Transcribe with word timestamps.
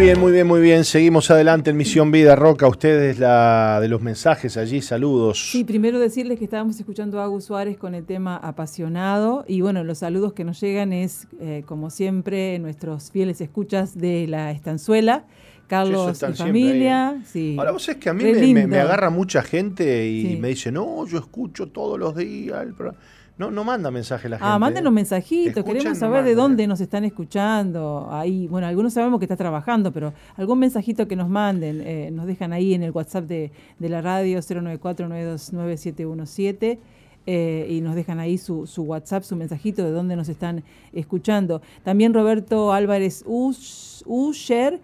Muy 0.00 0.06
bien, 0.06 0.18
muy 0.18 0.32
bien, 0.32 0.46
muy 0.46 0.60
bien. 0.62 0.84
Seguimos 0.86 1.30
adelante 1.30 1.68
en 1.68 1.76
Misión 1.76 2.10
Vida 2.10 2.34
Roca. 2.34 2.66
Ustedes 2.66 3.18
la 3.18 3.80
de 3.82 3.88
los 3.88 4.00
mensajes 4.00 4.56
allí, 4.56 4.80
saludos. 4.80 5.50
Sí, 5.50 5.62
primero 5.62 5.98
decirles 5.98 6.38
que 6.38 6.44
estábamos 6.46 6.80
escuchando 6.80 7.20
a 7.20 7.24
Agus 7.24 7.44
Suárez 7.44 7.76
con 7.76 7.94
el 7.94 8.06
tema 8.06 8.38
apasionado 8.38 9.44
y 9.46 9.60
bueno, 9.60 9.84
los 9.84 9.98
saludos 9.98 10.32
que 10.32 10.42
nos 10.42 10.58
llegan 10.58 10.94
es, 10.94 11.28
eh, 11.38 11.64
como 11.66 11.90
siempre, 11.90 12.58
nuestros 12.60 13.10
fieles 13.10 13.42
escuchas 13.42 13.94
de 13.94 14.26
la 14.26 14.52
estanzuela. 14.52 15.26
Carlos 15.66 16.20
y 16.22 16.32
familia. 16.32 17.20
Sí. 17.26 17.56
Ahora 17.58 17.72
vos 17.72 17.86
es 17.86 17.96
que 17.98 18.08
a 18.08 18.14
mí 18.14 18.54
me, 18.54 18.80
agarra 18.80 19.10
mucha 19.10 19.42
gente 19.42 20.08
y 20.08 20.38
me 20.38 20.48
dice, 20.48 20.72
no, 20.72 21.06
yo 21.06 21.18
escucho 21.18 21.68
todos 21.68 21.98
los 21.98 22.16
días 22.16 22.62
el 22.62 22.72
programa. 22.72 22.98
No, 23.40 23.50
no 23.50 23.64
manda 23.64 23.90
mensaje 23.90 24.28
la 24.28 24.36
ah, 24.36 24.38
gente. 24.38 24.52
Ah, 24.52 24.58
mándenos 24.58 24.92
mensajitos, 24.92 25.64
queremos 25.64 25.96
saber 25.96 26.24
de 26.24 26.34
dónde 26.34 26.66
nos 26.66 26.78
están 26.78 27.06
escuchando. 27.06 28.06
Ahí, 28.10 28.46
bueno, 28.48 28.66
algunos 28.66 28.92
sabemos 28.92 29.18
que 29.18 29.24
está 29.24 29.36
trabajando, 29.36 29.92
pero 29.92 30.12
algún 30.36 30.58
mensajito 30.58 31.08
que 31.08 31.16
nos 31.16 31.30
manden, 31.30 31.80
eh, 31.80 32.10
nos 32.12 32.26
dejan 32.26 32.52
ahí 32.52 32.74
en 32.74 32.82
el 32.82 32.90
WhatsApp 32.90 33.24
de, 33.24 33.50
de 33.78 33.88
la 33.88 34.02
radio 34.02 34.40
094-929-717. 34.40 36.78
Eh, 37.26 37.66
y 37.70 37.80
nos 37.80 37.94
dejan 37.94 38.20
ahí 38.20 38.36
su, 38.36 38.66
su, 38.66 38.82
WhatsApp, 38.82 39.22
su 39.22 39.36
mensajito 39.36 39.82
de 39.84 39.90
dónde 39.90 40.16
nos 40.16 40.28
están 40.28 40.62
escuchando. 40.92 41.62
También 41.82 42.12
Roberto 42.12 42.74
Álvarez 42.74 43.24
Usher 43.26 44.80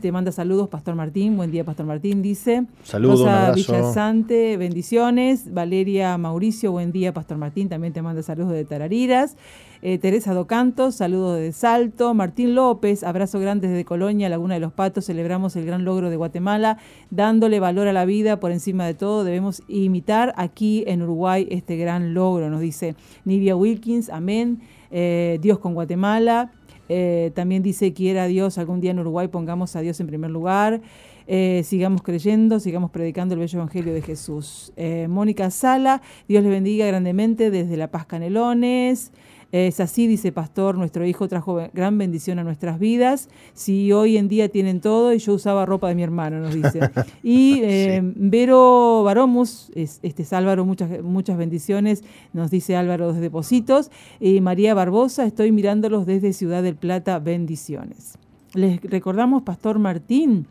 te 0.00 0.10
manda 0.10 0.32
saludos, 0.32 0.68
Pastor 0.68 0.96
Martín. 0.96 1.36
Buen 1.36 1.52
día, 1.52 1.62
Pastor 1.64 1.86
Martín. 1.86 2.22
Dice. 2.22 2.66
Saludos. 2.82 3.20
Rosa 3.20 3.52
Villasante, 3.52 4.56
bendiciones. 4.56 5.54
Valeria 5.54 6.18
Mauricio, 6.18 6.72
buen 6.72 6.90
día, 6.90 7.14
Pastor 7.14 7.38
Martín. 7.38 7.68
También 7.68 7.92
te 7.92 8.02
manda 8.02 8.22
saludos 8.22 8.52
de 8.52 8.64
Tarariras. 8.64 9.36
Eh, 9.80 9.98
Teresa 9.98 10.34
Docantos, 10.34 10.96
saludos 10.96 11.38
de 11.38 11.52
Salto. 11.52 12.14
Martín 12.14 12.54
López, 12.54 13.04
abrazo 13.04 13.38
grande 13.38 13.68
desde 13.68 13.84
Colonia, 13.84 14.28
Laguna 14.28 14.54
de 14.54 14.60
los 14.60 14.72
Patos. 14.72 15.04
Celebramos 15.04 15.54
el 15.56 15.66
gran 15.66 15.84
logro 15.84 16.10
de 16.10 16.16
Guatemala, 16.16 16.78
dándole 17.10 17.60
valor 17.60 17.86
a 17.86 17.92
la 17.92 18.06
vida 18.06 18.40
por 18.40 18.50
encima 18.50 18.86
de 18.86 18.94
todo. 18.94 19.24
Debemos 19.24 19.62
imitar 19.68 20.32
aquí 20.36 20.84
en 20.86 21.02
Uruguay 21.02 21.46
este 21.50 21.76
gran 21.76 22.14
logro, 22.14 22.50
nos 22.50 22.60
dice 22.60 22.96
Nivia 23.24 23.54
Wilkins. 23.54 24.08
Amén. 24.08 24.62
Eh, 24.90 25.38
Dios 25.42 25.58
con 25.58 25.74
Guatemala. 25.74 26.50
Eh, 26.88 27.30
también 27.34 27.62
dice, 27.62 27.92
quiera 27.92 28.26
Dios, 28.26 28.58
algún 28.58 28.80
día 28.80 28.90
en 28.90 28.98
Uruguay 28.98 29.28
pongamos 29.28 29.76
a 29.76 29.80
Dios 29.80 30.00
en 30.00 30.06
primer 30.06 30.30
lugar. 30.30 30.80
Eh, 31.26 31.62
sigamos 31.64 32.02
creyendo, 32.02 32.60
sigamos 32.60 32.90
predicando 32.90 33.34
el 33.34 33.40
bello 33.40 33.58
evangelio 33.58 33.94
de 33.94 34.02
Jesús. 34.02 34.72
Eh, 34.76 35.06
Mónica 35.08 35.50
Sala, 35.50 36.02
Dios 36.28 36.44
le 36.44 36.50
bendiga 36.50 36.86
grandemente 36.86 37.50
desde 37.50 37.76
La 37.76 37.90
Paz 37.90 38.06
Canelones. 38.06 39.12
Es 39.54 39.78
así, 39.78 40.08
dice 40.08 40.32
Pastor, 40.32 40.76
nuestro 40.76 41.06
hijo 41.06 41.28
trajo 41.28 41.68
gran 41.72 41.96
bendición 41.96 42.40
a 42.40 42.42
nuestras 42.42 42.80
vidas. 42.80 43.28
Si 43.52 43.92
hoy 43.92 44.16
en 44.16 44.26
día 44.26 44.48
tienen 44.48 44.80
todo 44.80 45.12
y 45.12 45.18
yo 45.18 45.34
usaba 45.34 45.64
ropa 45.64 45.88
de 45.88 45.94
mi 45.94 46.02
hermano, 46.02 46.40
nos 46.40 46.52
dice. 46.52 46.80
Y 47.22 47.60
eh, 47.62 48.00
Vero 48.02 49.04
Baromus, 49.04 49.70
este 49.76 50.22
es 50.22 50.32
Álvaro, 50.32 50.64
muchas, 50.64 51.00
muchas 51.04 51.38
bendiciones, 51.38 52.02
nos 52.32 52.50
dice 52.50 52.74
Álvaro 52.74 53.12
desde 53.12 53.30
Positos. 53.30 53.92
Y 54.18 54.40
María 54.40 54.74
Barbosa, 54.74 55.24
estoy 55.24 55.52
mirándolos 55.52 56.04
desde 56.04 56.32
Ciudad 56.32 56.64
del 56.64 56.74
Plata, 56.74 57.20
bendiciones. 57.20 58.18
Les 58.54 58.82
recordamos, 58.82 59.44
Pastor 59.44 59.78
Martín, 59.78 60.48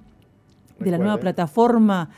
de 0.80 0.91
la 0.91 0.97
nueva 0.97 1.18
plataforma 1.18 2.09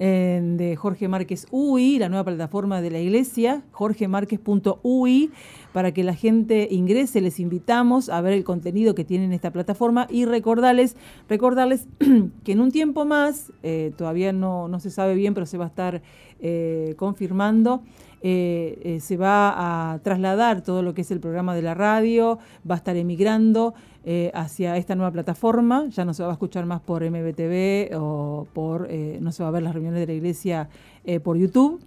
de 0.00 0.76
Jorge 0.76 1.08
Márquez 1.08 1.46
UI, 1.50 1.98
la 1.98 2.08
nueva 2.08 2.24
plataforma 2.24 2.80
de 2.80 2.90
la 2.90 3.00
iglesia, 3.00 3.62
jorgemarquez.ui, 3.72 5.30
para 5.74 5.92
que 5.92 6.04
la 6.04 6.14
gente 6.14 6.68
ingrese. 6.70 7.20
Les 7.20 7.38
invitamos 7.38 8.08
a 8.08 8.20
ver 8.22 8.32
el 8.32 8.42
contenido 8.42 8.94
que 8.94 9.04
tiene 9.04 9.26
en 9.26 9.32
esta 9.32 9.50
plataforma 9.50 10.06
y 10.08 10.24
recordarles, 10.24 10.96
recordarles 11.28 11.86
que 12.44 12.52
en 12.52 12.60
un 12.60 12.70
tiempo 12.70 13.04
más, 13.04 13.52
eh, 13.62 13.92
todavía 13.96 14.32
no, 14.32 14.68
no, 14.68 14.80
se 14.80 14.90
sabe 14.90 15.14
bien, 15.14 15.34
pero 15.34 15.44
se 15.44 15.58
va 15.58 15.66
a 15.66 15.68
estar 15.68 16.00
eh, 16.40 16.94
confirmando. 16.96 17.82
Eh, 18.22 18.98
se 19.00 19.16
va 19.16 19.92
a 19.92 19.98
trasladar 20.00 20.62
todo 20.62 20.82
lo 20.82 20.94
que 20.94 21.00
es 21.00 21.10
el 21.10 21.20
programa 21.20 21.54
de 21.54 21.62
la 21.62 21.74
radio, 21.74 22.38
va 22.68 22.74
a 22.74 22.78
estar 22.78 22.96
emigrando 22.96 23.74
eh, 24.02 24.30
hacia 24.32 24.78
esta 24.78 24.94
nueva 24.94 25.10
plataforma. 25.10 25.86
Ya 25.88 26.06
no 26.06 26.14
se 26.14 26.22
va 26.22 26.30
a 26.30 26.32
escuchar 26.32 26.64
más 26.64 26.80
por 26.80 27.02
MBTV 27.04 27.96
o 27.98 28.46
por, 28.54 28.86
eh, 28.90 29.18
no 29.20 29.30
se 29.30 29.42
va 29.42 29.50
a 29.50 29.52
ver 29.52 29.62
las 29.62 29.74
reuniones 29.74 30.00
de 30.00 30.06
la 30.06 30.12
iglesia 30.14 30.68
eh, 31.04 31.20
por 31.20 31.36
YouTube. 31.36 31.80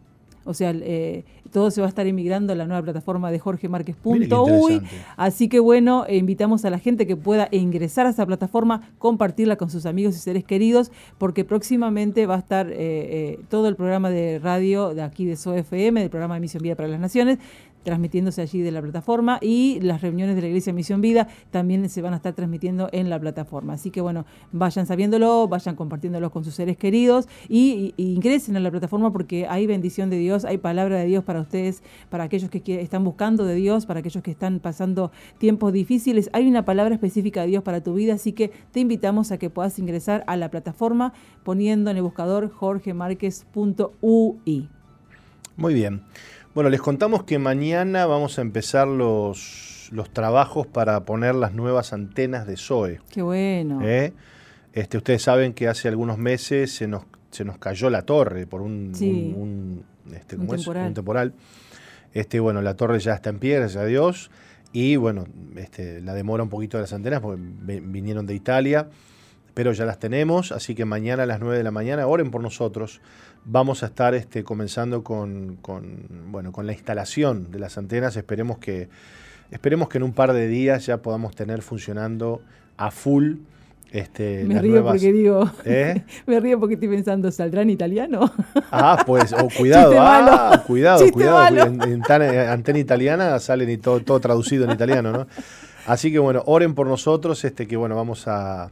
O 0.45 0.53
sea, 0.53 0.73
todo 1.51 1.71
se 1.71 1.81
va 1.81 1.87
a 1.87 1.89
estar 1.89 2.07
emigrando 2.07 2.53
a 2.53 2.55
la 2.55 2.65
nueva 2.65 2.81
plataforma 2.81 3.31
de 3.31 3.39
jorgemarquez.uy. 3.39 4.81
Así 5.15 5.49
que 5.49 5.59
bueno, 5.59 6.05
invitamos 6.09 6.65
a 6.65 6.69
la 6.69 6.79
gente 6.79 7.07
que 7.07 7.15
pueda 7.15 7.47
ingresar 7.51 8.07
a 8.07 8.09
esa 8.09 8.25
plataforma, 8.25 8.89
compartirla 8.97 9.55
con 9.55 9.69
sus 9.69 9.85
amigos 9.85 10.15
y 10.15 10.19
seres 10.19 10.43
queridos, 10.43 10.91
porque 11.17 11.45
próximamente 11.45 12.25
va 12.25 12.35
a 12.35 12.39
estar 12.39 12.67
todo 13.49 13.67
el 13.67 13.75
programa 13.75 14.09
de 14.09 14.39
radio 14.39 14.93
de 14.93 15.01
aquí 15.01 15.25
de 15.25 15.35
SOFM, 15.35 15.99
del 16.01 16.09
programa 16.09 16.35
de 16.35 16.41
Misión 16.41 16.63
Vida 16.63 16.75
para 16.75 16.87
las 16.87 16.99
Naciones, 16.99 17.39
transmitiéndose 17.83 18.41
allí 18.41 18.61
de 18.61 18.71
la 18.71 18.81
plataforma 18.81 19.39
y 19.41 19.79
las 19.81 20.01
reuniones 20.01 20.35
de 20.35 20.41
la 20.41 20.47
Iglesia 20.47 20.73
Misión 20.73 21.01
Vida 21.01 21.27
también 21.51 21.87
se 21.89 22.01
van 22.01 22.13
a 22.13 22.17
estar 22.17 22.33
transmitiendo 22.33 22.89
en 22.91 23.09
la 23.09 23.19
plataforma. 23.19 23.73
Así 23.73 23.91
que 23.91 24.01
bueno, 24.01 24.25
vayan 24.51 24.85
sabiéndolo, 24.85 25.47
vayan 25.47 25.75
compartiéndolo 25.75 26.31
con 26.31 26.43
sus 26.43 26.55
seres 26.55 26.77
queridos 26.77 27.27
y, 27.47 27.93
ingresen 27.97 28.57
a 28.57 28.59
la 28.59 28.71
plataforma 28.71 29.11
porque 29.11 29.47
hay 29.47 29.67
bendición 29.67 30.09
de 30.09 30.17
Dios, 30.17 30.45
hay 30.45 30.57
palabra 30.57 30.97
de 30.97 31.05
Dios 31.05 31.23
para 31.23 31.41
ustedes, 31.41 31.83
para 32.09 32.25
aquellos 32.25 32.49
que 32.49 32.81
están 32.81 33.03
buscando 33.03 33.45
de 33.45 33.55
Dios, 33.55 33.85
para 33.85 33.99
aquellos 33.99 34.23
que 34.23 34.31
están 34.31 34.59
pasando 34.59 35.11
tiempos 35.37 35.73
difíciles. 35.73 36.29
Hay 36.33 36.47
una 36.47 36.65
palabra 36.65 36.95
específica 36.95 37.41
de 37.41 37.47
Dios 37.47 37.63
para 37.63 37.81
tu 37.81 37.93
vida, 37.93 38.13
así 38.13 38.33
que 38.33 38.51
te 38.71 38.79
invitamos 38.79 39.31
a 39.31 39.37
que 39.37 39.49
puedas 39.49 39.77
ingresar 39.79 40.23
a 40.27 40.37
la 40.37 40.49
plataforma 40.49 41.13
poniendo 41.43 41.91
en 41.91 41.97
el 41.97 42.03
buscador 42.03 42.51
jorgemarquez.ui. 42.51 44.69
Muy 45.55 45.73
bien. 45.73 46.01
Bueno, 46.53 46.69
les 46.69 46.81
contamos 46.81 47.23
que 47.23 47.39
mañana 47.39 48.05
vamos 48.05 48.37
a 48.37 48.43
empezar 48.43 48.87
los, 48.87 49.89
los 49.91 50.11
trabajos 50.11 50.67
para 50.67 51.03
poner 51.03 51.33
las 51.33 51.55
nuevas 51.55 51.93
antenas 51.93 52.45
de 52.45 52.57
SOE. 52.57 53.01
Qué 53.09 53.23
bueno. 53.23 53.79
¿Eh? 53.81 54.13
Este, 54.71 54.97
ustedes 54.97 55.23
saben 55.23 55.53
que 55.53 55.67
hace 55.67 55.87
algunos 55.87 56.19
meses 56.19 56.71
se 56.71 56.87
nos, 56.87 57.05
se 57.31 57.43
nos 57.43 57.57
cayó 57.57 57.89
la 57.89 58.03
torre 58.03 58.45
por 58.45 58.61
un, 58.61 58.93
un, 59.35 59.83
este, 60.13 60.37
temporal. 60.37 61.33
Este, 62.13 62.39
bueno, 62.39 62.61
la 62.61 62.75
torre 62.75 62.99
ya 62.99 63.15
está 63.15 63.31
en 63.31 63.39
pie, 63.39 63.55
gracias 63.55 63.81
a 63.81 63.87
Dios. 63.87 64.29
Y 64.71 64.95
bueno, 64.95 65.25
este, 65.55 66.01
la 66.01 66.13
demora 66.13 66.43
un 66.43 66.49
poquito 66.49 66.77
de 66.77 66.81
las 66.81 66.93
antenas 66.93 67.21
porque 67.21 67.41
vinieron 67.41 68.27
de 68.27 68.35
Italia, 68.35 68.89
pero 69.55 69.71
ya 69.71 69.85
las 69.85 69.97
tenemos. 69.97 70.51
Así 70.51 70.75
que 70.75 70.85
mañana 70.85 71.23
a 71.23 71.25
las 71.25 71.39
9 71.39 71.57
de 71.57 71.63
la 71.63 71.71
mañana, 71.71 72.05
oren 72.05 72.29
por 72.29 72.41
nosotros 72.41 73.01
vamos 73.45 73.83
a 73.83 73.87
estar 73.87 74.13
este, 74.15 74.43
comenzando 74.43 75.03
con, 75.03 75.57
bueno, 76.31 76.51
con 76.51 76.65
la 76.65 76.73
instalación 76.73 77.51
de 77.51 77.59
las 77.59 77.77
antenas. 77.77 78.15
Esperemos 78.15 78.57
que, 78.57 78.89
esperemos 79.51 79.89
que 79.89 79.97
en 79.97 80.03
un 80.03 80.13
par 80.13 80.33
de 80.33 80.47
días 80.47 80.85
ya 80.85 80.97
podamos 80.97 81.35
tener 81.35 81.61
funcionando 81.61 82.41
a 82.77 82.91
full. 82.91 83.35
Este, 83.91 84.43
me 84.45 84.59
río 84.59 84.83
porque 84.83 85.13
digo, 85.13 85.51
¿Eh? 85.65 86.03
me 86.25 86.39
río 86.39 86.59
porque 86.59 86.73
estoy 86.73 86.89
pensando, 86.89 87.31
¿saldrá 87.31 87.61
en 87.61 87.69
italiano? 87.69 88.31
Ah, 88.71 89.03
pues, 89.05 89.33
o 89.33 89.47
cuidado, 89.57 89.93
ah, 89.99 90.63
cuidado, 90.65 91.11
cuidado, 91.11 91.67
en, 91.67 92.01
antena 92.11 92.79
italiana 92.79 93.37
salen 93.37 93.69
y 93.69 93.77
todo, 93.77 93.99
todo 93.99 94.19
traducido 94.19 94.65
en 94.65 94.71
italiano, 94.71 95.11
¿no? 95.11 95.27
Así 95.85 96.11
que 96.11 96.17
bueno, 96.17 96.41
oren 96.47 96.73
por 96.73 96.87
nosotros, 96.87 97.43
este, 97.45 97.67
que 97.67 97.77
bueno, 97.77 97.95
vamos 97.95 98.27
a, 98.27 98.71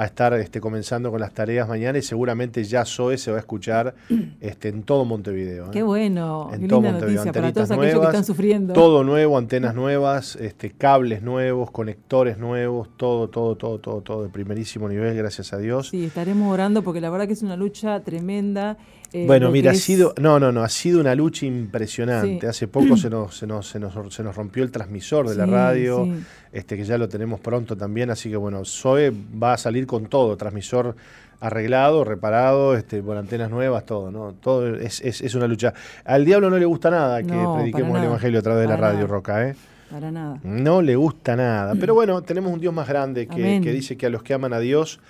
a 0.00 0.06
estar 0.06 0.32
este, 0.32 0.62
comenzando 0.62 1.10
con 1.10 1.20
las 1.20 1.34
tareas 1.34 1.68
mañana 1.68 1.98
y 1.98 2.02
seguramente 2.02 2.64
ya 2.64 2.86
SOE 2.86 3.18
se 3.18 3.30
va 3.30 3.36
a 3.36 3.40
escuchar 3.40 3.94
este, 4.40 4.68
en 4.68 4.82
todo 4.82 5.04
Montevideo. 5.04 5.66
¿eh? 5.66 5.70
Qué 5.72 5.82
bueno, 5.82 6.48
en 6.54 6.66
todo 6.66 6.80
linda 6.80 6.92
Montevideo. 6.92 7.24
noticia 7.24 7.32
para 7.32 7.52
todos 7.52 7.70
aquellos 7.70 8.00
que 8.00 8.06
están 8.06 8.24
sufriendo. 8.24 8.72
Todo 8.72 9.04
nuevo, 9.04 9.36
antenas 9.36 9.74
nuevas, 9.74 10.36
este, 10.36 10.70
cables 10.70 11.20
nuevos, 11.22 11.70
conectores 11.70 12.38
nuevos, 12.38 12.88
todo, 12.96 13.28
todo, 13.28 13.56
todo, 13.56 13.78
todo, 13.78 14.00
todo 14.00 14.22
de 14.22 14.30
primerísimo 14.30 14.88
nivel, 14.88 15.14
gracias 15.14 15.52
a 15.52 15.58
Dios. 15.58 15.90
Sí, 15.90 16.06
estaremos 16.06 16.50
orando 16.50 16.82
porque 16.82 17.02
la 17.02 17.10
verdad 17.10 17.26
que 17.26 17.34
es 17.34 17.42
una 17.42 17.56
lucha 17.56 18.00
tremenda. 18.00 18.78
Eh, 19.12 19.24
bueno, 19.26 19.50
mira, 19.50 19.72
ha 19.72 19.74
sido, 19.74 20.14
no, 20.20 20.38
no, 20.38 20.52
no, 20.52 20.62
ha 20.62 20.68
sido 20.68 21.00
una 21.00 21.14
lucha 21.14 21.46
impresionante. 21.46 22.46
Hace 22.46 22.68
poco 22.68 22.96
se 22.96 23.10
nos, 23.10 23.36
se 23.36 23.46
nos, 23.46 23.68
se, 23.68 23.80
nos, 23.80 24.14
se 24.14 24.22
nos 24.22 24.36
rompió 24.36 24.62
el 24.62 24.70
transmisor 24.70 25.28
de 25.28 25.34
la 25.34 25.46
radio, 25.46 26.08
este 26.52 26.76
que 26.76 26.84
ya 26.84 26.96
lo 26.96 27.08
tenemos 27.08 27.40
pronto 27.40 27.76
también, 27.76 28.10
así 28.10 28.30
que 28.30 28.36
bueno, 28.36 28.64
Zoe 28.64 29.10
va 29.10 29.54
a 29.54 29.58
salir 29.58 29.86
con 29.86 30.06
todo, 30.06 30.36
transmisor 30.36 30.94
arreglado, 31.40 32.04
reparado, 32.04 32.76
este, 32.76 33.00
con 33.00 33.16
antenas 33.16 33.50
nuevas, 33.50 33.84
todo, 33.86 34.10
¿no? 34.10 34.34
Todo 34.34 34.76
es, 34.76 35.00
es, 35.00 35.34
una 35.34 35.46
lucha. 35.46 35.72
Al 36.04 36.24
diablo 36.24 36.50
no 36.50 36.58
le 36.58 36.66
gusta 36.66 36.90
nada 36.90 37.22
que 37.22 37.34
prediquemos 37.56 37.98
el 37.98 38.04
Evangelio 38.04 38.38
a 38.38 38.42
través 38.42 38.62
de 38.62 38.68
la 38.68 38.76
radio, 38.76 39.06
Roca, 39.06 39.48
¿eh? 39.48 39.56
Para 39.90 40.12
nada. 40.12 40.38
No 40.44 40.82
le 40.82 40.94
gusta 40.94 41.34
nada. 41.34 41.74
Pero 41.74 41.94
bueno, 41.94 42.22
tenemos 42.22 42.52
un 42.52 42.60
Dios 42.60 42.72
más 42.72 42.86
grande 42.86 43.26
que, 43.26 43.60
que 43.60 43.72
dice 43.72 43.96
que 43.96 44.06
a 44.06 44.10
los 44.10 44.22
que 44.22 44.34
aman 44.34 44.52
a 44.52 44.60
Dios, 44.60 45.00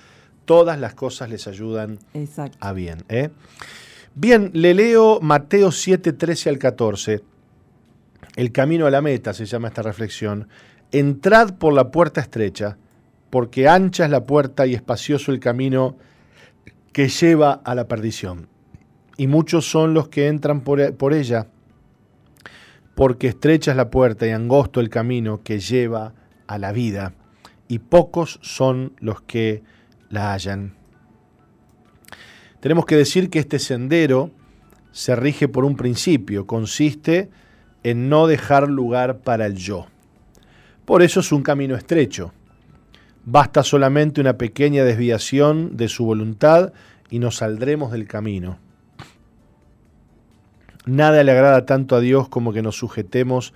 todas 0.45 0.81
las 0.81 0.95
cosas 0.95 1.29
les 1.29 1.47
ayudan 1.47 1.99
a 2.61 2.73
bien. 2.73 3.05
¿eh? 3.09 3.31
Bien, 4.15 4.51
le 4.55 4.75
leo 4.75 5.21
Mateo 5.21 5.71
7, 5.71 6.13
13 6.13 6.51
al 6.51 6.59
14. 6.59 7.23
El 8.35 8.51
camino 8.51 8.87
a 8.87 8.91
la 8.91 9.01
meta 9.01 9.33
se 9.33 9.47
llama 9.47 9.69
esta 9.69 9.83
reflexión. 9.83 10.49
Entrad 10.91 11.55
por 11.55 11.73
la 11.73 11.93
puerta 11.93 12.21
estrecha, 12.21 12.77
porque 13.31 13.69
ancha 13.69 14.05
es 14.05 14.11
la 14.11 14.27
puerta 14.27 14.67
y 14.67 14.75
espacioso 14.75 15.31
el 15.31 15.39
camino 15.39 15.97
que 16.93 17.09
lleva 17.09 17.53
a 17.53 17.75
la 17.77 17.87
perdición. 17.87 18.49
Y 19.17 19.29
muchos 19.29 19.71
son 19.71 19.95
los 19.95 20.09
que 20.09 20.27
entran 20.27 20.63
por, 20.63 20.97
por 20.97 21.15
ella, 21.15 21.47
porque 22.97 23.29
estrecha 23.29 23.71
es 23.71 23.77
la 23.77 23.91
puerta 23.91 24.27
y 24.27 24.31
angosto 24.31 24.81
el 24.81 24.91
camino 24.91 25.41
que 25.45 25.61
lleva 25.61 26.15
a 26.49 26.59
la 26.59 26.73
vida, 26.73 27.15
y 27.69 27.79
pocos 27.79 28.41
son 28.43 28.95
los 28.99 29.21
que 29.21 29.63
la 30.09 30.33
hallan. 30.33 30.80
Tenemos 32.61 32.85
que 32.85 32.97
decir 32.97 33.31
que 33.31 33.39
este 33.39 33.59
sendero 33.59 34.31
se 34.93 35.17
rige 35.17 35.49
por 35.49 35.65
un 35.65 35.77
principio, 35.77 36.47
consiste 36.47 37.31
en 37.83 38.09
no 38.09 38.27
dejar 38.27 38.69
lugar 38.69 39.19
para 39.19 39.47
el 39.47 39.57
yo. 39.57 39.87
Por 40.85 41.03
eso 41.03 41.21
es 41.21 41.33
un 41.33 41.43
camino 41.43 41.77
estrecho. 41.77 42.33
Basta 43.25 43.63
solamente 43.63 44.21
una 44.21 44.37
pequeña 44.37 44.85
desviación 44.85 45.77
de 45.77 45.89
su 45.89 46.05
voluntad 46.05 46.73
y 47.11 47.19
nos 47.19 47.37
saldremos 47.37 47.93
del 47.93 48.07
camino. 48.07 48.59
Nada 50.87 51.23
le 51.23 51.33
agrada 51.33 51.67
tanto 51.67 51.97
a 51.97 52.01
Dios 52.01 52.29
como 52.29 52.53
que 52.53 52.63
nos 52.63 52.77
sujetemos 52.77 53.55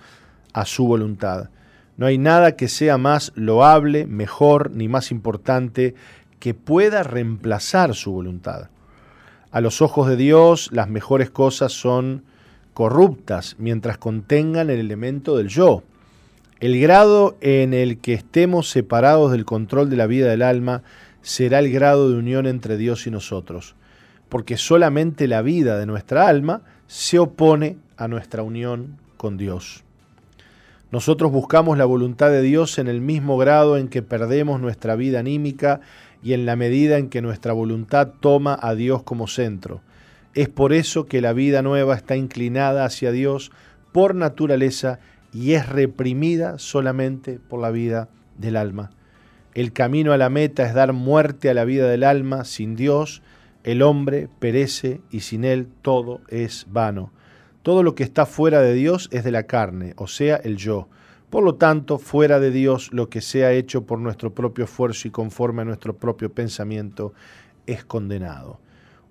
a 0.53 0.65
su 0.65 0.87
voluntad. 0.87 1.49
No 1.97 2.05
hay 2.05 2.17
nada 2.17 2.55
que 2.55 2.67
sea 2.67 2.97
más 2.97 3.31
loable, 3.35 4.05
mejor 4.05 4.71
ni 4.71 4.87
más 4.87 5.11
importante 5.11 5.95
que 6.39 6.53
pueda 6.53 7.03
reemplazar 7.03 7.95
su 7.95 8.11
voluntad. 8.11 8.69
A 9.55 9.61
los 9.61 9.81
ojos 9.81 10.09
de 10.09 10.17
Dios 10.17 10.67
las 10.73 10.89
mejores 10.89 11.29
cosas 11.29 11.71
son 11.71 12.23
corruptas 12.73 13.55
mientras 13.57 13.97
contengan 13.97 14.69
el 14.69 14.81
elemento 14.81 15.37
del 15.37 15.47
yo. 15.47 15.81
El 16.59 16.77
grado 16.81 17.37
en 17.39 17.73
el 17.73 17.99
que 17.99 18.11
estemos 18.11 18.69
separados 18.69 19.31
del 19.31 19.45
control 19.45 19.89
de 19.89 19.95
la 19.95 20.07
vida 20.07 20.29
del 20.29 20.41
alma 20.41 20.83
será 21.21 21.59
el 21.59 21.71
grado 21.71 22.09
de 22.09 22.17
unión 22.17 22.47
entre 22.47 22.75
Dios 22.75 23.07
y 23.07 23.11
nosotros, 23.11 23.75
porque 24.27 24.57
solamente 24.57 25.25
la 25.25 25.41
vida 25.41 25.79
de 25.79 25.85
nuestra 25.85 26.27
alma 26.27 26.63
se 26.87 27.17
opone 27.17 27.77
a 27.95 28.09
nuestra 28.09 28.43
unión 28.43 28.97
con 29.15 29.37
Dios. 29.37 29.85
Nosotros 30.91 31.31
buscamos 31.31 31.77
la 31.77 31.85
voluntad 31.85 32.29
de 32.29 32.41
Dios 32.41 32.77
en 32.77 32.89
el 32.89 32.99
mismo 32.99 33.37
grado 33.37 33.77
en 33.77 33.87
que 33.87 34.01
perdemos 34.01 34.59
nuestra 34.59 34.97
vida 34.97 35.19
anímica 35.19 35.79
y 36.25 36.33
en 36.33 36.47
la 36.47 36.55
medida 36.55 36.97
en 36.97 37.09
que 37.09 37.21
nuestra 37.21 37.53
voluntad 37.53 38.13
toma 38.19 38.57
a 38.59 38.73
Dios 38.73 39.03
como 39.03 39.27
centro. 39.27 39.81
Es 40.33 40.49
por 40.49 40.73
eso 40.73 41.05
que 41.05 41.21
la 41.21 41.33
vida 41.33 41.61
nueva 41.61 41.95
está 41.95 42.15
inclinada 42.15 42.83
hacia 42.83 43.11
Dios 43.11 43.51
por 43.91 44.15
naturaleza 44.15 44.97
y 45.31 45.53
es 45.53 45.69
reprimida 45.69 46.57
solamente 46.57 47.37
por 47.37 47.61
la 47.61 47.69
vida 47.69 48.09
del 48.39 48.57
alma. 48.57 48.89
El 49.53 49.71
camino 49.71 50.13
a 50.13 50.17
la 50.17 50.31
meta 50.31 50.65
es 50.65 50.73
dar 50.73 50.93
muerte 50.93 51.51
a 51.51 51.53
la 51.53 51.63
vida 51.63 51.87
del 51.87 52.03
alma. 52.03 52.43
Sin 52.43 52.75
Dios, 52.75 53.21
el 53.63 53.83
hombre 53.83 54.27
perece 54.39 55.01
y 55.11 55.19
sin 55.19 55.45
Él 55.45 55.67
todo 55.83 56.21
es 56.29 56.65
vano. 56.71 57.13
Todo 57.61 57.83
lo 57.83 57.93
que 57.93 58.03
está 58.03 58.25
fuera 58.25 58.61
de 58.61 58.73
Dios 58.73 59.09
es 59.11 59.23
de 59.23 59.31
la 59.31 59.43
carne, 59.43 59.93
o 59.97 60.07
sea, 60.07 60.37
el 60.37 60.57
yo. 60.57 60.89
Por 61.35 61.43
lo 61.43 61.55
tanto, 61.55 61.99
fuera 61.99 62.39
de 62.39 62.49
Dios, 62.49 62.93
lo 62.93 63.09
que 63.09 63.19
sea 63.19 63.51
hecho 63.51 63.85
por 63.85 63.99
nuestro 63.99 64.33
propio 64.33 64.63
esfuerzo 64.63 65.09
y 65.09 65.11
conforme 65.11 65.63
a 65.63 65.65
nuestro 65.65 65.97
propio 65.97 66.31
pensamiento 66.31 67.11
es 67.65 67.83
condenado. 67.83 68.61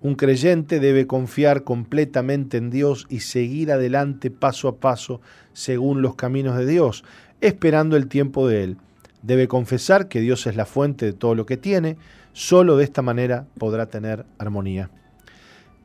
Un 0.01 0.15
creyente 0.15 0.79
debe 0.79 1.05
confiar 1.05 1.63
completamente 1.63 2.57
en 2.57 2.71
Dios 2.71 3.05
y 3.09 3.19
seguir 3.19 3.71
adelante 3.71 4.31
paso 4.31 4.67
a 4.67 4.77
paso 4.77 5.21
según 5.53 6.01
los 6.01 6.15
caminos 6.15 6.57
de 6.57 6.65
Dios, 6.65 7.03
esperando 7.41 7.95
el 7.95 8.07
tiempo 8.07 8.47
de 8.47 8.63
Él. 8.63 8.77
Debe 9.21 9.47
confesar 9.47 10.07
que 10.07 10.19
Dios 10.19 10.47
es 10.47 10.55
la 10.55 10.65
fuente 10.65 11.05
de 11.05 11.13
todo 11.13 11.35
lo 11.35 11.45
que 11.45 11.57
tiene, 11.57 11.95
solo 12.33 12.75
de 12.75 12.85
esta 12.85 13.03
manera 13.03 13.45
podrá 13.59 13.85
tener 13.85 14.25
armonía. 14.39 14.89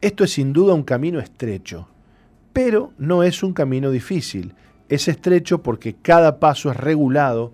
Esto 0.00 0.24
es 0.24 0.32
sin 0.32 0.54
duda 0.54 0.72
un 0.72 0.84
camino 0.84 1.20
estrecho, 1.20 1.86
pero 2.54 2.94
no 2.96 3.24
es 3.24 3.42
un 3.42 3.52
camino 3.52 3.90
difícil. 3.90 4.54
Es 4.90 5.06
estrecho 5.06 5.62
porque 5.62 5.94
cada 5.94 6.40
paso 6.40 6.70
es 6.70 6.76
regulado 6.76 7.52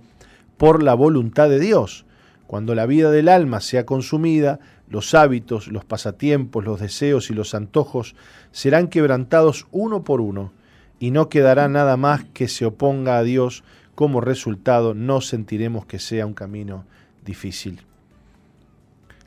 por 0.57 0.83
la 0.83 0.95
voluntad 0.95 1.51
de 1.51 1.61
Dios. 1.61 2.07
Cuando 2.47 2.75
la 2.75 2.87
vida 2.87 3.11
del 3.11 3.29
alma 3.29 3.61
sea 3.61 3.85
consumida, 3.85 4.59
los 4.89 5.15
hábitos, 5.15 5.69
los 5.69 5.85
pasatiempos, 5.85 6.65
los 6.65 6.81
deseos 6.81 7.31
y 7.31 7.35
los 7.35 7.55
antojos 7.55 8.17
serán 8.53 8.89
quebrantados 8.89 9.67
uno 9.71 10.03
por 10.03 10.23
uno, 10.23 10.53
y 10.99 11.11
no 11.11 11.29
quedará 11.29 11.69
nada 11.69 11.99
más 11.99 12.25
que 12.25 12.49
se 12.49 12.65
oponga 12.65 13.19
a 13.19 13.23
Dios. 13.23 13.65
Como 13.95 14.23
resultado, 14.23 14.95
no 14.95 15.21
sentiremos 15.21 15.85
que 15.85 15.99
sea 15.99 16.25
un 16.25 16.33
camino 16.33 16.87
difícil. 17.23 17.83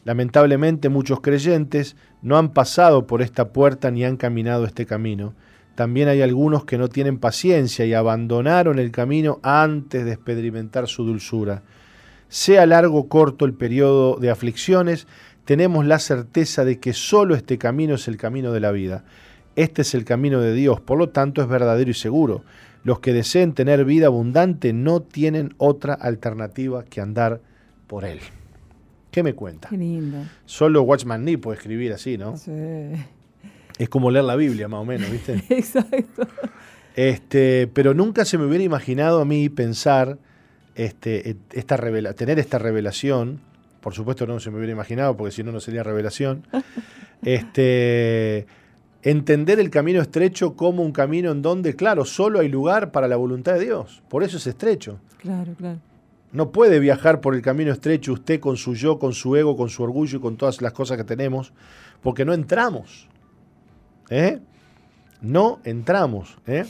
Lamentablemente 0.03 0.89
muchos 0.89 1.21
creyentes 1.21 1.95
no 2.23 2.39
han 2.39 2.53
pasado 2.53 3.05
por 3.05 3.21
esta 3.21 3.49
puerta 3.49 3.91
ni 3.91 4.03
han 4.03 4.17
caminado 4.17 4.65
este 4.65 4.87
camino. 4.87 5.35
También 5.75 6.09
hay 6.09 6.21
algunos 6.21 6.65
que 6.65 6.77
no 6.77 6.89
tienen 6.89 7.19
paciencia 7.19 7.85
y 7.85 7.93
abandonaron 7.93 8.79
el 8.79 8.91
camino 8.91 9.39
antes 9.43 10.05
de 10.05 10.11
experimentar 10.11 10.87
su 10.87 11.05
dulzura. 11.05 11.63
Sea 12.27 12.65
largo 12.65 12.99
o 12.99 13.07
corto 13.07 13.45
el 13.45 13.53
periodo 13.53 14.17
de 14.17 14.29
aflicciones, 14.29 15.07
tenemos 15.45 15.85
la 15.85 15.99
certeza 15.99 16.63
de 16.63 16.79
que 16.79 16.93
solo 16.93 17.33
este 17.33 17.57
camino 17.57 17.95
es 17.95 18.07
el 18.07 18.17
camino 18.17 18.51
de 18.51 18.59
la 18.59 18.71
vida. 18.71 19.03
Este 19.55 19.81
es 19.81 19.95
el 19.95 20.05
camino 20.05 20.41
de 20.41 20.53
Dios, 20.53 20.79
por 20.79 20.97
lo 20.97 21.09
tanto 21.09 21.41
es 21.41 21.47
verdadero 21.47 21.89
y 21.89 21.95
seguro. 21.95 22.43
Los 22.83 22.99
que 22.99 23.13
deseen 23.13 23.53
tener 23.53 23.83
vida 23.83 24.07
abundante 24.07 24.73
no 24.73 25.01
tienen 25.01 25.53
otra 25.57 25.93
alternativa 25.93 26.85
que 26.85 27.01
andar 27.01 27.41
por 27.87 28.05
él. 28.05 28.19
¿Qué 29.11 29.23
me 29.23 29.33
cuenta? 29.33 29.69
Qué 29.69 29.77
lindo. 29.77 30.19
Solo 30.45 30.83
Watchman 30.83 31.25
Nee 31.25 31.37
puede 31.37 31.57
escribir 31.57 31.93
así, 31.93 32.17
¿no? 32.17 32.37
Sí. 32.37 32.51
Es 33.79 33.89
como 33.89 34.11
leer 34.11 34.25
la 34.25 34.35
Biblia, 34.35 34.67
más 34.67 34.81
o 34.81 34.85
menos, 34.85 35.09
¿viste? 35.09 35.43
Exacto. 35.49 36.27
Este, 36.95 37.67
pero 37.73 37.95
nunca 37.95 38.25
se 38.25 38.37
me 38.37 38.45
hubiera 38.45 38.63
imaginado 38.63 39.21
a 39.21 39.25
mí 39.25 39.49
pensar 39.49 40.19
este, 40.75 41.37
esta 41.53 41.77
revela 41.77 42.13
tener 42.13 42.37
esta 42.37 42.59
revelación 42.59 43.41
por 43.79 43.93
supuesto 43.93 44.27
no 44.27 44.39
se 44.39 44.51
me 44.51 44.57
hubiera 44.57 44.73
imaginado, 44.73 45.15
porque 45.15 45.31
si 45.31 45.43
no, 45.43 45.51
no 45.51 45.59
sería 45.59 45.83
revelación. 45.83 46.43
este, 47.23 48.45
entender 49.03 49.59
el 49.59 49.69
camino 49.69 50.01
estrecho 50.01 50.55
como 50.55 50.83
un 50.83 50.91
camino 50.91 51.31
en 51.31 51.41
donde, 51.41 51.75
claro, 51.75 52.05
solo 52.05 52.39
hay 52.39 52.49
lugar 52.49 52.91
para 52.91 53.07
la 53.07 53.15
voluntad 53.15 53.53
de 53.53 53.65
Dios. 53.65 54.01
Por 54.09 54.23
eso 54.23 54.37
es 54.37 54.47
estrecho. 54.47 54.99
Claro, 55.17 55.53
claro. 55.57 55.79
No 56.31 56.51
puede 56.51 56.79
viajar 56.79 57.21
por 57.21 57.33
el 57.33 57.41
camino 57.41 57.71
estrecho 57.71 58.13
usted 58.13 58.39
con 58.39 58.57
su 58.57 58.75
yo, 58.75 58.99
con 58.99 59.13
su 59.13 59.35
ego, 59.35 59.57
con 59.57 59.69
su 59.69 59.81
orgullo 59.81 60.19
y 60.19 60.21
con 60.21 60.37
todas 60.37 60.61
las 60.61 60.73
cosas 60.73 60.97
que 60.97 61.03
tenemos, 61.03 61.53
porque 62.03 62.23
no 62.23 62.33
entramos. 62.33 63.07
¿Eh? 64.09 64.39
No 65.21 65.59
entramos. 65.63 66.37
¿eh? 66.47 66.65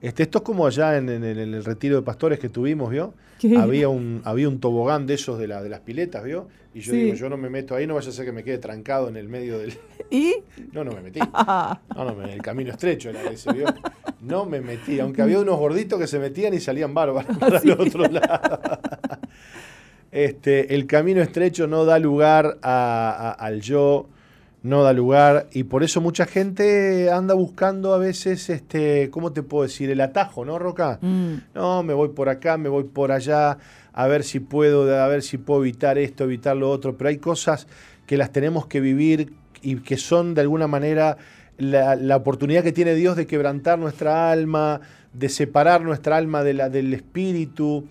Este, 0.00 0.22
esto 0.22 0.38
es 0.38 0.44
como 0.44 0.66
allá 0.66 0.96
en, 0.96 1.08
el 1.08 1.64
retiro 1.64 1.96
de 1.96 2.02
pastores 2.02 2.38
que 2.38 2.48
tuvimos, 2.48 2.90
¿vio? 2.90 3.14
Había 3.58 3.88
un, 3.88 4.20
había 4.24 4.48
un 4.48 4.60
tobogán 4.60 5.06
de 5.06 5.14
esos 5.14 5.38
de, 5.38 5.48
la, 5.48 5.62
de 5.62 5.70
las 5.70 5.80
piletas, 5.80 6.22
¿vio? 6.24 6.48
Y 6.74 6.80
yo 6.80 6.92
digo, 6.92 7.14
yo 7.14 7.28
no 7.28 7.36
me 7.36 7.50
meto 7.50 7.74
ahí, 7.74 7.86
no 7.86 7.94
vaya 7.94 8.10
a 8.10 8.12
ser 8.12 8.24
que 8.24 8.32
me 8.32 8.44
quede 8.44 8.58
trancado 8.58 9.08
en 9.08 9.16
el 9.16 9.28
medio 9.28 9.58
del... 9.58 9.74
¿Y? 10.10 10.36
No, 10.72 10.84
no 10.84 10.92
me 10.92 11.00
metí. 11.00 11.20
No, 11.96 12.04
no, 12.04 12.22
el 12.22 12.40
camino 12.42 12.70
estrecho 12.70 13.10
era 13.10 13.24
ese, 13.30 13.52
¿vio? 13.52 13.66
No 14.20 14.46
me 14.46 14.60
metí, 14.60 15.00
aunque 15.00 15.22
había 15.22 15.40
unos 15.40 15.58
gorditos 15.58 15.98
que 15.98 16.06
se 16.06 16.18
metían 16.18 16.54
y 16.54 16.60
salían 16.60 16.94
bárbaros 16.94 17.36
para 17.38 17.58
el 17.58 17.72
otro 17.72 18.06
lado. 18.06 18.60
Este, 20.12 20.74
el 20.74 20.86
camino 20.86 21.20
estrecho 21.20 21.66
no 21.66 21.84
da 21.84 21.98
lugar 21.98 22.58
al 22.62 23.60
yo 23.60 24.08
no 24.62 24.82
da 24.82 24.92
lugar 24.92 25.48
y 25.52 25.64
por 25.64 25.82
eso 25.82 26.00
mucha 26.00 26.26
gente 26.26 27.10
anda 27.10 27.34
buscando 27.34 27.94
a 27.94 27.98
veces, 27.98 28.50
este, 28.50 29.10
¿cómo 29.10 29.32
te 29.32 29.42
puedo 29.42 29.62
decir? 29.62 29.90
El 29.90 30.00
atajo, 30.00 30.44
¿no, 30.44 30.58
Roca? 30.58 30.98
Mm. 31.00 31.34
No, 31.54 31.82
me 31.82 31.94
voy 31.94 32.08
por 32.08 32.28
acá, 32.28 32.58
me 32.58 32.68
voy 32.68 32.84
por 32.84 33.12
allá, 33.12 33.58
a 33.92 34.06
ver 34.06 34.22
si 34.22 34.40
puedo, 34.40 34.94
a 34.94 35.08
ver 35.08 35.22
si 35.22 35.38
puedo 35.38 35.62
evitar 35.62 35.98
esto, 35.98 36.24
evitar 36.24 36.56
lo 36.56 36.70
otro, 36.70 36.96
pero 36.96 37.08
hay 37.08 37.18
cosas 37.18 37.66
que 38.06 38.16
las 38.16 38.32
tenemos 38.32 38.66
que 38.66 38.80
vivir 38.80 39.32
y 39.62 39.76
que 39.76 39.96
son 39.96 40.34
de 40.34 40.42
alguna 40.42 40.66
manera 40.66 41.16
la, 41.56 41.96
la 41.96 42.16
oportunidad 42.16 42.62
que 42.62 42.72
tiene 42.72 42.94
Dios 42.94 43.16
de 43.16 43.26
quebrantar 43.26 43.78
nuestra 43.78 44.30
alma, 44.30 44.80
de 45.12 45.28
separar 45.28 45.82
nuestra 45.82 46.16
alma 46.16 46.42
de 46.42 46.54
la, 46.54 46.68
del 46.68 46.92
espíritu. 46.94 47.86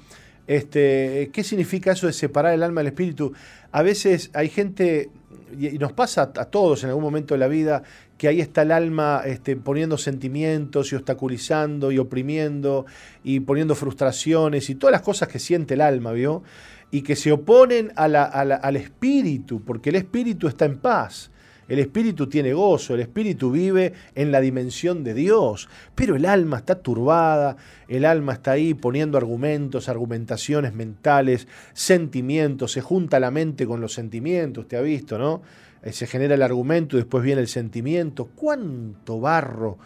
Este, 0.48 1.30
¿Qué 1.32 1.44
significa 1.44 1.92
eso 1.92 2.08
de 2.08 2.14
separar 2.14 2.54
el 2.54 2.64
alma 2.64 2.82
del 2.82 2.88
espíritu? 2.88 3.34
A 3.72 3.84
veces 3.84 4.32
hay 4.34 4.50
gente, 4.50 5.10
y 5.58 5.78
nos 5.78 5.94
pasa 5.94 6.32
a 6.36 6.46
todos 6.46 6.84
en 6.84 6.90
algún 6.90 7.04
momento 7.04 7.34
de 7.34 7.40
la 7.40 7.48
vida, 7.48 7.84
que 8.18 8.28
ahí 8.28 8.42
está 8.42 8.64
el 8.64 8.72
alma 8.72 9.22
este, 9.26 9.56
poniendo 9.56 9.98
sentimientos 9.98 10.92
y 10.92 10.96
obstaculizando 10.96 11.92
y 11.92 11.98
oprimiendo 11.98 12.86
y 13.24 13.40
poniendo 13.40 13.76
frustraciones 13.76 14.70
y 14.70 14.76
todas 14.76 14.92
las 14.92 15.02
cosas 15.02 15.30
que 15.30 15.40
siente 15.40 15.76
el 15.76 15.82
alma, 15.82 16.12
¿vio? 16.12 16.44
Y 16.92 17.02
que 17.02 17.16
se 17.16 17.32
oponen 17.32 17.92
al 17.96 18.76
espíritu, 18.76 19.62
porque 19.64 19.90
el 19.90 19.96
espíritu 19.96 20.48
está 20.48 20.66
en 20.66 20.80
paz. 20.80 21.32
El 21.70 21.80
espíritu 21.80 22.28
tiene 22.28 22.52
gozo, 22.52 22.96
el 22.96 23.02
espíritu 23.02 23.52
vive 23.52 23.94
en 24.16 24.32
la 24.32 24.42
dimensión 24.42 25.04
de 25.04 25.14
Dios, 25.14 25.70
pero 25.94 26.16
el 26.16 26.26
alma 26.26 26.58
está 26.58 26.82
turbada, 26.82 27.58
el 27.88 28.06
alma 28.06 28.34
está 28.34 28.52
ahí 28.52 28.74
poniendo 28.74 29.18
argumentos, 29.18 29.88
argumentaciones 29.88 30.74
mentales, 30.74 31.48
sentimientos, 31.74 32.72
se 32.72 32.82
junta 32.82 33.20
la 33.20 33.30
mente 33.30 33.68
con 33.68 33.82
los 33.82 33.94
sentimientos, 33.94 34.64
usted 34.64 34.78
ha 34.78 34.82
visto, 34.82 35.20
¿no? 35.20 35.44
Eh, 35.84 35.94
se 35.94 36.08
genera 36.08 36.34
el 36.34 36.42
argumento 36.42 36.98
y 36.98 37.02
después 37.02 37.24
viene 37.24 37.42
el 37.42 37.48
sentimiento. 37.48 38.26
¿Cuánto 38.36 39.20
barro, 39.20 39.78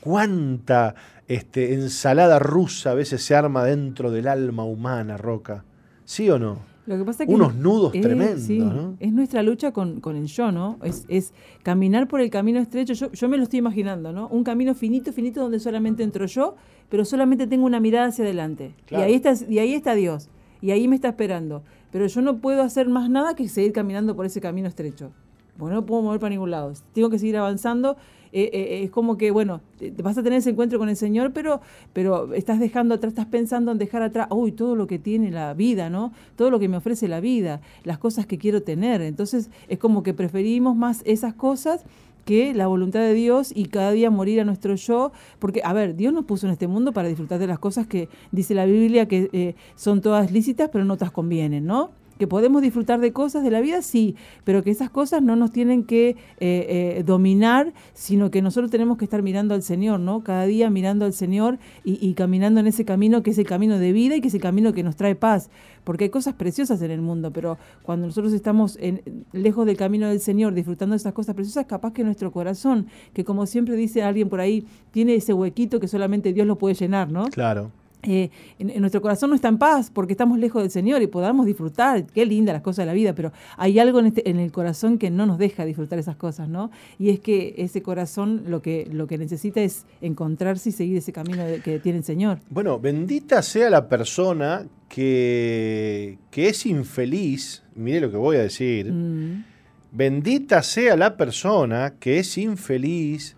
cuánta 0.00 0.94
este, 1.26 1.74
ensalada 1.74 2.38
rusa 2.38 2.92
a 2.92 2.94
veces 2.94 3.24
se 3.24 3.34
arma 3.34 3.64
dentro 3.64 4.10
del 4.10 4.28
alma 4.28 4.64
humana, 4.64 5.16
Roca? 5.16 5.64
¿Sí 6.04 6.28
o 6.28 6.38
no? 6.38 6.69
Lo 6.90 6.98
que 6.98 7.04
pasa 7.04 7.24
que 7.24 7.32
Unos 7.32 7.54
nudos 7.54 7.92
tremendos, 7.92 8.48
¿no? 8.48 8.96
Es 8.98 9.12
nuestra 9.12 9.44
lucha 9.44 9.70
con, 9.70 10.00
el 10.04 10.26
yo, 10.26 10.50
¿no? 10.50 10.76
Es, 10.82 11.32
caminar 11.62 12.08
por 12.08 12.20
el 12.20 12.30
camino 12.30 12.58
estrecho. 12.58 12.94
Yo, 12.94 13.12
yo 13.12 13.28
me 13.28 13.36
lo 13.36 13.44
estoy 13.44 13.60
imaginando, 13.60 14.12
¿no? 14.12 14.26
Un 14.26 14.42
camino 14.42 14.74
finito, 14.74 15.12
finito, 15.12 15.40
donde 15.40 15.60
solamente 15.60 16.02
entro 16.02 16.26
yo, 16.26 16.56
pero 16.88 17.04
solamente 17.04 17.46
tengo 17.46 17.64
una 17.64 17.78
mirada 17.78 18.08
hacia 18.08 18.24
adelante. 18.24 18.74
Y, 18.90 18.96
ahí 18.96 19.14
está, 19.14 19.34
y 19.48 19.60
ahí 19.60 19.74
está 19.74 19.94
Dios. 19.94 20.30
Y 20.60 20.72
ahí 20.72 20.88
me 20.88 20.96
está 20.96 21.10
esperando. 21.10 21.62
Pero 21.92 22.08
yo 22.08 22.22
no 22.22 22.38
puedo 22.38 22.62
hacer 22.62 22.88
más 22.88 23.08
nada 23.08 23.36
que 23.36 23.48
seguir 23.48 23.72
caminando 23.72 24.16
por 24.16 24.26
ese 24.26 24.40
camino 24.40 24.66
estrecho 24.66 25.12
porque 25.60 25.74
no 25.74 25.84
puedo 25.86 26.02
mover 26.02 26.18
para 26.18 26.30
ningún 26.30 26.50
lado. 26.50 26.72
Tengo 26.94 27.10
que 27.10 27.18
seguir 27.18 27.36
avanzando. 27.36 27.96
Eh, 28.32 28.42
eh, 28.42 28.50
eh, 28.52 28.84
es 28.84 28.90
como 28.90 29.16
que, 29.16 29.30
bueno, 29.30 29.60
vas 30.02 30.16
a 30.16 30.22
tener 30.22 30.38
ese 30.38 30.50
encuentro 30.50 30.78
con 30.78 30.88
el 30.88 30.96
Señor, 30.96 31.32
pero, 31.32 31.60
pero 31.92 32.32
estás 32.34 32.60
dejando 32.60 32.94
atrás, 32.94 33.12
estás 33.12 33.26
pensando 33.26 33.72
en 33.72 33.78
dejar 33.78 34.02
atrás, 34.02 34.28
uy, 34.30 34.52
todo 34.52 34.76
lo 34.76 34.86
que 34.86 34.98
tiene 34.98 35.30
la 35.30 35.54
vida, 35.54 35.90
¿no? 35.90 36.12
Todo 36.36 36.50
lo 36.50 36.58
que 36.58 36.68
me 36.68 36.76
ofrece 36.76 37.08
la 37.08 37.20
vida, 37.20 37.60
las 37.84 37.98
cosas 37.98 38.26
que 38.26 38.38
quiero 38.38 38.62
tener. 38.62 39.00
Entonces, 39.02 39.50
es 39.68 39.78
como 39.78 40.02
que 40.02 40.14
preferimos 40.14 40.76
más 40.76 41.02
esas 41.04 41.34
cosas 41.34 41.84
que 42.24 42.54
la 42.54 42.66
voluntad 42.66 43.00
de 43.00 43.14
Dios 43.14 43.50
y 43.54 43.66
cada 43.66 43.90
día 43.90 44.10
morir 44.10 44.40
a 44.40 44.44
nuestro 44.44 44.74
yo, 44.76 45.10
porque, 45.38 45.62
a 45.64 45.72
ver, 45.72 45.96
Dios 45.96 46.12
nos 46.12 46.26
puso 46.26 46.46
en 46.46 46.52
este 46.52 46.68
mundo 46.68 46.92
para 46.92 47.08
disfrutar 47.08 47.40
de 47.40 47.46
las 47.46 47.58
cosas 47.58 47.86
que 47.86 48.08
dice 48.30 48.54
la 48.54 48.66
Biblia 48.66 49.08
que 49.08 49.56
son 49.74 50.00
todas 50.00 50.30
lícitas, 50.30 50.68
pero 50.70 50.84
no 50.84 50.96
todas 50.96 51.12
convienen, 51.12 51.66
¿no? 51.66 51.90
Que 52.20 52.26
podemos 52.26 52.60
disfrutar 52.60 53.00
de 53.00 53.14
cosas 53.14 53.42
de 53.42 53.50
la 53.50 53.62
vida, 53.62 53.80
sí, 53.80 54.14
pero 54.44 54.62
que 54.62 54.70
esas 54.70 54.90
cosas 54.90 55.22
no 55.22 55.36
nos 55.36 55.52
tienen 55.52 55.84
que 55.84 56.10
eh, 56.10 56.16
eh, 56.38 57.02
dominar, 57.02 57.72
sino 57.94 58.30
que 58.30 58.42
nosotros 58.42 58.70
tenemos 58.70 58.98
que 58.98 59.06
estar 59.06 59.22
mirando 59.22 59.54
al 59.54 59.62
Señor, 59.62 60.00
¿no? 60.00 60.22
Cada 60.22 60.44
día 60.44 60.68
mirando 60.68 61.06
al 61.06 61.14
Señor 61.14 61.58
y, 61.82 62.12
caminando 62.12 62.60
en 62.60 62.66
ese 62.66 62.84
camino 62.84 63.22
que 63.22 63.30
es 63.30 63.38
el 63.38 63.46
camino 63.46 63.78
de 63.78 63.92
vida 63.92 64.16
y 64.16 64.20
que 64.20 64.28
es 64.28 64.34
el 64.34 64.42
camino 64.42 64.74
que 64.74 64.82
nos 64.82 64.96
trae 64.96 65.14
paz, 65.14 65.48
porque 65.82 66.04
hay 66.04 66.10
cosas 66.10 66.34
preciosas 66.34 66.82
en 66.82 66.90
el 66.90 67.00
mundo, 67.00 67.32
pero 67.32 67.56
cuando 67.82 68.06
nosotros 68.06 68.34
estamos 68.34 68.76
en, 68.82 69.24
lejos 69.32 69.64
del 69.64 69.78
camino 69.78 70.06
del 70.06 70.20
Señor, 70.20 70.52
disfrutando 70.52 70.92
de 70.92 70.98
esas 70.98 71.14
cosas 71.14 71.34
preciosas, 71.34 71.64
capaz 71.64 71.94
que 71.94 72.04
nuestro 72.04 72.32
corazón, 72.32 72.88
que 73.14 73.24
como 73.24 73.46
siempre 73.46 73.76
dice 73.76 74.02
alguien 74.02 74.28
por 74.28 74.40
ahí, 74.40 74.66
tiene 74.90 75.14
ese 75.14 75.32
huequito 75.32 75.80
que 75.80 75.88
solamente 75.88 76.34
Dios 76.34 76.46
lo 76.46 76.58
puede 76.58 76.74
llenar, 76.74 77.10
¿no? 77.10 77.24
Claro. 77.28 77.70
Eh, 78.02 78.30
en, 78.58 78.80
nuestro 78.80 79.02
corazón 79.02 79.30
no 79.30 79.36
está 79.36 79.48
en 79.48 79.58
paz 79.58 79.90
porque 79.92 80.12
estamos 80.12 80.38
lejos 80.38 80.62
del 80.62 80.70
Señor 80.70 81.02
y 81.02 81.06
podamos 81.06 81.46
disfrutar, 81.46 82.06
qué 82.06 82.24
linda 82.24 82.52
las 82.52 82.62
cosas 82.62 82.84
de 82.84 82.86
la 82.86 82.92
vida, 82.92 83.14
pero 83.14 83.32
hay 83.56 83.78
algo 83.78 84.00
en, 84.00 84.06
este, 84.06 84.28
en 84.30 84.38
el 84.38 84.52
corazón 84.52 84.98
que 84.98 85.10
no 85.10 85.26
nos 85.26 85.38
deja 85.38 85.64
disfrutar 85.64 85.98
esas 85.98 86.16
cosas, 86.16 86.48
¿no? 86.48 86.70
Y 86.98 87.10
es 87.10 87.20
que 87.20 87.54
ese 87.58 87.82
corazón 87.82 88.44
lo 88.46 88.62
que, 88.62 88.88
lo 88.90 89.06
que 89.06 89.18
necesita 89.18 89.60
es 89.60 89.84
encontrarse 90.00 90.70
y 90.70 90.72
seguir 90.72 90.96
ese 90.96 91.12
camino 91.12 91.44
que 91.62 91.78
tiene 91.78 91.98
el 91.98 92.04
Señor. 92.04 92.38
Bueno, 92.48 92.78
bendita 92.78 93.42
sea 93.42 93.68
la 93.70 93.88
persona 93.88 94.66
que, 94.88 96.18
que 96.30 96.48
es 96.48 96.66
infeliz, 96.66 97.62
mire 97.74 98.00
lo 98.00 98.10
que 98.10 98.16
voy 98.16 98.36
a 98.36 98.42
decir, 98.42 98.92
mm. 98.92 99.44
bendita 99.92 100.62
sea 100.62 100.96
la 100.96 101.16
persona 101.16 101.94
que 102.00 102.18
es 102.18 102.38
infeliz 102.38 103.36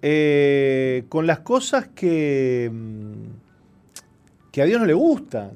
eh, 0.00 1.04
con 1.08 1.26
las 1.26 1.40
cosas 1.40 1.88
que 1.88 2.70
mm, 2.72 3.47
que 4.58 4.62
a 4.62 4.66
Dios 4.66 4.80
no 4.80 4.86
le 4.86 4.94
gustan. 4.94 5.52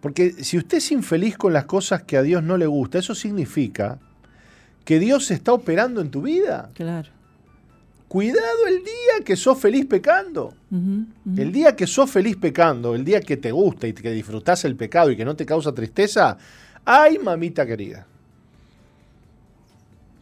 Porque 0.00 0.32
si 0.42 0.58
usted 0.58 0.78
es 0.78 0.90
infeliz 0.90 1.36
con 1.36 1.52
las 1.52 1.66
cosas 1.66 2.02
que 2.02 2.16
a 2.16 2.22
Dios 2.22 2.42
no 2.42 2.56
le 2.56 2.66
gusta, 2.66 2.98
eso 2.98 3.14
significa 3.14 4.00
que 4.84 4.98
Dios 4.98 5.30
está 5.30 5.52
operando 5.52 6.00
en 6.00 6.10
tu 6.10 6.22
vida. 6.22 6.68
Claro. 6.74 7.10
Cuidado 8.08 8.66
el 8.66 8.78
día 8.78 9.24
que 9.24 9.36
sos 9.36 9.56
feliz 9.60 9.86
pecando. 9.86 10.52
El 11.36 11.52
día 11.52 11.76
que 11.76 11.86
sos 11.86 12.10
feliz 12.10 12.36
pecando, 12.36 12.96
el 12.96 13.04
día 13.04 13.20
que 13.20 13.36
te 13.36 13.52
gusta 13.52 13.86
y 13.86 13.92
que 13.92 14.10
disfrutás 14.10 14.64
el 14.64 14.74
pecado 14.74 15.12
y 15.12 15.16
que 15.16 15.24
no 15.24 15.36
te 15.36 15.46
causa 15.46 15.72
tristeza, 15.72 16.36
ay 16.84 17.20
mamita 17.20 17.64
querida. 17.64 18.04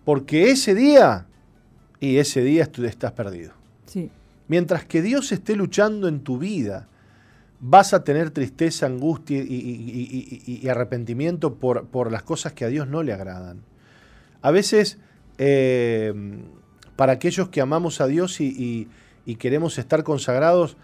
Porque 0.04 0.50
ese 0.50 0.74
día, 0.74 1.24
y 1.98 2.18
ese 2.18 2.42
día 2.42 2.70
tú 2.70 2.84
estás 2.84 3.12
perdido. 3.12 3.52
Sí. 3.86 4.10
Mientras 4.48 4.84
que 4.84 5.00
Dios 5.00 5.32
esté 5.32 5.56
luchando 5.56 6.08
en 6.08 6.20
tu 6.20 6.36
vida, 6.36 6.88
vas 7.60 7.94
a 7.94 8.04
tener 8.04 8.30
tristeza, 8.30 8.86
angustia 8.86 9.38
y, 9.38 10.66
arrepentimiento 10.68 11.54
por, 11.54 12.12
las 12.12 12.22
cosas 12.22 12.52
que 12.52 12.64
a 12.64 12.68
Dios 12.68 12.88
no 12.88 13.02
le 13.02 13.12
agradan. 13.12 13.60
A 14.42 14.50
veces, 14.50 14.98
eh, 15.38 16.12
para 16.96 17.12
aquellos 17.12 17.48
que 17.48 17.60
amamos 17.60 18.00
a 18.00 18.06
Dios 18.06 18.40
y, 18.40 18.88
queremos 19.38 19.78
estar 19.78 20.04
consagrados, 20.04 20.76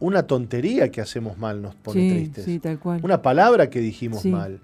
una 0.00 0.26
tontería 0.26 0.90
que 0.90 1.00
hacemos 1.00 1.38
mal 1.38 1.62
nos 1.62 1.76
pone 1.76 2.10
tristes. 2.10 2.44
Sí, 2.44 2.58
tal 2.58 2.78
cual. 2.78 3.00
Una 3.04 3.22
palabra 3.22 3.70
que 3.70 3.80
dijimos 3.80 4.24
mal, 4.24 4.60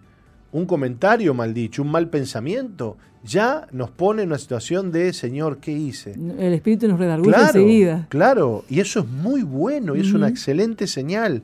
un 0.50 0.66
comentario 0.66 1.34
mal 1.34 1.54
dicho, 1.54 1.82
un 1.82 1.90
mal 1.90 2.08
pensamiento, 2.08 2.96
ya 3.28 3.66
nos 3.72 3.90
pone 3.90 4.22
en 4.22 4.28
una 4.28 4.38
situación 4.38 4.90
de, 4.90 5.12
Señor, 5.12 5.58
¿qué 5.58 5.72
hice? 5.72 6.12
El 6.12 6.54
Espíritu 6.54 6.88
nos 6.88 6.98
redarguye 6.98 7.36
enseguida. 7.36 8.06
Claro, 8.08 8.64
y 8.68 8.80
eso 8.80 9.00
es 9.00 9.06
muy 9.06 9.42
bueno 9.42 9.94
y 9.94 10.00
es 10.00 10.12
una 10.12 10.28
excelente 10.28 10.86
señal. 10.86 11.42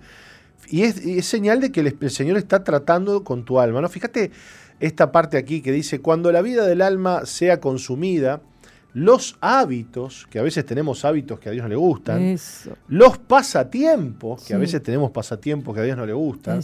Y 0.69 0.83
es, 0.83 1.27
señal 1.27 1.61
de 1.61 1.71
que 1.71 1.81
el, 1.81 2.11
Señor 2.11 2.39
está 2.39 2.65
tratando 2.65 3.23
con 3.23 3.45
tu 3.45 3.61
alma. 3.61 3.81
¿no? 3.81 3.89
Fíjate 3.89 4.31
esta 4.81 5.13
parte 5.13 5.37
aquí 5.37 5.61
que 5.61 5.73
dice, 5.73 6.01
cuando 6.01 6.33
la 6.33 6.43
vida 6.43 6.67
del 6.67 6.81
alma 6.81 7.27
sea 7.27 7.61
consumida, 7.61 8.41
los 8.95 9.37
hábitos, 9.41 10.27
que 10.31 10.39
a 10.39 10.43
veces 10.43 10.65
tenemos 10.65 11.05
hábitos 11.05 11.39
que 11.39 11.49
a 11.49 11.53
Dios 11.53 11.65
no 11.65 11.69
le 11.69 11.77
gustan, 11.77 12.37
los 12.89 13.19
pasatiempos, 13.19 14.45
que 14.45 14.55
a 14.55 14.59
veces 14.59 14.83
tenemos 14.83 15.11
pasatiempos 15.11 15.75
que 15.75 15.81
a 15.81 15.85
Dios 15.85 15.97
no 15.97 16.07
le 16.07 16.13
gustan, 16.13 16.61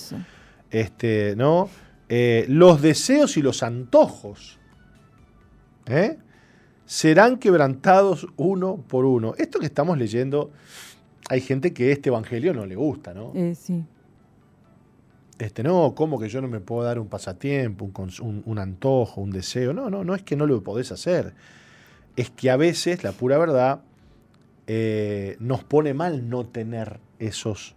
este, 0.70 1.34
¿no? 1.36 1.68
Eh, 2.08 2.46
los 2.48 2.82
deseos 2.82 3.36
y 3.36 3.42
los 3.42 3.62
antojos 3.62 4.59
¿eh? 5.90 6.18
serán 6.90 7.38
quebrantados 7.38 8.26
uno 8.36 8.78
por 8.88 9.04
uno. 9.04 9.34
Esto 9.38 9.60
que 9.60 9.66
estamos 9.66 9.96
leyendo, 9.96 10.50
hay 11.28 11.40
gente 11.40 11.72
que 11.72 11.92
este 11.92 12.08
evangelio 12.08 12.52
no 12.52 12.66
le 12.66 12.74
gusta, 12.74 13.14
¿no? 13.14 13.30
Eh, 13.36 13.54
sí. 13.54 13.84
Este, 15.38 15.62
no, 15.62 15.94
¿cómo 15.94 16.18
que 16.18 16.28
yo 16.28 16.42
no 16.42 16.48
me 16.48 16.58
puedo 16.58 16.82
dar 16.82 16.98
un 16.98 17.06
pasatiempo, 17.06 17.84
un, 17.84 18.42
un, 18.44 18.58
antojo, 18.58 19.20
un 19.20 19.30
deseo? 19.30 19.72
No, 19.72 19.88
no, 19.88 20.02
no 20.02 20.16
es 20.16 20.22
que 20.24 20.34
no 20.34 20.46
lo 20.46 20.64
podés 20.64 20.90
hacer. 20.90 21.32
Es 22.16 22.28
que 22.30 22.50
a 22.50 22.56
veces, 22.56 23.04
la 23.04 23.12
pura 23.12 23.38
verdad, 23.38 23.82
eh, 24.66 25.36
nos 25.38 25.62
pone 25.62 25.94
mal 25.94 26.28
no 26.28 26.44
tener 26.44 26.98
esos 27.20 27.76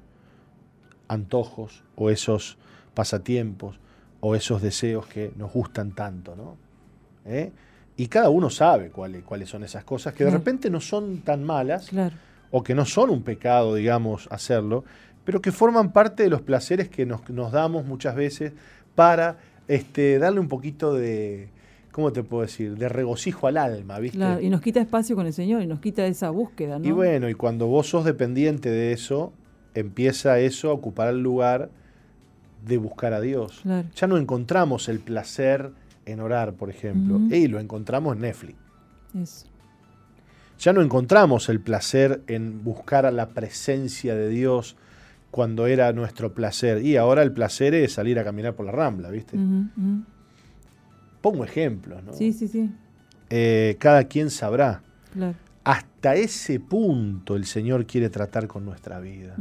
antojos 1.07 1.83
o 1.95 2.09
esos 2.09 2.57
pasatiempos 2.95 3.79
o 4.21 4.33
esos 4.33 4.59
deseos 4.63 5.05
que 5.05 5.31
nos 5.37 5.53
gustan 5.53 5.91
tanto, 5.91 6.35
¿no? 6.35 6.57
Y 7.95 8.07
cada 8.07 8.29
uno 8.29 8.49
sabe 8.49 8.89
cuáles, 8.89 9.23
cuáles 9.23 9.49
son 9.49 9.63
esas 9.63 9.83
cosas, 9.83 10.13
que 10.13 10.25
de 10.25 10.31
repente 10.31 10.69
no 10.69 10.81
son 10.81 11.19
tan 11.19 11.43
malas, 11.43 11.89
o 12.51 12.63
que 12.63 12.73
no 12.73 12.85
son 12.85 13.09
un 13.09 13.21
pecado, 13.21 13.75
digamos, 13.75 14.27
hacerlo, 14.31 14.83
pero 15.25 15.41
que 15.41 15.51
forman 15.51 15.91
parte 15.91 16.23
de 16.23 16.29
los 16.29 16.41
placeres 16.41 16.89
que 16.89 17.05
nos, 17.05 17.21
damos 17.51 17.85
muchas 17.85 18.15
veces 18.15 18.53
para 18.95 19.37
este, 19.67 20.19
darle 20.19 20.39
un 20.39 20.47
poquito 20.47 20.93
de, 20.93 21.49
¿cómo 21.91 22.11
te 22.11 22.23
puedo 22.23 22.41
decir? 22.41 22.75
De 22.77 22.89
regocijo 22.89 23.47
al 23.47 23.57
alma, 23.57 23.99
¿viste? 23.99 24.17
y 24.41 24.49
nos 24.49 24.61
quita 24.61 24.81
espacio 24.81 25.15
con 25.15 25.27
el 25.27 25.33
Señor 25.33 25.61
y 25.61 25.67
nos 25.67 25.79
quita 25.79 26.05
esa 26.05 26.29
búsqueda, 26.31 26.79
¿no? 26.79 26.85
Y 26.85 26.91
bueno, 26.91 27.29
y 27.29 27.35
cuando 27.35 27.67
vos 27.67 27.87
sos 27.87 28.05
dependiente 28.05 28.69
de 28.69 28.91
eso, 28.91 29.33
empieza 29.75 30.39
eso 30.39 30.69
a 30.69 30.73
ocupar 30.73 31.09
el 31.09 31.21
lugar 31.21 31.69
de 32.65 32.77
buscar 32.77 33.13
a 33.13 33.21
Dios. 33.21 33.61
Ya 33.95 34.07
no 34.07 34.17
encontramos 34.17 34.89
el 34.89 34.99
placer 34.99 35.71
en 36.05 36.19
orar, 36.19 36.53
por 36.53 36.69
ejemplo, 36.69 37.19
y 37.35 37.47
lo 37.47 37.59
encontramos 37.59 38.15
en 38.15 38.21
Netflix. 38.21 38.57
Ya 40.59 40.73
no 40.73 40.81
encontramos 40.81 41.49
el 41.49 41.59
placer 41.59 42.21
en 42.27 42.63
buscar 42.63 43.05
a 43.05 43.11
la 43.11 43.29
presencia 43.29 44.15
de 44.15 44.29
Dios 44.29 44.75
cuando 45.31 45.67
era 45.67 45.91
nuestro 45.93 46.33
placer. 46.33 46.83
Y 46.85 46.95
ahora 46.95 47.23
el 47.23 47.31
placer 47.31 47.73
es 47.73 47.93
salir 47.93 48.19
a 48.19 48.23
caminar 48.23 48.55
por 48.55 48.65
la 48.65 48.71
rambla, 48.71 49.09
¿viste? 49.09 49.37
Pongo 51.21 51.43
ejemplos, 51.43 52.03
¿no? 52.03 52.13
Sí, 52.13 52.33
sí, 52.33 52.47
sí. 52.47 52.69
Eh, 53.29 53.77
cada 53.79 54.03
quien 54.05 54.29
sabrá. 54.29 54.81
Claro. 55.11 55.35
Hasta 55.63 56.15
ese 56.15 56.59
punto 56.59 57.35
el 57.35 57.45
Señor 57.45 57.85
quiere 57.85 58.09
tratar 58.09 58.47
con 58.47 58.65
nuestra 58.65 58.99
vida. 58.99 59.35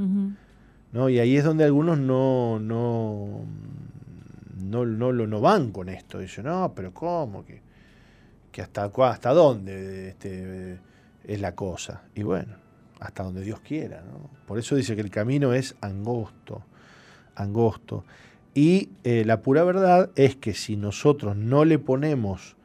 ¿no? 0.93 1.09
Y 1.09 1.19
ahí 1.19 1.37
es 1.37 1.45
donde 1.45 1.65
algunos 1.65 1.99
no, 1.99 2.61
no, 2.61 3.41
no, 4.63 4.87
no, 4.87 5.13
no 5.13 5.41
van 5.41 5.73
con 5.73 5.89
esto. 5.89 6.19
Dicen, 6.19 6.45
no, 6.45 6.73
pero 6.75 6.93
¿cómo? 6.93 7.45
que 7.45 7.73
que 8.53 8.61
hasta, 8.61 8.85
hasta 8.85 9.31
dónde 9.31 10.11
este, 10.11 10.79
es 11.25 11.41
la 11.41 11.55
cosa. 11.55 12.03
Y 12.15 12.23
bueno, 12.23 12.55
hasta 13.01 13.25
donde 13.25 13.43
Dios 13.43 13.61
quiera. 13.61 14.05
Por 14.47 14.59
eso 14.59 14.77
dice 14.77 14.95
que 14.95 15.01
el 15.01 15.11
camino 15.11 15.55
es 15.55 15.75
angosto, 15.81 16.63
angosto. 17.35 18.05
Y 18.55 18.91
eh, 19.03 19.25
la 19.25 19.41
pura 19.41 19.65
verdad 19.65 20.11
es 20.15 20.37
que 20.37 20.53
si 20.53 20.77
nosotros 20.77 21.35
no 21.35 21.65
le 21.65 21.79
ponemos 21.79 22.57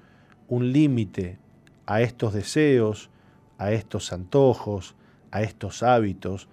un 0.49 0.73
límite 0.73 1.39
a 1.85 2.01
estos 2.01 2.33
deseos, 2.33 3.09
a 3.57 3.71
estos 3.71 4.11
antojos, 4.11 4.95
a 5.31 5.41
estos 5.41 5.81
hábitos, 5.81 6.49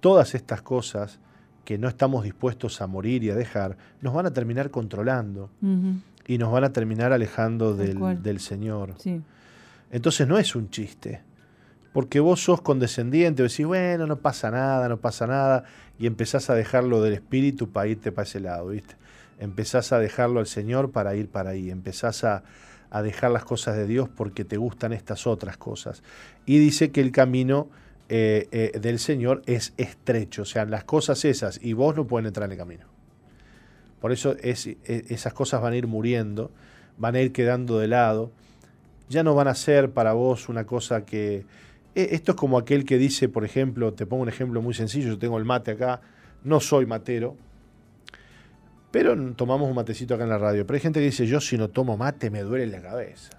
todas 0.00 0.34
estas 0.34 0.62
cosas 0.62 1.20
que 1.64 1.78
no 1.78 1.88
estamos 1.88 2.24
dispuestos 2.24 2.80
a 2.80 2.86
morir 2.86 3.22
y 3.24 3.30
a 3.30 3.34
dejar, 3.34 3.76
nos 4.00 4.14
van 4.14 4.26
a 4.26 4.32
terminar 4.32 4.70
controlando 4.70 5.50
y 6.26 6.38
nos 6.38 6.52
van 6.52 6.64
a 6.64 6.72
terminar 6.72 7.12
alejando 7.12 7.74
del, 7.74 8.22
del, 8.22 8.40
Señor. 8.40 8.94
Entonces 9.90 10.28
no 10.28 10.38
es 10.38 10.54
un 10.54 10.70
chiste, 10.70 11.22
porque 11.92 12.20
vos 12.20 12.42
sos 12.42 12.60
condescendiente, 12.60 13.42
decís, 13.42 13.66
bueno, 13.66 14.06
no 14.06 14.16
pasa 14.16 14.50
nada, 14.50 14.88
no 14.88 14.98
pasa 14.98 15.26
nada, 15.26 15.64
y 15.98 16.06
empezás 16.06 16.48
a 16.50 16.54
dejarlo 16.54 17.02
del 17.02 17.14
Espíritu 17.14 17.70
para 17.70 17.88
irte 17.88 18.12
para 18.12 18.26
ese 18.26 18.40
lado, 18.40 18.68
¿viste? 18.68 18.94
Empezás 19.38 19.92
a 19.92 19.98
dejarlo 19.98 20.40
al 20.40 20.46
Señor 20.46 20.92
para 20.92 21.14
ir 21.14 21.28
para 21.28 21.50
ahí, 21.50 21.70
empezás 21.70 22.24
a, 22.24 22.44
a 22.90 23.02
dejar 23.02 23.30
las 23.30 23.44
cosas 23.44 23.76
de 23.76 23.86
Dios 23.86 24.08
porque 24.08 24.44
te 24.44 24.56
gustan 24.56 24.92
estas 24.92 25.26
otras 25.26 25.56
cosas. 25.56 26.02
Y 26.46 26.58
dice 26.58 26.90
que 26.90 27.00
el 27.00 27.12
camino 27.12 27.68
eh, 28.12 28.48
eh, 28.50 28.78
del 28.80 28.98
Señor 28.98 29.42
es 29.46 29.72
estrecho, 29.76 30.42
o 30.42 30.44
sea, 30.44 30.64
las 30.64 30.82
cosas 30.82 31.24
esas 31.24 31.60
y 31.62 31.74
vos 31.74 31.94
no 31.94 32.08
pueden 32.08 32.26
entrar 32.26 32.46
en 32.46 32.52
el 32.52 32.58
camino. 32.58 32.86
Por 34.00 34.10
eso 34.10 34.34
es, 34.42 34.66
esas 34.84 35.32
cosas 35.32 35.62
van 35.62 35.74
a 35.74 35.76
ir 35.76 35.86
muriendo, 35.86 36.50
van 36.98 37.14
a 37.14 37.20
ir 37.20 37.30
quedando 37.30 37.78
de 37.78 37.86
lado, 37.86 38.32
ya 39.08 39.22
no 39.22 39.36
van 39.36 39.46
a 39.46 39.54
ser 39.54 39.92
para 39.92 40.12
vos 40.12 40.48
una 40.48 40.64
cosa 40.64 41.04
que... 41.04 41.46
E, 41.94 42.08
esto 42.16 42.32
es 42.32 42.36
como 42.36 42.58
aquel 42.58 42.84
que 42.84 42.98
dice, 42.98 43.28
por 43.28 43.44
ejemplo, 43.44 43.92
te 43.92 44.06
pongo 44.06 44.24
un 44.24 44.28
ejemplo 44.28 44.60
muy 44.60 44.74
sencillo, 44.74 45.10
yo 45.10 45.18
tengo 45.18 45.38
el 45.38 45.44
mate 45.44 45.70
acá, 45.70 46.00
no 46.42 46.58
soy 46.58 46.86
matero, 46.86 47.36
pero 48.90 49.16
tomamos 49.34 49.68
un 49.68 49.76
matecito 49.76 50.14
acá 50.14 50.24
en 50.24 50.30
la 50.30 50.38
radio. 50.38 50.66
Pero 50.66 50.74
hay 50.74 50.80
gente 50.80 50.98
que 50.98 51.06
dice, 51.06 51.28
yo 51.28 51.40
si 51.40 51.56
no 51.56 51.68
tomo 51.68 51.96
mate 51.96 52.28
me 52.28 52.42
duele 52.42 52.66
la 52.66 52.82
cabeza. 52.82 53.30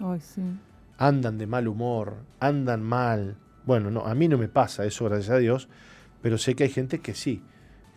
Andan 0.97 1.37
de 1.37 1.45
mal 1.45 1.67
humor, 1.67 2.15
andan 2.39 2.81
mal. 2.83 3.35
Bueno, 3.65 3.91
no, 3.91 4.05
a 4.05 4.15
mí 4.15 4.27
no 4.27 4.37
me 4.37 4.47
pasa 4.47 4.85
eso, 4.85 5.05
gracias 5.05 5.29
a 5.29 5.37
Dios, 5.37 5.69
pero 6.21 6.37
sé 6.37 6.55
que 6.55 6.63
hay 6.63 6.69
gente 6.69 6.99
que 6.99 7.13
sí, 7.13 7.43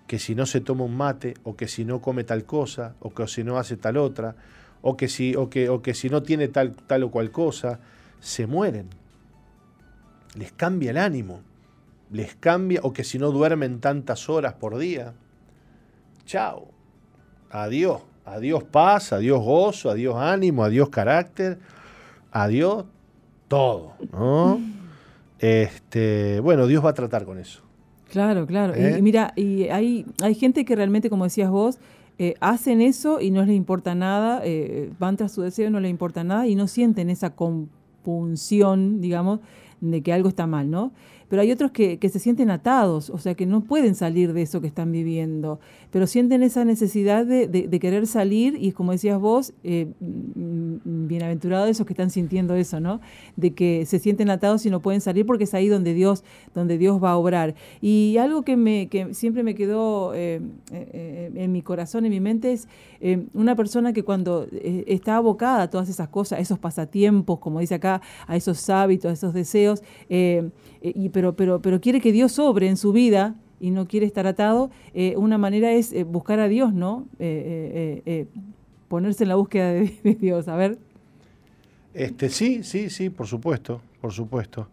que 0.07 0.19
si 0.19 0.35
no 0.35 0.47
se 0.47 0.61
toma 0.61 0.85
un 0.85 0.97
mate, 0.97 1.35
o 1.45 1.57
que 1.57 1.69
si 1.69 1.85
no 1.85 2.01
come 2.01 2.25
tal 2.25 2.45
cosa, 2.45 2.95
o 3.01 3.15
que 3.15 3.27
si 3.27 3.45
no 3.45 3.59
hace 3.59 3.77
tal 3.77 3.97
otra, 3.97 4.37
o 4.83 4.97
que 4.97 5.09
si, 5.09 5.35
o 5.37 5.49
que, 5.49 5.69
o 5.69 5.83
que 5.83 5.95
si 5.95 6.11
no 6.11 6.23
tiene 6.23 6.49
tal, 6.49 6.75
tal 6.75 7.05
o 7.05 7.11
cual 7.11 7.31
cosa, 7.31 7.81
se 8.21 8.47
mueren. 8.47 8.91
Les 10.37 10.53
cambia 10.53 10.91
el 10.91 10.99
ánimo, 10.99 11.41
les 12.11 12.35
cambia, 12.35 12.81
o 12.83 12.93
que 12.93 13.05
si 13.05 13.19
no 13.19 13.31
duermen 13.31 13.81
tantas 13.81 14.29
horas 14.29 14.55
por 14.55 14.79
día. 14.79 15.15
Chao. 16.27 16.69
Adiós. 17.51 18.03
Adiós 18.25 18.65
paz, 18.65 19.13
adiós 19.13 19.41
gozo, 19.43 19.91
adiós 19.91 20.17
ánimo, 20.17 20.65
adiós 20.65 20.89
carácter, 20.89 21.59
adiós 22.33 22.87
todo. 23.49 23.93
¿no? 24.13 24.59
Este, 25.45 26.41
bueno, 26.41 26.67
Dios 26.67 26.83
va 26.83 26.91
a 26.91 26.95
tratar 26.95 27.27
con 27.27 27.39
eso. 27.39 27.61
Claro, 28.09 28.47
claro. 28.47 28.73
Y, 28.75 28.83
¿Eh? 28.83 29.03
mira, 29.03 29.35
y 29.37 29.65
hay, 29.65 30.07
hay 30.23 30.35
gente 30.35 30.65
que 30.65 30.75
realmente, 30.75 31.11
como 31.11 31.25
decías 31.25 31.51
vos, 31.51 31.79
eh, 32.19 32.35
hacen 32.41 32.81
eso 32.81 33.21
y 33.21 33.31
no 33.31 33.45
les 33.45 33.55
importa 33.55 33.95
nada, 33.95 34.41
eh, 34.43 34.91
van 34.99 35.19
tras 35.19 35.33
su 35.33 35.43
deseo, 35.43 35.69
no 35.69 35.81
les 35.81 35.91
importa 35.91 36.25
nada 36.25 36.47
y 36.47 36.55
no 36.55 36.67
sienten 36.67 37.11
esa 37.11 37.35
compunción, 37.35 39.03
digamos, 39.03 39.41
de 39.83 40.03
que 40.03 40.15
algo 40.15 40.31
está 40.31 40.47
mal, 40.47 40.71
¿no? 40.71 40.93
Pero 41.29 41.43
hay 41.43 41.53
otros 41.53 41.71
que, 41.71 41.99
se 42.05 42.19
sienten 42.19 42.51
atados, 42.51 43.11
o 43.11 43.19
sea, 43.19 43.35
que 43.35 43.47
no 43.47 43.63
pueden 43.63 43.95
salir 43.95 44.33
de 44.33 44.43
eso 44.43 44.61
que 44.61 44.67
están 44.67 44.93
viviendo, 44.93 45.59
pero 45.91 46.07
sienten 46.07 46.43
esa 46.43 46.65
necesidad 46.65 47.25
de, 47.27 47.79
querer 47.81 48.07
salir 48.07 48.57
y 48.59 48.73
como 48.73 48.93
decías 48.93 49.21
vos, 49.21 49.53
eh, 49.63 49.87
mm, 50.01 51.07
bienaventurados 51.07 51.69
esos 51.69 51.87
que 51.87 51.93
están 51.93 52.11
sintiendo 52.11 52.55
eso, 52.55 52.81
¿no? 52.81 53.01
De 53.37 53.53
que 53.53 53.85
se 53.87 53.99
sienten 53.99 54.31
atados 54.31 54.65
y 54.65 54.71
no 54.71 54.81
pueden 54.81 55.01
salir 55.01 55.27
porque 55.27 55.45
es 55.45 55.55
ahí 55.55 55.69
donde 55.69 55.93
Dios, 55.93 56.25
donde 56.55 56.79
Dios 56.79 57.03
va 57.03 57.13
a 57.13 57.17
obrar. 57.17 57.55
Y 57.81 58.17
algo 58.19 58.43
que, 58.43 58.57
me, 58.57 58.89
que 58.89 59.13
siempre 59.15 59.43
me 59.43 59.55
quedó 59.55 60.15
eh, 60.15 60.41
eh, 60.73 61.33
en 61.35 61.53
mi 61.53 61.63
corazón, 61.63 62.05
en 62.05 62.11
mi 62.11 62.21
mente, 62.21 62.53
es 62.53 62.69
una 63.35 63.55
persona 63.55 63.93
que 63.93 64.03
cuando 64.03 64.47
está 64.87 65.17
abocada 65.17 65.63
a 65.63 65.71
todas 65.71 65.89
esas 65.89 66.09
cosas, 66.09 66.39
a 66.39 66.43
esos 66.43 66.59
pasatiempos, 66.59 67.39
como 67.39 67.61
dice 67.61 67.75
acá, 67.75 68.01
a 68.27 68.37
esos 68.37 68.71
hábitos, 68.71 69.11
a 69.11 69.13
esos 69.13 69.35
deseos, 69.35 69.83
y, 70.95 71.09
pero, 71.09 71.35
pero, 71.35 71.61
pero 71.63 71.81
quiere 71.81 72.01
que 72.01 72.13
Dios 72.13 72.33
sobre 72.33 72.69
en 72.69 72.77
su 72.77 72.93
vida 72.93 73.35
y 73.61 73.71
no 73.71 73.87
quiere 73.87 74.05
estar 74.05 74.27
atado, 74.27 74.71
eh, 74.93 75.15
una 75.17 75.39
manera 75.39 75.73
es 75.73 75.93
eh, 75.93 76.05
buscar 76.05 76.39
a 76.41 76.49
Dios, 76.49 76.75
¿no? 76.75 77.07
Eh, 77.19 78.27
ponerse 78.89 79.25
en 79.25 79.29
la 79.29 79.37
búsqueda 79.37 79.73
de, 79.73 80.17
Dios, 80.21 80.49
a 80.49 80.57
ver. 80.57 80.79
Este, 81.95 82.29
sí, 82.29 82.63
sí, 82.63 82.91
sí, 82.91 83.09
por 83.09 83.27
supuesto, 83.27 83.81
por 84.01 84.13
supuesto. 84.13 84.69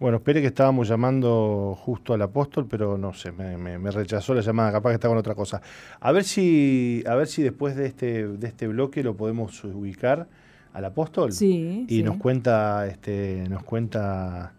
Bueno, 0.00 0.16
espere 0.16 0.40
que 0.40 0.48
estábamos 0.48 0.88
llamando 0.88 1.78
justo 1.78 2.12
al 2.12 2.22
apóstol, 2.22 2.66
pero 2.68 2.98
no 2.98 3.12
sé, 3.12 3.30
me, 3.30 3.90
rechazó 3.92 4.34
la 4.34 4.40
llamada, 4.40 4.72
capaz 4.72 4.90
que 4.90 4.94
está 4.94 5.06
con 5.06 5.16
otra 5.16 5.36
cosa. 5.36 5.62
A 6.00 6.10
ver 6.10 6.24
si, 6.24 7.04
a 7.06 7.14
ver 7.14 7.28
si 7.28 7.42
después 7.42 7.76
de 7.76 7.86
este, 7.86 8.26
de 8.26 8.46
este 8.48 8.66
bloque 8.66 9.04
lo 9.04 9.16
podemos 9.16 9.62
ubicar 9.62 10.26
al 10.72 10.84
apóstol. 10.84 11.30
Sí. 11.30 11.86
Y 11.88 12.02
nos 12.02 12.16
cuenta, 12.16 12.88
este, 12.88 13.44
nos 13.48 13.62
cuenta 13.62 14.54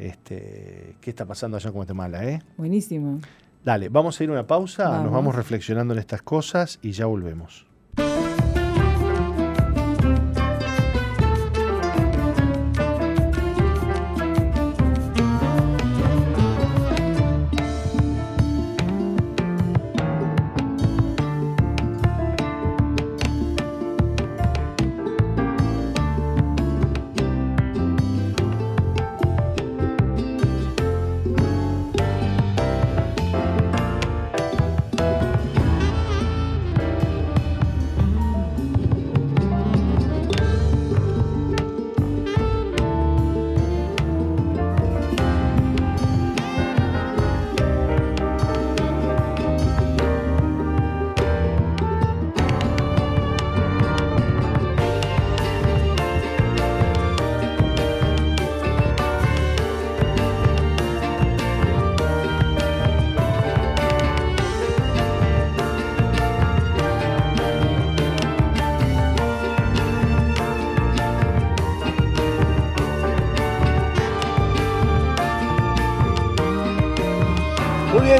este, 0.00 0.96
qué 1.00 1.10
está 1.10 1.26
pasando 1.26 1.56
allá 1.56 1.68
en 1.68 1.74
Guatemala. 1.74 2.24
¿eh? 2.24 2.42
Buenísimo. 2.56 3.20
Dale, 3.64 3.88
vamos 3.90 4.18
a 4.18 4.24
ir 4.24 4.30
a 4.30 4.32
una 4.32 4.46
pausa, 4.46 5.02
nos 5.02 5.12
vamos 5.12 5.34
reflexionando 5.34 5.92
en 5.92 6.00
estas 6.00 6.22
cosas 6.22 6.78
y 6.80 6.92
ya 6.92 7.06
volvemos. 7.06 7.66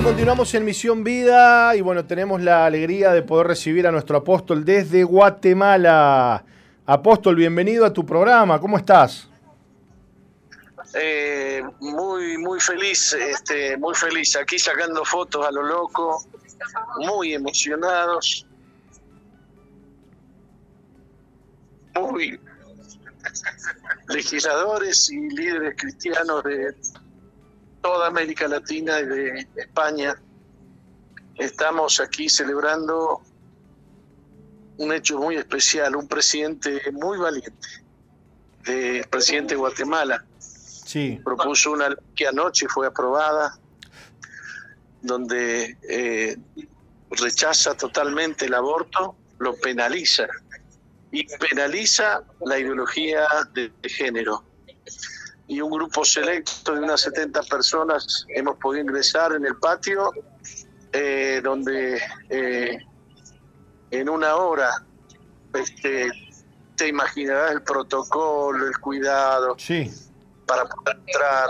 Continuamos 0.02 0.54
en 0.54 0.64
Misión 0.64 1.04
Vida 1.04 1.76
y 1.76 1.82
bueno, 1.82 2.06
tenemos 2.06 2.40
la 2.40 2.64
alegría 2.64 3.12
de 3.12 3.22
poder 3.22 3.48
recibir 3.48 3.86
a 3.86 3.92
nuestro 3.92 4.16
apóstol 4.16 4.64
desde 4.64 5.04
Guatemala. 5.04 6.42
Apóstol, 6.86 7.36
bienvenido 7.36 7.84
a 7.84 7.92
tu 7.92 8.06
programa, 8.06 8.58
¿cómo 8.58 8.78
estás? 8.78 9.28
Eh, 10.94 11.62
muy, 11.80 12.38
muy 12.38 12.60
feliz, 12.60 13.12
este, 13.12 13.76
muy 13.76 13.94
feliz, 13.94 14.36
aquí 14.36 14.58
sacando 14.58 15.04
fotos 15.04 15.46
a 15.46 15.50
lo 15.50 15.62
loco, 15.62 16.24
muy 16.98 17.34
emocionados, 17.34 18.46
muy 21.94 22.40
legisladores 24.08 25.10
y 25.10 25.28
líderes 25.30 25.74
cristianos 25.76 26.42
de 26.44 26.74
toda 27.82 28.08
América 28.08 28.48
Latina 28.48 29.00
y 29.00 29.06
de 29.06 29.48
España. 29.56 30.14
Estamos 31.36 32.00
aquí 32.00 32.28
celebrando 32.28 33.22
un 34.76 34.92
hecho 34.92 35.18
muy 35.18 35.36
especial, 35.36 35.96
un 35.96 36.08
presidente 36.08 36.80
muy 36.92 37.18
valiente, 37.18 37.68
del 38.64 39.04
presidente 39.08 39.54
de 39.54 39.60
Guatemala. 39.60 40.24
Sí. 40.38 41.20
Propuso 41.24 41.72
una 41.72 41.90
ley 41.90 41.98
que 42.16 42.26
anoche 42.26 42.66
fue 42.68 42.86
aprobada, 42.86 43.58
donde 45.02 45.76
eh, 45.88 46.36
rechaza 47.10 47.74
totalmente 47.74 48.46
el 48.46 48.54
aborto, 48.54 49.16
lo 49.38 49.54
penaliza 49.56 50.26
y 51.12 51.24
penaliza 51.24 52.22
la 52.44 52.58
ideología 52.58 53.26
de, 53.52 53.72
género. 53.84 54.44
Y 55.50 55.60
un 55.60 55.72
grupo 55.72 56.04
selecto 56.04 56.74
de 56.74 56.78
unas 56.78 57.00
70 57.00 57.42
personas 57.42 58.24
hemos 58.28 58.56
podido 58.58 58.84
ingresar 58.84 59.32
en 59.32 59.44
el 59.44 59.56
patio, 59.56 60.12
eh, 60.92 61.40
donde 61.42 62.00
eh, 62.28 62.78
en 63.90 64.08
una 64.08 64.36
hora 64.36 64.70
este, 65.52 66.08
te 66.76 66.86
imaginarás 66.86 67.50
el 67.50 67.62
protocolo, 67.62 68.64
el 68.64 68.78
cuidado 68.78 69.56
sí. 69.58 69.90
para 70.46 70.66
poder 70.66 70.98
entrar, 71.04 71.48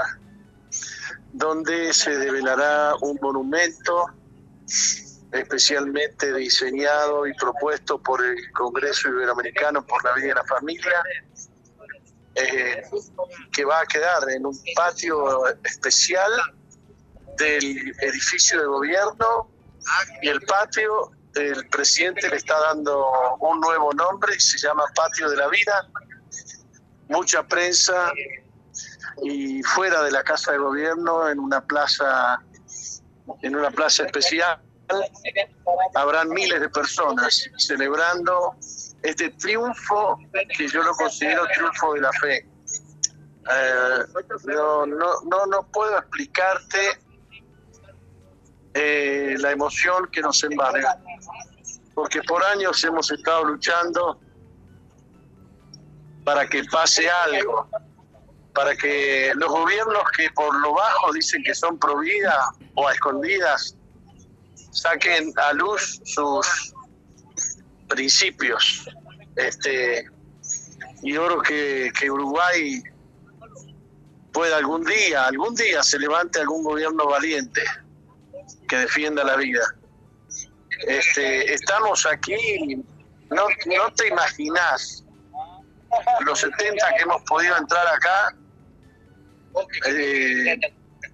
donde 1.34 1.92
se 1.92 2.16
develará 2.16 2.94
un 3.02 3.18
monumento 3.20 4.06
especialmente 5.30 6.32
diseñado 6.32 7.26
y 7.26 7.34
propuesto 7.34 7.98
por 7.98 8.24
el 8.24 8.50
Congreso 8.52 9.10
Iberoamericano 9.10 9.84
por 9.84 10.02
la 10.04 10.14
Vida 10.14 10.28
de 10.28 10.34
la 10.36 10.44
Familia, 10.44 11.02
eh, 12.42 12.82
que 13.52 13.64
va 13.64 13.80
a 13.80 13.86
quedar 13.86 14.28
en 14.30 14.46
un 14.46 14.58
patio 14.74 15.46
especial 15.64 16.30
del 17.36 17.94
edificio 18.00 18.60
de 18.60 18.66
gobierno 18.66 19.50
y 20.22 20.28
el 20.28 20.40
patio 20.42 21.12
el 21.34 21.68
presidente 21.68 22.28
le 22.28 22.36
está 22.36 22.58
dando 22.60 23.06
un 23.40 23.60
nuevo 23.60 23.92
nombre 23.92 24.38
se 24.40 24.58
llama 24.58 24.84
Patio 24.94 25.30
de 25.30 25.36
la 25.36 25.48
Vida. 25.48 25.88
Mucha 27.08 27.46
prensa 27.46 28.12
y 29.22 29.62
fuera 29.62 30.02
de 30.02 30.10
la 30.10 30.24
casa 30.24 30.52
de 30.52 30.58
gobierno 30.58 31.28
en 31.28 31.38
una 31.38 31.64
plaza 31.64 32.42
en 33.42 33.54
una 33.54 33.70
plaza 33.70 34.04
especial 34.06 34.60
habrán 35.94 36.30
miles 36.30 36.60
de 36.60 36.68
personas 36.68 37.48
celebrando 37.58 38.56
este 39.02 39.30
triunfo 39.30 40.18
que 40.56 40.68
yo 40.68 40.82
lo 40.82 40.92
considero 40.92 41.46
triunfo 41.54 41.94
de 41.94 42.00
la 42.00 42.12
fe. 42.12 42.46
Eh, 43.50 44.04
no, 44.46 44.86
no, 44.86 45.46
no, 45.46 45.66
puedo 45.72 45.98
explicarte 45.98 47.00
eh, 48.74 49.36
la 49.38 49.52
emoción 49.52 50.08
que 50.12 50.20
nos 50.20 50.42
embarga, 50.44 50.98
porque 51.94 52.22
por 52.22 52.44
años 52.44 52.82
hemos 52.84 53.10
estado 53.10 53.44
luchando 53.44 54.20
para 56.24 56.46
que 56.46 56.62
pase 56.64 57.10
algo, 57.10 57.68
para 58.54 58.76
que 58.76 59.32
los 59.34 59.48
gobiernos 59.48 60.04
que 60.16 60.30
por 60.30 60.54
lo 60.60 60.74
bajo 60.74 61.12
dicen 61.12 61.42
que 61.42 61.54
son 61.54 61.78
pro 61.78 61.96
o 62.74 62.88
a 62.88 62.92
escondidas 62.92 63.74
saquen 64.72 65.32
a 65.36 65.52
luz 65.54 66.00
sus 66.04 66.74
principios. 67.90 68.88
Este, 69.36 70.06
y 71.02 71.16
oro 71.16 71.42
que, 71.42 71.92
que 71.98 72.10
Uruguay 72.10 72.82
pueda 74.32 74.56
algún 74.56 74.84
día, 74.84 75.26
algún 75.26 75.54
día 75.54 75.82
se 75.82 75.98
levante 75.98 76.40
algún 76.40 76.62
gobierno 76.62 77.06
valiente 77.06 77.62
que 78.68 78.76
defienda 78.76 79.24
la 79.24 79.36
vida. 79.36 79.62
Este, 80.86 81.52
estamos 81.52 82.06
aquí, 82.06 82.76
no, 83.30 83.46
no 83.66 83.92
te 83.94 84.08
imaginas 84.08 85.04
los 86.24 86.38
70 86.38 86.88
que 86.96 87.02
hemos 87.02 87.22
podido 87.22 87.56
entrar 87.56 87.86
acá, 87.86 88.36
eh, 89.88 90.58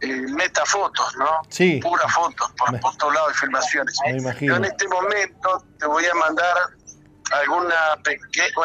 eh, 0.01 0.07
metafotos, 0.09 1.17
¿no? 1.17 1.41
Sí. 1.49 1.81
Pura 1.83 2.09
fotos, 2.09 2.51
por, 2.59 2.97
todos 2.97 3.15
lados 3.15 3.29
de 3.29 3.35
filmaciones. 3.35 3.97
Yo 4.41 4.57
en 4.57 4.65
este 4.65 4.89
momento 4.89 5.65
te 5.79 5.87
voy 5.87 6.05
a 6.05 6.15
mandar 6.15 6.57
alguna 7.33 7.75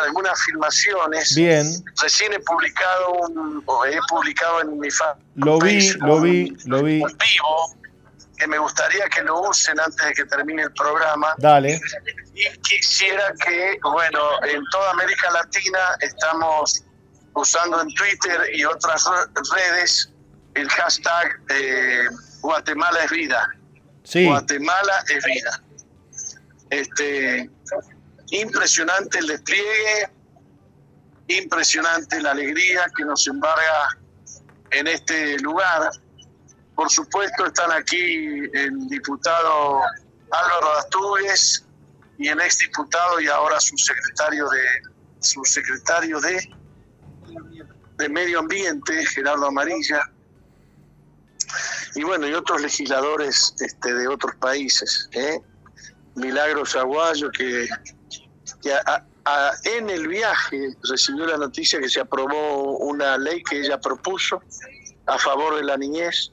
algunas 0.06 0.42
filmaciones. 0.44 1.36
Bien. 1.36 1.66
Recién 2.02 2.34
he 2.34 2.40
publicado 2.40 3.14
un, 3.14 3.64
he 3.88 4.00
publicado 4.10 4.62
en 4.62 4.80
mi 4.80 4.92
fan 4.92 5.16
Lo 5.36 5.60
vi, 5.60 5.92
lo 5.94 6.20
vi, 6.22 6.56
lo 6.66 6.84
vi. 6.84 6.98
vivo 6.98 7.76
que 8.38 8.48
me 8.48 8.58
gustaría 8.58 9.08
que 9.10 9.22
lo 9.22 9.40
usen 9.42 9.80
antes 9.80 10.04
de 10.04 10.14
que 10.14 10.26
termine 10.26 10.64
el 10.64 10.74
programa. 10.74 11.36
Dale. 11.38 11.80
Y 12.34 12.58
quisiera 12.62 13.34
que, 13.46 13.78
bueno, 13.84 14.20
en 14.44 14.64
toda 14.72 14.92
América 14.92 15.30
Latina 15.32 15.96
estamos 16.00 16.84
usando 17.34 17.82
en 17.82 17.94
Twitter 17.94 18.42
y 18.54 18.66
otras 18.66 19.06
redes 19.54 20.11
el 20.54 20.70
hashtag 20.70 21.40
eh, 21.50 22.04
Guatemala 22.42 23.04
es 23.04 23.12
vida. 23.12 23.50
Sí. 24.04 24.26
Guatemala 24.26 25.04
es 25.10 25.26
vida. 25.26 25.64
Este, 26.70 27.50
impresionante 28.32 29.20
el 29.20 29.28
despliegue, 29.28 30.10
impresionante 31.28 32.22
la 32.22 32.32
alegría 32.32 32.86
que 32.96 33.04
nos 33.06 33.28
embarga 33.28 33.98
en 34.72 34.88
este 34.88 35.38
lugar. 35.40 35.92
Por 36.76 36.90
supuesto 36.90 37.46
están 37.46 37.72
aquí 37.72 37.98
el 38.54 38.88
diputado 38.88 39.82
Álvaro 40.32 40.72
Astúrez 40.78 41.66
y 42.18 42.28
el 42.30 42.40
exdiputado 42.40 43.20
y 43.20 43.28
ahora 43.28 43.60
subsecretario 43.60 44.48
de 44.50 44.62
subsecretario 45.20 46.20
de 46.20 46.50
de 48.02 48.10
Medio 48.10 48.40
Ambiente, 48.40 49.06
Gerardo 49.06 49.48
Amarilla, 49.48 50.02
y 51.96 52.04
bueno, 52.04 52.28
y 52.28 52.34
otros 52.34 52.62
legisladores 52.62 53.54
este, 53.60 53.94
de 53.94 54.08
otros 54.08 54.36
países. 54.36 55.10
¿eh? 55.14 55.40
Milagros 56.16 56.76
Aguayo, 56.76 57.32
que, 57.32 57.68
en 59.64 59.90
el 59.90 60.08
viaje 60.08 60.76
recibió 60.84 61.26
la 61.26 61.38
noticia 61.38 61.80
que 61.80 61.90
se 61.90 62.00
aprobó 62.00 62.78
una 62.78 63.18
ley 63.18 63.44
que 63.44 63.62
ella 63.62 63.80
propuso 63.80 64.42
a 65.06 65.18
favor 65.18 65.56
de 65.56 65.64
la 65.64 65.78
niñez. 65.78 66.32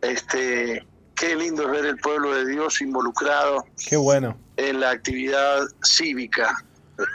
Este, 0.00 0.86
qué 1.14 1.36
lindo 1.36 1.64
es 1.64 1.70
ver 1.70 1.86
el 1.86 1.96
pueblo 1.98 2.34
de 2.34 2.46
Dios 2.46 2.80
involucrado. 2.80 3.64
Qué 3.88 3.96
bueno. 3.96 4.36
En 4.56 4.80
la 4.80 4.90
actividad 4.90 5.66
cívica, 5.82 6.64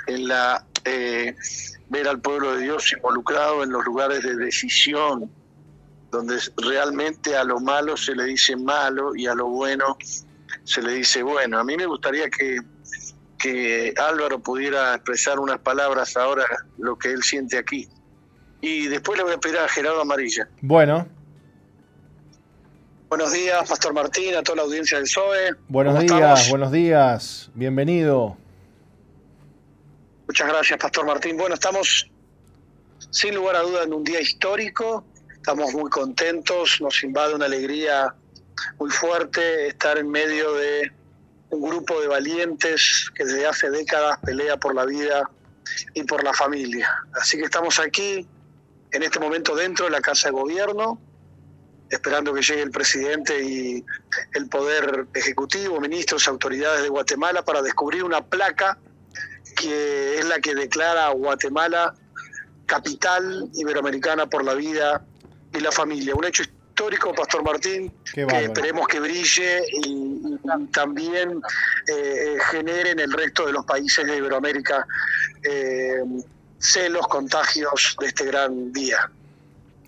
en 0.07 0.27
la 0.27 0.65
eh, 0.85 1.35
ver 1.89 2.07
al 2.07 2.19
pueblo 2.19 2.55
de 2.55 2.63
Dios 2.63 2.91
involucrado 2.93 3.63
en 3.63 3.71
los 3.71 3.83
lugares 3.85 4.23
de 4.23 4.35
decisión, 4.35 5.29
donde 6.11 6.39
realmente 6.57 7.35
a 7.35 7.43
lo 7.43 7.59
malo 7.59 7.95
se 7.95 8.15
le 8.15 8.25
dice 8.25 8.55
malo 8.55 9.15
y 9.15 9.27
a 9.27 9.35
lo 9.35 9.47
bueno 9.47 9.97
se 10.63 10.81
le 10.81 10.93
dice 10.93 11.23
bueno. 11.23 11.59
A 11.59 11.63
mí 11.63 11.75
me 11.75 11.85
gustaría 11.85 12.29
que, 12.29 12.57
que 13.37 13.93
Álvaro 13.97 14.39
pudiera 14.39 14.95
expresar 14.95 15.39
unas 15.39 15.59
palabras 15.59 16.17
ahora, 16.17 16.45
lo 16.77 16.97
que 16.97 17.11
él 17.11 17.23
siente 17.23 17.57
aquí. 17.57 17.87
Y 18.61 18.87
después 18.87 19.17
le 19.17 19.23
voy 19.23 19.33
a 19.33 19.37
pedir 19.37 19.57
a 19.57 19.67
Gerardo 19.67 20.01
Amarilla. 20.01 20.49
Bueno. 20.61 21.07
Buenos 23.07 23.33
días, 23.33 23.67
Pastor 23.67 23.93
Martín, 23.93 24.35
a 24.35 24.43
toda 24.43 24.57
la 24.57 24.61
audiencia 24.63 24.97
del 24.97 25.07
SOE. 25.07 25.55
Buenos 25.67 25.99
días, 25.99 26.49
buenos 26.49 26.71
días, 26.71 27.49
bienvenido. 27.55 28.37
Muchas 30.27 30.47
gracias, 30.47 30.77
Pastor 30.77 31.07
Martín. 31.07 31.35
Bueno, 31.35 31.55
estamos 31.55 32.07
sin 33.09 33.33
lugar 33.33 33.55
a 33.55 33.61
duda 33.61 33.83
en 33.83 33.93
un 33.93 34.03
día 34.03 34.21
histórico 34.21 35.03
Estamos 35.39 35.73
muy 35.73 35.89
contentos, 35.89 36.81
nos 36.81 37.01
invade 37.01 37.33
una 37.33 37.45
alegría 37.45 38.13
muy 38.77 38.91
fuerte 38.91 39.67
estar 39.67 39.97
en 39.97 40.09
medio 40.09 40.53
de 40.53 40.91
un 41.49 41.61
grupo 41.61 41.99
de 42.01 42.07
valientes 42.07 43.09
que 43.15 43.23
desde 43.23 43.47
hace 43.47 43.69
décadas 43.69 44.19
pelea 44.19 44.57
por 44.57 44.75
la 44.75 44.85
vida 44.85 45.29
y 45.93 46.03
por 46.03 46.25
la 46.25 46.33
familia. 46.33 46.89
Así 47.13 47.37
que 47.37 47.45
estamos 47.45 47.79
aquí, 47.79 48.27
en 48.91 49.01
este 49.01 49.19
momento 49.19 49.55
dentro 49.55 49.85
de 49.85 49.91
la 49.91 50.01
Casa 50.01 50.27
de 50.27 50.33
Gobierno, 50.33 50.99
esperando 51.89 52.33
que 52.33 52.41
llegue 52.41 52.61
el 52.61 52.71
presidente 52.71 53.41
y 53.41 53.83
el 54.33 54.49
Poder 54.49 55.07
Ejecutivo, 55.13 55.79
ministros, 55.79 56.27
autoridades 56.27 56.83
de 56.83 56.89
Guatemala 56.89 57.43
para 57.45 57.61
descubrir 57.61 58.03
una 58.03 58.25
placa 58.25 58.77
que 59.55 60.19
es 60.19 60.25
la 60.25 60.39
que 60.39 60.53
declara 60.53 61.07
a 61.07 61.11
Guatemala 61.11 61.95
capital 62.65 63.49
iberoamericana 63.53 64.27
por 64.27 64.43
la 64.43 64.53
vida 64.53 65.05
y 65.59 65.63
la 65.63 65.71
familia. 65.71 66.15
Un 66.15 66.25
hecho 66.25 66.43
histórico, 66.43 67.13
Pastor 67.13 67.43
Martín, 67.43 67.91
que 68.13 68.21
esperemos 68.21 68.87
que 68.87 68.99
brille 68.99 69.61
y, 69.83 70.37
también 70.71 71.41
eh, 71.87 72.37
genere 72.49 72.91
en 72.91 72.99
el 72.99 73.11
resto 73.11 73.45
de 73.45 73.53
los 73.53 73.65
países 73.65 74.05
de 74.05 74.17
Iberoamérica 74.17 74.85
eh, 75.43 76.01
celos, 76.57 77.07
contagios 77.07 77.95
de 77.99 78.07
este 78.07 78.25
gran 78.25 78.71
día. 78.71 78.97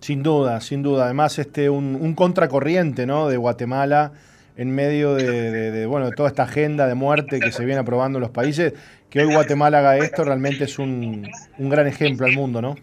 Sin 0.02 0.24
duda, 0.24 0.60
sin 0.62 0.84
duda. 0.84 1.06
Además, 1.06 1.40
este 1.40 1.70
un, 1.70 2.14
contracorriente 2.16 3.06
¿no? 3.06 3.30
de 3.30 3.38
Guatemala 3.38 4.12
en 4.58 4.74
medio 4.76 5.16
de, 5.16 5.86
bueno, 5.86 6.08
de 6.08 6.16
toda 6.16 6.30
esta 6.30 6.44
agenda 6.44 6.88
de 6.88 6.96
muerte 6.96 7.40
que 7.40 7.52
se 7.52 7.64
viene 7.64 7.80
aprobando 7.80 8.18
en 8.18 8.22
los 8.22 8.32
países. 8.32 8.74
Que 9.10 9.22
hoy 9.22 9.34
Guatemala 9.34 9.80
haga 9.80 9.98
esto 9.98 10.24
realmente 10.24 10.66
es 10.66 10.80
un, 10.80 11.30
un 11.58 11.70
gran 11.70 11.88
ejemplo 11.88 12.26
al 12.26 12.34
mundo, 12.34 12.62
¿no? 12.62 12.76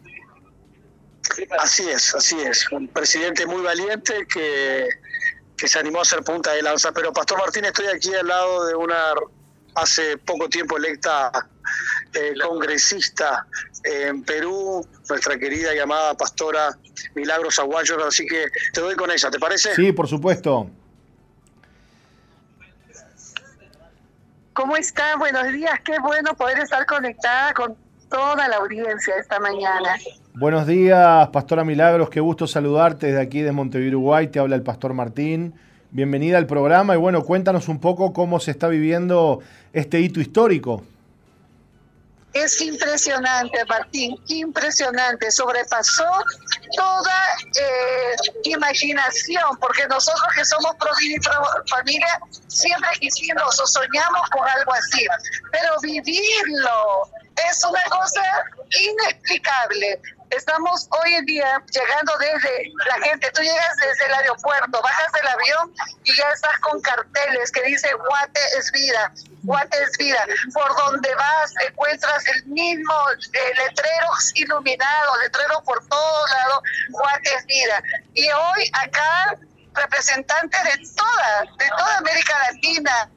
Así 1.59 1.89
es, 1.89 2.15
así 2.15 2.41
es. 2.41 2.71
Un 2.73 2.89
presidente 2.89 3.47
muy 3.47 3.63
valiente 3.63 4.27
que, 4.27 4.89
que 5.57 5.69
se 5.69 5.79
animó 5.79 6.01
a 6.01 6.03
hacer 6.03 6.23
punta 6.23 6.53
de 6.53 6.63
lanza. 6.63 6.93
Pero 6.93 7.13
Pastor 7.13 7.39
Martín, 7.39 7.65
estoy 7.65 7.87
aquí 7.87 8.15
al 8.15 8.27
lado 8.27 8.67
de 8.67 8.75
una 8.75 9.15
hace 9.75 10.17
poco 10.19 10.49
tiempo 10.49 10.77
electa 10.77 11.31
eh, 12.15 12.35
congresista 12.43 13.47
en 13.85 14.23
Perú, 14.25 14.87
nuestra 15.09 15.39
querida 15.39 15.75
llamada 15.75 16.15
pastora 16.17 16.77
Milagros 17.15 17.59
Aguayo, 17.59 18.05
así 18.05 18.27
que 18.27 18.47
te 18.73 18.81
doy 18.81 18.97
con 18.97 19.11
ella, 19.11 19.31
¿te 19.31 19.39
parece? 19.39 19.75
Sí, 19.75 19.93
por 19.93 20.09
supuesto. 20.09 20.69
¿Cómo 24.53 24.77
está? 24.77 25.17
Buenos 25.17 25.53
días, 25.53 25.79
qué 25.85 25.99
bueno 26.01 26.35
poder 26.35 26.59
estar 26.59 26.85
conectada 26.87 27.55
con 27.55 27.77
toda 28.11 28.49
la 28.49 28.57
audiencia 28.57 29.15
esta 29.17 29.39
mañana. 29.39 29.97
Buenos 30.41 30.69
días, 30.69 31.29
Pastora 31.31 31.65
Milagros, 31.65 32.11
qué 32.11 32.21
gusto 32.21 32.47
saludarte 32.47 33.09
desde 33.09 33.21
aquí 33.21 33.41
de 33.43 33.51
Montevideo, 33.51 33.99
Uruguay, 33.99 34.29
te 34.29 34.39
habla 34.39 34.55
el 34.55 34.63
Pastor 34.63 34.95
Martín. 34.95 35.53
Bienvenida 35.91 36.39
al 36.39 36.47
programa 36.47 36.95
y 36.95 36.97
bueno, 36.97 37.25
cuéntanos 37.25 37.67
un 37.67 37.81
poco 37.81 38.13
cómo 38.13 38.39
se 38.39 38.53
está 38.53 38.69
viviendo 38.69 39.41
este 39.73 39.99
hito 39.99 40.21
histórico. 40.21 40.85
Es 42.35 42.61
impresionante, 42.61 43.65
Martín, 43.65 44.17
impresionante. 44.29 45.29
Sobrepasó 45.33 46.07
toda 46.77 47.21
eh, 47.61 48.15
imaginación, 48.45 49.59
porque 49.61 49.89
nosotros 49.89 50.29
que 50.37 50.45
somos 50.45 50.71
familia 51.69 52.21
siempre 52.47 52.91
quisimos 53.01 53.61
o 53.61 53.67
soñamos 53.67 54.31
con 54.31 54.47
algo 54.47 54.73
así, 54.73 55.05
pero 55.51 55.81
vivirlo 55.83 57.11
es 57.51 57.65
una 57.65 57.83
cosa 57.91 58.23
inexplicable. 58.71 60.01
Estamos 60.31 60.89
hoy 60.91 61.15
en 61.15 61.25
día 61.27 61.63
llegando 61.73 62.13
desde 62.19 62.73
la 62.87 62.95
gente, 63.07 63.31
tú 63.33 63.43
llegas 63.43 63.77
desde 63.77 64.07
el 64.07 64.15
aeropuerto, 64.15 64.83
bajas 64.83 65.13
del 65.13 65.27
avión 65.27 65.75
y 66.05 66.17
ya 66.17 66.29
estás 66.31 66.59
con 66.61 66.81
carteles 66.81 67.51
que 67.53 67.63
dicen 67.63 67.97
Guate 67.97 68.41
es 68.59 68.71
vida, 68.73 69.13
Guate 69.43 69.83
es 69.83 69.97
vida. 69.99 70.25
Por 70.53 70.77
donde 70.77 71.15
vas 71.15 71.55
encuentras 71.67 72.27
el 72.29 72.47
mismo 72.47 72.95
eh, 73.33 73.55
letrero 73.57 74.09
iluminado, 74.35 75.21
letrero 75.23 75.63
por 75.65 75.87
todos 75.89 76.31
lados, 76.31 76.63
Guate 76.91 77.35
es 77.35 77.47
vida. 77.47 77.83
Y 78.15 78.29
hoy 78.31 78.71
acá 78.75 79.37
representantes 79.79 80.65
de 80.65 80.95
toda, 80.95 81.43
de 81.59 81.69
toda 81.77 81.99
América 81.99 82.35
Latina, 82.53 83.11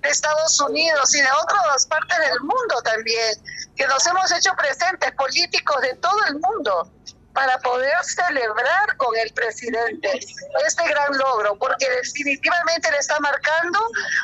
de 0.00 0.08
Estados 0.08 0.60
Unidos 0.60 1.14
y 1.14 1.20
de 1.20 1.28
otras 1.42 1.86
partes 1.86 2.18
del 2.18 2.40
mundo 2.40 2.82
también, 2.82 3.34
que 3.76 3.86
nos 3.86 4.06
hemos 4.06 4.30
hecho 4.32 4.50
presentes, 4.56 5.12
políticos 5.12 5.80
de 5.82 5.94
todo 5.96 6.24
el 6.26 6.34
mundo 6.34 6.90
para 7.34 7.58
poder 7.58 7.92
celebrar 8.04 8.96
con 8.96 9.14
el 9.16 9.30
presidente 9.32 10.08
este 10.64 10.88
gran 10.88 11.18
logro, 11.18 11.56
porque 11.58 11.90
definitivamente 11.90 12.90
le 12.92 12.98
está 12.98 13.18
marcando 13.18 13.78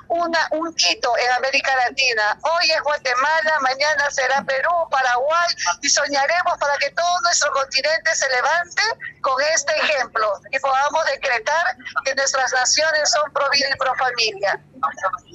una, 0.08 0.38
un 0.52 0.72
hito 0.76 1.12
en 1.18 1.32
América 1.32 1.74
Latina. 1.76 2.38
Hoy 2.42 2.70
es 2.70 2.80
Guatemala, 2.82 3.52
mañana 3.62 4.10
será 4.10 4.44
Perú, 4.44 4.70
Paraguay, 4.90 5.48
y 5.82 5.88
soñaremos 5.88 6.56
para 6.58 6.76
que 6.78 6.90
todo 6.90 7.20
nuestro 7.24 7.50
continente 7.52 8.14
se 8.14 8.28
levante 8.30 8.82
con 9.20 9.34
este 9.54 9.72
ejemplo 9.76 10.28
y 10.52 10.58
podamos 10.60 11.04
decretar 11.06 11.76
que 12.04 12.14
nuestras 12.14 12.52
naciones 12.52 13.10
son 13.10 13.32
pro 13.32 13.50
vida 13.50 13.68
y 13.74 13.76
pro 13.76 13.92
familia. 13.96 14.60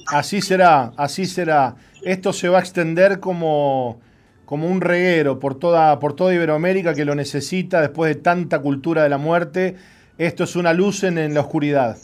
Así 0.08 0.40
será, 0.40 0.92
así 0.96 1.26
será. 1.26 1.74
Esto 2.02 2.32
se 2.32 2.48
va 2.48 2.58
a 2.58 2.60
extender 2.60 3.20
como 3.20 4.00
como 4.46 4.68
un 4.68 4.80
reguero 4.80 5.38
por 5.38 5.58
toda, 5.58 5.98
por 5.98 6.14
toda 6.14 6.32
Iberoamérica 6.32 6.94
que 6.94 7.04
lo 7.04 7.14
necesita 7.14 7.82
después 7.82 8.14
de 8.14 8.20
tanta 8.22 8.60
cultura 8.60 9.02
de 9.02 9.10
la 9.10 9.18
muerte. 9.18 9.76
Esto 10.16 10.44
es 10.44 10.56
una 10.56 10.72
luz 10.72 11.04
en, 11.04 11.18
en 11.18 11.34
la 11.34 11.40
oscuridad. 11.40 11.98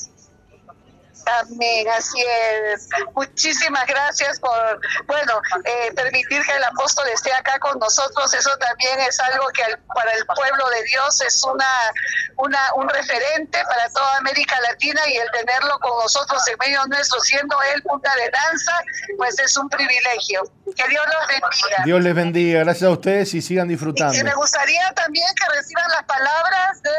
Amén, 1.26 1.86
así 1.88 2.22
es. 2.22 2.88
Muchísimas 3.14 3.86
gracias 3.86 4.40
por, 4.40 4.80
bueno, 5.06 5.40
eh, 5.64 5.92
permitir 5.94 6.42
que 6.42 6.52
el 6.52 6.64
apóstol 6.64 7.06
esté 7.08 7.32
acá 7.32 7.58
con 7.58 7.78
nosotros. 7.78 8.32
Eso 8.34 8.50
también 8.58 9.00
es 9.00 9.18
algo 9.20 9.46
que 9.48 9.62
para 9.94 10.12
el 10.12 10.24
pueblo 10.26 10.68
de 10.70 10.82
Dios 10.84 11.20
es 11.20 11.42
una, 11.44 11.92
una, 12.36 12.74
un 12.74 12.88
referente 12.88 13.62
para 13.68 13.88
toda 13.90 14.16
América 14.18 14.60
Latina 14.60 15.00
y 15.08 15.16
el 15.16 15.30
tenerlo 15.30 15.78
con 15.80 16.02
nosotros 16.02 16.42
en 16.48 16.56
medio 16.58 16.84
nuestro, 16.86 17.20
siendo 17.20 17.56
él 17.74 17.82
punta 17.82 18.12
de 18.16 18.30
danza, 18.30 18.72
pues 19.16 19.38
es 19.38 19.56
un 19.56 19.68
privilegio. 19.68 20.42
Que 20.76 20.88
Dios 20.88 21.04
los 21.06 21.26
bendiga. 21.28 21.84
Dios 21.84 22.02
les 22.02 22.14
bendiga. 22.14 22.60
Gracias 22.60 22.88
a 22.88 22.92
ustedes 22.92 23.34
y 23.34 23.42
sigan 23.42 23.68
disfrutando. 23.68 24.14
Y 24.14 24.24
me 24.24 24.34
gustaría 24.34 24.92
también 24.94 25.28
que 25.34 25.54
reciban 25.54 25.88
las 25.90 26.04
palabras 26.04 26.82
de 26.82 26.90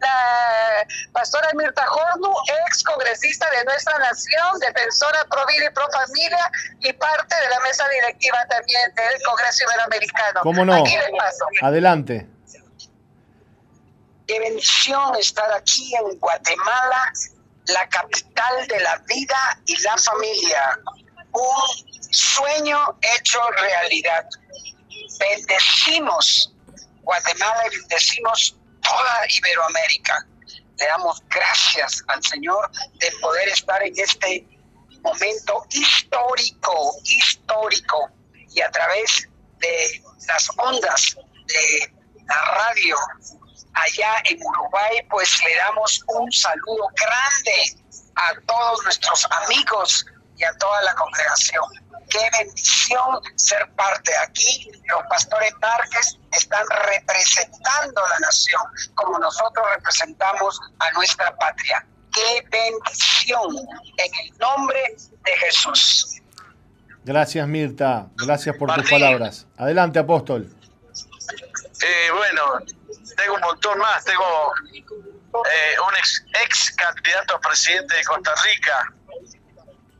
la 0.00 0.86
pastora 1.12 1.48
Mirta 1.54 1.86
Hornu, 1.90 2.32
ex 2.66 2.82
congresista 2.84 3.48
de 3.50 3.64
nuestra 3.74 3.98
nación, 3.98 4.58
defensora 4.60 5.24
pro 5.28 5.44
vida 5.46 5.66
y 5.66 5.74
pro 5.74 5.86
familia 5.90 6.50
y 6.80 6.92
parte 6.92 7.34
de 7.34 7.48
la 7.50 7.60
mesa 7.60 7.84
directiva 7.88 8.38
también 8.48 8.94
del 8.94 9.22
Congreso 9.24 9.64
Iberoamericano. 9.64 10.40
¿Cómo 10.42 10.64
no? 10.64 10.84
Adelante. 11.62 12.26
Qué 14.26 14.38
bendición 14.38 15.16
estar 15.16 15.52
aquí 15.52 15.94
en 15.96 16.18
Guatemala, 16.18 17.12
la 17.66 17.86
capital 17.88 18.66
de 18.68 18.80
la 18.80 18.96
vida 19.06 19.58
y 19.66 19.82
la 19.82 19.96
familia. 19.98 20.78
Un 21.32 22.10
sueño 22.10 22.98
hecho 23.16 23.40
realidad. 23.50 24.26
Bendecimos 25.18 26.54
Guatemala 27.02 27.62
y 27.66 27.76
bendecimos 27.76 28.56
toda 28.82 29.20
Iberoamérica. 29.28 30.26
Le 30.78 30.86
damos 30.86 31.22
gracias 31.28 32.02
al 32.08 32.22
Señor 32.24 32.70
de 32.98 33.10
poder 33.20 33.48
estar 33.48 33.82
en 33.82 33.94
este 33.96 34.46
momento 35.02 35.64
histórico, 35.70 36.96
histórico, 37.04 38.10
y 38.50 38.60
a 38.60 38.70
través 38.70 39.28
de 39.58 40.02
las 40.26 40.48
ondas 40.56 41.16
de 41.46 41.92
la 42.26 42.40
radio 42.52 42.96
allá 43.74 44.14
en 44.24 44.38
Uruguay, 44.42 45.06
pues 45.10 45.40
le 45.44 45.56
damos 45.56 46.02
un 46.06 46.30
saludo 46.32 46.88
grande 46.94 47.82
a 48.16 48.32
todos 48.46 48.84
nuestros 48.84 49.26
amigos 49.30 50.06
y 50.36 50.44
a 50.44 50.52
toda 50.58 50.82
la 50.82 50.94
congregación. 50.94 51.83
Qué 52.14 52.30
bendición 52.38 53.20
ser 53.34 53.68
parte 53.74 54.12
aquí. 54.22 54.70
Los 54.86 55.02
pastores 55.10 55.52
Márquez 55.60 56.16
están 56.30 56.64
representando 56.86 58.04
a 58.04 58.08
la 58.10 58.18
nación 58.20 58.62
como 58.94 59.18
nosotros 59.18 59.66
representamos 59.74 60.60
a 60.78 60.92
nuestra 60.92 61.34
patria. 61.36 61.84
Qué 62.12 62.46
bendición 62.48 63.56
en 63.96 64.14
el 64.26 64.38
nombre 64.38 64.94
de 65.24 65.32
Jesús. 65.38 66.22
Gracias 67.02 67.48
Mirta, 67.48 68.06
gracias 68.14 68.56
por 68.56 68.72
tus 68.72 68.88
palabras. 68.88 69.48
Adelante 69.56 69.98
apóstol. 69.98 70.48
Eh, 71.82 72.10
bueno, 72.12 72.60
tengo 73.16 73.34
un 73.34 73.40
montón 73.40 73.78
más. 73.78 74.04
Tengo 74.04 74.52
eh, 74.72 75.74
un 75.84 75.96
ex, 75.96 76.24
ex 76.44 76.70
candidato 76.76 77.34
a 77.34 77.40
presidente 77.40 77.96
de 77.96 78.04
Costa 78.04 78.32
Rica, 78.44 78.94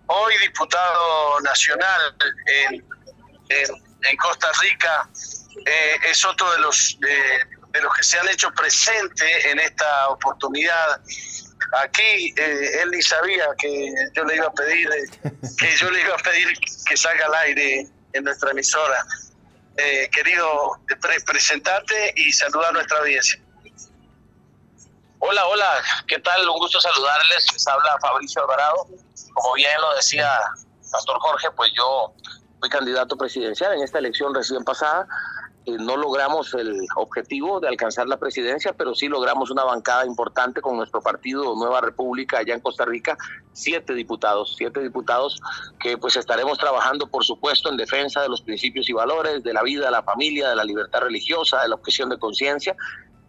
hoy 0.07 0.39
diputado 0.39 1.41
nacional 1.41 2.17
en, 2.47 2.85
en, 3.49 4.17
Costa 4.17 4.51
Rica, 4.61 5.09
eh, 5.67 5.97
es 6.11 6.25
otro 6.25 6.51
de 6.53 6.59
los, 6.59 6.99
de, 7.01 7.81
los 7.81 7.95
que 7.95 8.03
se 8.03 8.19
han 8.19 8.29
hecho 8.29 8.51
presente 8.53 9.51
en 9.51 9.59
esta 9.59 10.09
oportunidad. 10.09 11.01
Aquí 11.83 12.35
eh, 12.37 12.83
él 12.83 12.91
ni 12.91 13.03
sabía 13.03 13.47
que 13.59 13.93
yo 14.15 14.25
le 14.25 14.37
iba 14.37 14.47
a 14.47 14.53
pedir 14.53 14.89
que 15.59 15.77
yo 15.77 15.91
le 15.91 16.01
iba 16.01 16.15
a 16.15 16.19
pedir 16.19 16.49
que 16.87 16.97
salga 16.97 17.27
al 17.27 17.35
aire 17.47 17.87
en 18.13 18.25
nuestra 18.25 18.51
emisora. 18.51 19.05
Eh, 19.77 20.09
querido 20.13 20.79
presentarte 21.27 22.13
y 22.17 22.33
saludar 22.33 22.71
a 22.71 22.73
nuestra 22.73 22.99
audiencia. 22.99 23.41
Hola, 25.27 25.47
hola, 25.47 25.83
¿qué 26.07 26.19
tal? 26.19 26.47
Un 26.51 26.59
gusto 26.59 26.79
saludarles. 26.79 27.47
Les 27.51 27.67
habla 27.67 27.97
Fabricio 27.99 28.43
Alvarado. 28.43 28.87
Como 29.33 29.55
bien 29.55 29.71
lo 29.81 29.95
decía 29.95 30.31
Pastor 30.93 31.19
Jorge, 31.19 31.49
pues 31.57 31.73
yo 31.75 32.13
fui 32.61 32.69
candidato 32.69 33.17
presidencial 33.17 33.73
en 33.73 33.83
esta 33.83 34.01
elección 34.01 34.35
recién 34.35 34.63
pasada. 34.65 35.07
Eh, 35.65 35.79
no 35.81 35.97
logramos 35.97 36.53
el 36.53 36.79
objetivo 36.97 37.59
de 37.59 37.69
alcanzar 37.69 38.07
la 38.07 38.19
presidencia, 38.19 38.75
pero 38.75 38.95
sí 38.95 39.09
logramos 39.09 39.51
una 39.51 39.65
bancada 39.65 40.05
importante 40.05 40.61
con 40.61 40.77
nuestro 40.77 41.01
partido 41.01 41.55
Nueva 41.57 41.81
República 41.81 42.41
allá 42.41 42.53
en 42.53 42.61
Costa 42.61 42.85
Rica, 42.85 43.17
siete 43.55 43.95
diputados, 43.95 44.55
siete 44.59 44.81
diputados 44.81 45.41
que 45.81 45.97
pues 45.97 46.17
estaremos 46.17 46.59
trabajando, 46.59 47.07
por 47.07 47.25
supuesto, 47.25 47.71
en 47.71 47.79
defensa 47.79 48.21
de 48.21 48.29
los 48.29 48.43
principios 48.43 48.91
y 48.91 48.93
valores, 48.93 49.43
de 49.43 49.55
la 49.55 49.63
vida, 49.63 49.87
de 49.87 49.91
la 49.91 50.03
familia, 50.03 50.51
de 50.51 50.57
la 50.57 50.65
libertad 50.65 51.01
religiosa, 51.01 51.63
de 51.63 51.69
la 51.69 51.77
objeción 51.77 52.11
de 52.11 52.19
conciencia 52.19 52.77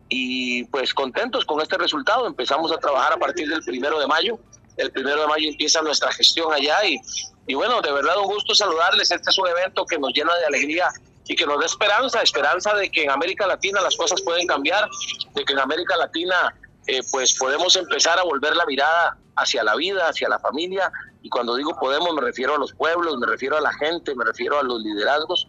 y 0.09 0.63
pues 0.65 0.93
contentos 0.93 1.45
con 1.45 1.61
este 1.61 1.77
resultado. 1.77 2.27
Empezamos 2.27 2.71
a 2.71 2.77
trabajar 2.77 3.13
a 3.13 3.17
partir 3.17 3.49
del 3.49 3.63
primero 3.63 3.99
de 3.99 4.07
mayo. 4.07 4.39
El 4.77 4.91
primero 4.91 5.21
de 5.21 5.27
mayo 5.27 5.49
empieza 5.49 5.81
nuestra 5.81 6.11
gestión 6.11 6.51
allá 6.51 6.85
y, 6.85 6.99
y 7.47 7.53
bueno, 7.53 7.81
de 7.81 7.91
verdad 7.91 8.17
un 8.19 8.27
gusto 8.27 8.53
saludarles. 8.53 9.11
Este 9.11 9.29
es 9.29 9.37
un 9.37 9.47
evento 9.47 9.85
que 9.85 9.97
nos 9.97 10.13
llena 10.13 10.35
de 10.35 10.45
alegría 10.45 10.89
y 11.27 11.35
que 11.35 11.45
nos 11.45 11.59
dé 11.59 11.65
esperanza, 11.65 12.21
esperanza 12.21 12.73
de 12.75 12.89
que 12.89 13.03
en 13.03 13.11
América 13.11 13.47
Latina 13.47 13.81
las 13.81 13.95
cosas 13.95 14.21
pueden 14.21 14.45
cambiar, 14.47 14.87
de 15.33 15.43
que 15.43 15.53
en 15.53 15.59
América 15.59 15.97
Latina 15.97 16.55
eh, 16.87 17.01
pues 17.11 17.35
podemos 17.37 17.75
empezar 17.75 18.19
a 18.19 18.23
volver 18.23 18.55
la 18.55 18.65
mirada 18.65 19.17
hacia 19.35 19.63
la 19.63 19.75
vida, 19.75 20.07
hacia 20.07 20.29
la 20.29 20.39
familia, 20.39 20.91
y 21.21 21.29
cuando 21.29 21.55
digo 21.55 21.75
podemos 21.79 22.13
me 22.13 22.21
refiero 22.21 22.55
a 22.55 22.57
los 22.59 22.73
pueblos, 22.73 23.17
me 23.17 23.25
refiero 23.25 23.57
a 23.57 23.61
la 23.61 23.73
gente, 23.73 24.13
me 24.13 24.23
refiero 24.23 24.59
a 24.59 24.63
los 24.63 24.81
liderazgos. 24.81 25.47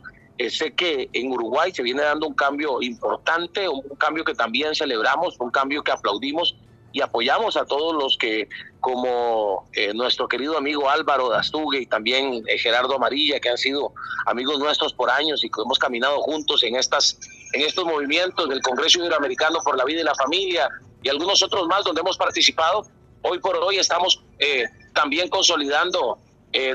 Sé 0.51 0.75
que 0.75 1.09
en 1.12 1.33
Uruguay 1.33 1.72
se 1.72 1.83
viene 1.83 2.03
dando 2.03 2.27
un 2.27 2.35
cambio 2.35 2.83
importante, 2.83 3.68
un 3.68 3.96
cambio 3.96 4.25
que 4.25 4.35
también 4.35 4.75
celebramos, 4.75 5.37
un 5.40 5.51
cambio 5.51 5.83
que 5.83 5.92
aplaudimos 5.92 6.57
y 6.96 7.03
apoyamos 7.03 7.59
a 7.59 7.66
todos 7.66 7.94
los 7.94 8.16
que, 8.16 8.49
como 8.81 9.68
eh, 9.75 9.92
nuestro 9.92 10.29
querido 10.29 10.57
amigo 10.57 10.88
Álvaro 10.88 11.29
Dastugue 11.29 11.83
y 11.83 11.87
también 11.87 12.42
eh, 12.49 12.57
Gerardo 12.57 12.94
Amarilla, 12.94 13.38
que 13.38 13.51
han 13.51 13.59
sido 13.59 13.92
amigos 14.25 14.59
nuestros 14.59 14.94
por 14.94 15.11
años 15.11 15.44
y 15.44 15.51
que 15.51 15.61
hemos 15.61 15.79
caminado 15.79 16.18
juntos 16.20 16.62
en, 16.62 16.75
estas, 16.75 17.18
en 17.53 17.61
estos 17.61 17.85
movimientos 17.85 18.49
del 18.49 18.62
Congreso 18.62 19.01
Iberoamericano 19.01 19.59
por 19.62 19.77
la 19.77 19.85
Vida 19.85 20.01
y 20.01 20.05
la 20.05 20.14
Familia 20.14 20.70
y 21.03 21.11
algunos 21.11 21.42
otros 21.42 21.66
más 21.66 21.85
donde 21.85 22.01
hemos 22.01 22.16
participado. 22.16 22.87
Hoy 23.20 23.40
por 23.40 23.57
hoy 23.57 23.77
estamos 23.77 24.22
eh, 24.38 24.64
también 24.94 25.29
consolidando 25.29 26.18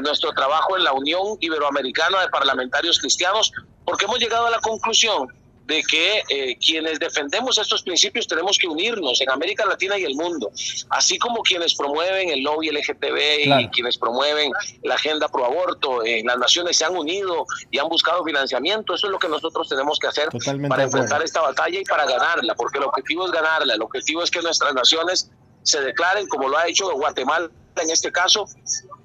nuestro 0.02 0.32
trabajo 0.34 0.78
en 0.78 0.84
la 0.84 0.94
Unión 0.94 1.38
Iberoamericana 1.40 2.22
de 2.22 2.30
Parlamentarios 2.30 3.00
Cristianos, 3.00 3.52
porque 3.86 4.06
hemos 4.06 4.20
llegado 4.20 4.48
a 4.48 4.52
la 4.52 4.60
conclusión 4.60 5.28
de 5.72 5.84
que 5.84 6.24
eh, 6.30 6.58
quienes 6.58 7.00
defendemos 7.00 7.58
estos 7.58 7.84
principios 7.84 8.28
tenemos 8.28 8.58
que 8.58 8.68
unirnos 8.68 9.22
en 9.22 9.30
América 9.30 9.66
Latina 9.66 9.98
y 9.98 10.04
el 10.04 10.16
mundo, 10.16 10.52
así 10.90 11.18
como 11.18 11.42
quienes 11.44 11.76
promueven 11.76 12.30
el 12.30 12.44
lobby 12.44 12.70
LGTB 12.72 13.62
y 13.62 13.68
quienes 13.70 13.98
promueven 13.98 14.52
la 14.84 14.96
agenda 14.96 15.30
pro 15.30 15.46
aborto 15.46 16.04
en 16.06 16.26
las 16.26 16.38
naciones 16.38 16.78
se 16.78 16.86
han 16.86 16.96
unido 16.96 17.46
y 17.70 17.78
han 17.78 17.88
buscado 17.88 18.24
financiamiento. 18.26 18.94
Eso 18.94 19.08
es 19.08 19.12
lo 19.12 19.20
que 19.20 19.30
nosotros 19.30 19.70
tenemos 19.70 19.98
que 19.98 20.08
hacer 20.08 20.28
para 20.68 20.84
enfrentar 20.84 21.24
esta 21.24 21.42
batalla 21.42 21.80
y 21.80 21.84
para 21.86 22.06
ganarla, 22.06 22.54
porque 22.56 22.80
el 22.80 22.86
objetivo 22.86 23.26
es 23.26 23.32
ganarla, 23.32 23.76
el 23.76 23.82
objetivo 23.82 24.24
es 24.24 24.32
que 24.32 24.42
nuestras 24.42 24.74
naciones 24.74 25.32
se 25.64 25.80
declaren, 25.82 26.28
como 26.28 26.50
lo 26.50 26.58
ha 26.58 26.68
hecho 26.68 26.92
Guatemala 26.92 27.50
en 27.76 27.90
este 27.90 28.12
caso, 28.12 28.46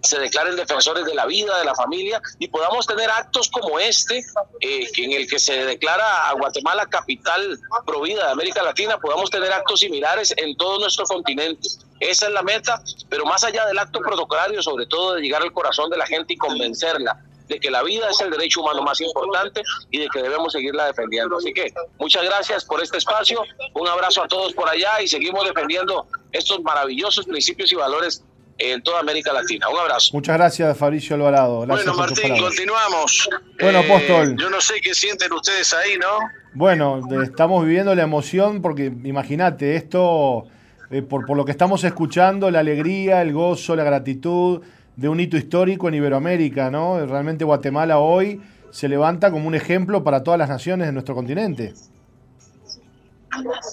se 0.03 0.19
declaren 0.19 0.57
defensores 0.57 1.05
de 1.05 1.15
la 1.15 1.27
vida, 1.27 1.59
de 1.59 1.65
la 1.65 1.75
familia, 1.75 2.21
y 2.39 2.49
podamos 2.49 2.87
tener 2.87 3.11
actos 3.11 3.49
como 3.49 3.79
este, 3.79 4.25
eh, 4.61 4.91
en 4.97 5.13
el 5.13 5.29
que 5.29 5.39
se 5.39 5.65
declara 5.65 6.29
a 6.29 6.33
Guatemala 6.35 6.87
capital 6.87 7.59
provida 7.85 8.27
de 8.27 8.33
América 8.33 8.63
Latina, 8.63 8.99
podamos 8.99 9.31
tener 9.31 9.53
actos 9.53 9.81
similares 9.81 10.35
en 10.37 10.57
todo 10.57 10.79
nuestro 10.79 11.05
continente. 11.07 11.69
Esa 12.01 12.27
es 12.27 12.33
la 12.33 12.43
meta, 12.43 12.83
pero 13.09 13.25
más 13.25 13.45
allá 13.45 13.65
del 13.67 13.79
acto 13.79 14.01
protocolario, 14.01 14.63
sobre 14.63 14.87
todo 14.87 15.15
de 15.15 15.23
llegar 15.23 15.43
al 15.43 15.53
corazón 15.53 15.91
de 15.91 15.97
la 15.97 16.07
gente 16.07 16.35
y 16.35 16.37
convencerla 16.37 17.23
de 17.49 17.61
que 17.61 17.71
la 17.71 17.83
vida 17.83 18.09
es 18.11 18.21
el 18.21 18.31
derecho 18.31 18.61
humano 18.61 18.83
más 18.83 19.01
importante 19.01 19.63
y 19.91 19.99
de 19.99 20.09
que 20.09 20.23
debemos 20.23 20.53
seguirla 20.53 20.87
defendiendo. 20.87 21.37
Así 21.37 21.53
que 21.53 21.73
muchas 21.99 22.25
gracias 22.25 22.65
por 22.65 22.83
este 22.83 22.99
espacio, 22.99 23.43
un 23.75 23.89
abrazo 23.89 24.23
a 24.23 24.29
todos 24.29 24.53
por 24.53 24.69
allá 24.69 25.01
y 25.01 25.09
seguimos 25.09 25.45
defendiendo 25.47 26.07
estos 26.33 26.61
maravillosos 26.63 27.27
principios 27.27 27.73
y 27.73 27.77
valores 27.77 28.25
en 28.59 28.83
toda 28.83 29.01
América 29.01 29.33
Latina. 29.33 29.69
Un 29.69 29.79
abrazo. 29.79 30.11
Muchas 30.13 30.37
gracias, 30.37 30.77
Fabricio 30.77 31.17
Alvarado. 31.17 31.67
bueno, 31.67 31.95
Martín, 31.95 32.37
continuamos. 32.39 33.29
Bueno, 33.61 33.81
eh, 33.81 33.85
Apóstol. 33.85 34.37
Yo 34.39 34.51
no 34.51 34.61
sé 34.61 34.75
qué 34.83 34.95
sienten 34.95 35.33
ustedes 35.33 35.73
ahí, 35.75 35.97
¿no? 35.99 36.29
Bueno, 36.55 37.01
estamos 37.23 37.65
viviendo 37.65 37.95
la 37.95 38.03
emoción 38.03 38.63
porque 38.63 38.87
imagínate, 39.05 39.77
esto, 39.77 40.47
eh, 40.91 41.03
por, 41.03 41.27
por 41.27 41.37
lo 41.37 41.45
que 41.45 41.51
estamos 41.51 41.85
escuchando, 41.85 42.51
la 42.51 42.61
alegría, 42.61 43.21
el 43.23 43.33
gozo, 43.33 43.77
la 43.77 43.85
gratitud 43.85 44.63
de 44.97 45.09
un 45.09 45.21
hito 45.21 45.37
histórico 45.37 45.89
en 45.89 45.95
Iberoamérica, 45.95 46.71
¿no? 46.71 47.05
Realmente 47.05 47.45
Guatemala 47.45 47.99
hoy 47.99 48.41
se 48.71 48.89
levanta 48.89 49.31
como 49.31 49.47
un 49.47 49.55
ejemplo 49.55 50.03
para 50.03 50.23
todas 50.23 50.39
las 50.39 50.49
naciones 50.49 50.87
de 50.87 50.93
nuestro 50.93 51.15
continente. 51.15 51.75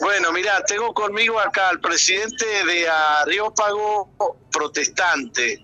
Bueno, 0.02 0.32
mira, 0.32 0.64
tengo 0.66 0.94
conmigo 0.94 1.40
acá 1.40 1.70
al 1.70 1.80
presidente 1.80 2.46
de 2.66 2.90
Areópago 2.90 4.38
Protestante, 4.52 5.62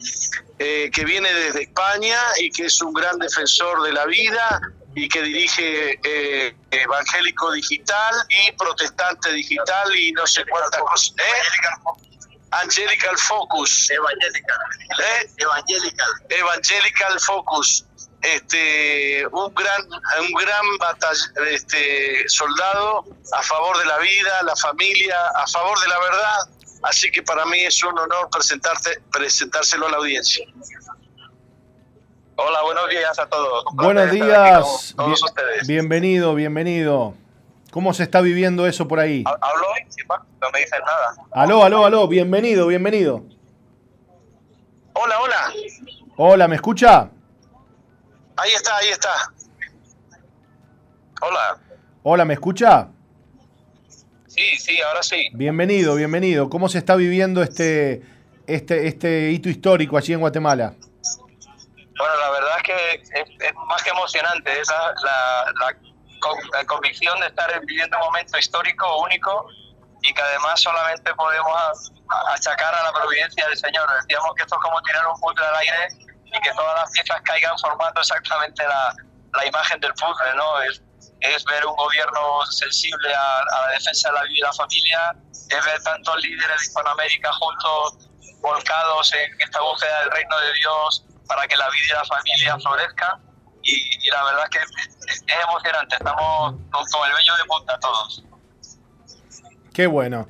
eh, 0.57 0.89
que 0.93 1.05
viene 1.05 1.31
desde 1.33 1.63
España 1.63 2.17
y 2.37 2.51
que 2.51 2.65
es 2.65 2.81
un 2.81 2.93
gran 2.93 3.17
defensor 3.19 3.81
de 3.83 3.93
la 3.93 4.05
vida 4.05 4.61
y 4.95 5.07
que 5.07 5.21
dirige 5.21 5.99
eh, 6.03 6.55
Evangélico 6.71 7.51
Digital 7.51 8.15
y 8.29 8.51
Protestante 8.53 9.31
Digital 9.31 9.95
y 9.95 10.11
no 10.11 10.25
sé 10.27 10.43
cuántas 10.49 10.81
cosas. 10.81 11.13
¿eh? 11.17 11.99
Angelical 12.51 13.17
Focus. 13.17 13.91
Evangelical. 13.91 14.57
Evangelical. 15.37 16.09
Evangelical 16.29 17.19
Focus 17.19 17.85
este, 18.21 19.25
un 19.27 19.53
gran, 19.53 19.81
un 20.21 20.33
gran 20.33 20.77
batall, 20.79 21.15
este, 21.51 22.27
soldado 22.27 23.05
a 23.33 23.41
favor 23.43 23.77
de 23.77 23.85
la 23.85 23.97
vida, 23.99 24.43
la 24.43 24.55
familia, 24.55 25.15
a 25.35 25.47
favor 25.47 25.79
de 25.79 25.87
la 25.87 25.99
verdad. 25.99 26.37
Así 26.83 27.11
que 27.11 27.23
para 27.23 27.45
mí 27.45 27.59
es 27.59 27.83
un 27.83 27.97
honor 27.97 28.29
presentarte, 28.31 29.01
presentárselo 29.11 29.87
a 29.87 29.91
la 29.91 29.97
audiencia. 29.97 30.45
Hola, 32.35 32.61
buenos 32.63 32.89
días 32.89 33.19
a 33.19 33.27
todos. 33.27 33.65
buenos 33.73 34.11
días, 34.11 34.93
todos 34.95 35.23
ustedes. 35.23 35.67
bienvenido, 35.67 36.33
bienvenido. 36.35 37.13
¿Cómo 37.71 37.93
se 37.93 38.03
está 38.03 38.21
viviendo 38.21 38.65
eso 38.65 38.87
por 38.87 38.99
ahí? 38.99 39.23
¿Hablo? 39.25 39.67
No 40.41 40.49
me 40.51 40.59
dicen 40.59 40.79
nada. 40.85 41.15
Aló, 41.31 41.63
aló, 41.63 41.85
aló, 41.85 42.07
bienvenido, 42.07 42.67
bienvenido. 42.67 43.23
Hola, 44.93 45.19
hola. 45.19 45.53
Hola, 46.15 46.47
¿me 46.47 46.55
escucha? 46.55 47.11
Ahí 48.41 48.53
está, 48.53 48.77
ahí 48.77 48.87
está. 48.87 49.33
Hola. 51.21 51.57
Hola, 52.03 52.23
¿me 52.23 52.35
escucha? 52.35 52.87
Sí, 54.27 54.55
sí, 54.55 54.81
ahora 54.81 55.03
sí. 55.03 55.29
Bienvenido, 55.33 55.95
bienvenido. 55.95 56.49
¿Cómo 56.49 56.69
se 56.69 56.77
está 56.77 56.95
viviendo 56.95 57.43
este, 57.43 58.01
este, 58.47 58.87
este 58.87 59.31
hito 59.31 59.49
histórico 59.49 59.97
allí 59.97 60.13
en 60.13 60.21
Guatemala? 60.21 60.73
Bueno, 61.97 62.15
la 62.21 62.29
verdad 62.31 62.51
es 62.59 62.63
que 62.63 63.19
es, 63.19 63.53
más 63.67 63.83
que 63.83 63.89
emocionante. 63.89 64.57
Es 64.57 64.69
la, 64.69 64.93
la, 65.59 66.65
convicción 66.65 67.19
de 67.19 67.27
estar 67.27 67.59
viviendo 67.65 67.97
un 67.97 68.03
momento 68.03 68.37
histórico 68.37 69.01
único 69.03 69.47
y 70.01 70.13
que 70.13 70.21
además 70.21 70.61
solamente 70.61 71.13
podemos 71.15 71.91
achacar 72.33 72.73
a 72.73 72.83
la 72.83 72.93
providencia 72.93 73.45
del 73.49 73.57
Señor. 73.57 73.85
Decíamos 74.01 74.33
que 74.35 74.43
esto 74.43 74.55
es 74.55 74.61
como 74.61 74.81
tirar 74.83 75.07
un 75.07 75.19
puzzle 75.19 75.45
al 75.45 75.55
aire 75.55 76.08
y 76.31 76.41
que 76.41 76.51
todas 76.51 76.81
las 76.81 76.91
piezas 76.91 77.21
caigan 77.23 77.57
formando 77.59 77.99
exactamente 77.99 78.63
la, 78.63 78.95
la 79.33 79.45
imagen 79.45 79.79
del 79.79 79.93
puzzle, 79.93 80.35
¿no? 80.35 80.61
Es, 80.61 80.81
es 81.21 81.43
ver 81.45 81.65
un 81.65 81.75
gobierno 81.75 82.45
sensible 82.49 83.13
a, 83.13 83.43
la 83.65 83.71
defensa 83.73 84.09
de 84.09 84.15
la 84.15 84.23
vida 84.23 84.37
y 84.37 84.41
la 84.41 84.53
familia, 84.53 85.15
es 85.31 85.65
ver 85.65 85.83
tantos 85.83 86.15
líderes 86.21 86.59
de 86.59 86.65
Hispanoamérica 86.65 87.31
juntos, 87.33 88.09
volcados 88.41 89.13
en 89.13 89.41
esta 89.41 89.61
búsqueda 89.61 89.99
del 90.01 90.11
reino 90.11 90.39
de 90.39 90.53
Dios 90.53 91.05
para 91.27 91.47
que 91.47 91.57
la 91.57 91.69
vida 91.69 91.85
y 91.89 91.93
la 91.93 92.05
familia 92.05 92.57
florezcan. 92.59 93.21
Y, 93.61 94.09
la 94.09 94.23
verdad 94.23 94.43
es 94.45 94.49
que 94.49 94.59
es, 94.59 95.23
emocionante, 95.43 95.95
estamos 95.95 96.53
con, 96.71 97.09
el 97.09 97.15
vello 97.15 97.35
de 97.35 97.43
punta 97.45 97.79
todos. 97.79 98.23
Qué 99.73 99.87
bueno. 99.87 100.27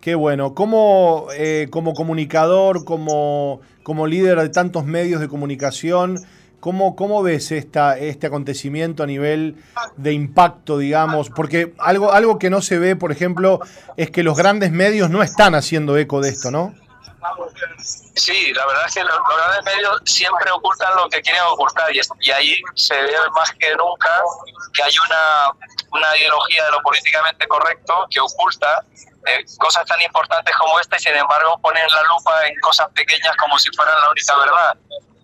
Qué 0.00 0.14
bueno. 0.14 0.54
¿Cómo, 0.54 1.28
eh, 1.32 1.68
como 1.70 1.94
comunicador, 1.94 2.84
como 2.84 3.60
como 3.82 4.06
líder 4.06 4.38
de 4.38 4.48
tantos 4.48 4.84
medios 4.84 5.20
de 5.20 5.28
comunicación, 5.28 6.18
¿cómo, 6.60 6.94
cómo 6.94 7.22
ves 7.22 7.50
esta, 7.52 7.98
este 7.98 8.26
acontecimiento 8.26 9.02
a 9.02 9.06
nivel 9.06 9.56
de 9.96 10.12
impacto, 10.12 10.78
digamos? 10.78 11.30
Porque 11.30 11.74
algo, 11.78 12.12
algo 12.12 12.38
que 12.38 12.50
no 12.50 12.60
se 12.60 12.78
ve, 12.78 12.96
por 12.96 13.12
ejemplo, 13.12 13.60
es 13.96 14.10
que 14.10 14.22
los 14.22 14.36
grandes 14.36 14.70
medios 14.70 15.10
no 15.10 15.22
están 15.22 15.54
haciendo 15.54 15.96
eco 15.96 16.20
de 16.20 16.28
esto, 16.30 16.50
¿no? 16.50 16.74
Sí, 18.14 18.52
la 18.54 18.66
verdad 18.66 18.86
es 18.86 18.94
que 18.94 19.04
los, 19.04 19.18
grandes 19.36 19.64
medios 19.64 20.00
siempre 20.04 20.50
ocultan 20.50 20.94
lo 20.96 21.08
que 21.08 21.20
quieren 21.20 21.42
ocultar 21.42 21.94
y, 21.94 22.00
y, 22.20 22.30
ahí 22.30 22.62
se 22.74 22.94
ve 22.94 23.14
más 23.34 23.52
que 23.52 23.74
nunca 23.76 24.22
que 24.72 24.82
hay 24.82 24.92
una, 25.06 25.52
una 25.92 26.16
ideología 26.16 26.64
de 26.64 26.70
lo 26.70 26.82
políticamente 26.82 27.46
correcto 27.48 28.06
que 28.10 28.20
oculta 28.20 28.84
eh, 29.26 29.44
cosas 29.58 29.84
tan 29.86 30.00
importantes 30.00 30.54
como 30.56 30.80
esta 30.80 30.96
y 30.96 31.00
sin 31.00 31.14
embargo 31.14 31.58
ponen 31.60 31.86
la 31.94 32.02
lupa 32.04 32.46
en 32.46 32.58
cosas 32.60 32.88
pequeñas 32.94 33.36
como 33.36 33.58
si 33.58 33.68
fueran 33.76 33.94
la 34.00 34.10
única 34.10 34.36
verdad. 34.36 34.74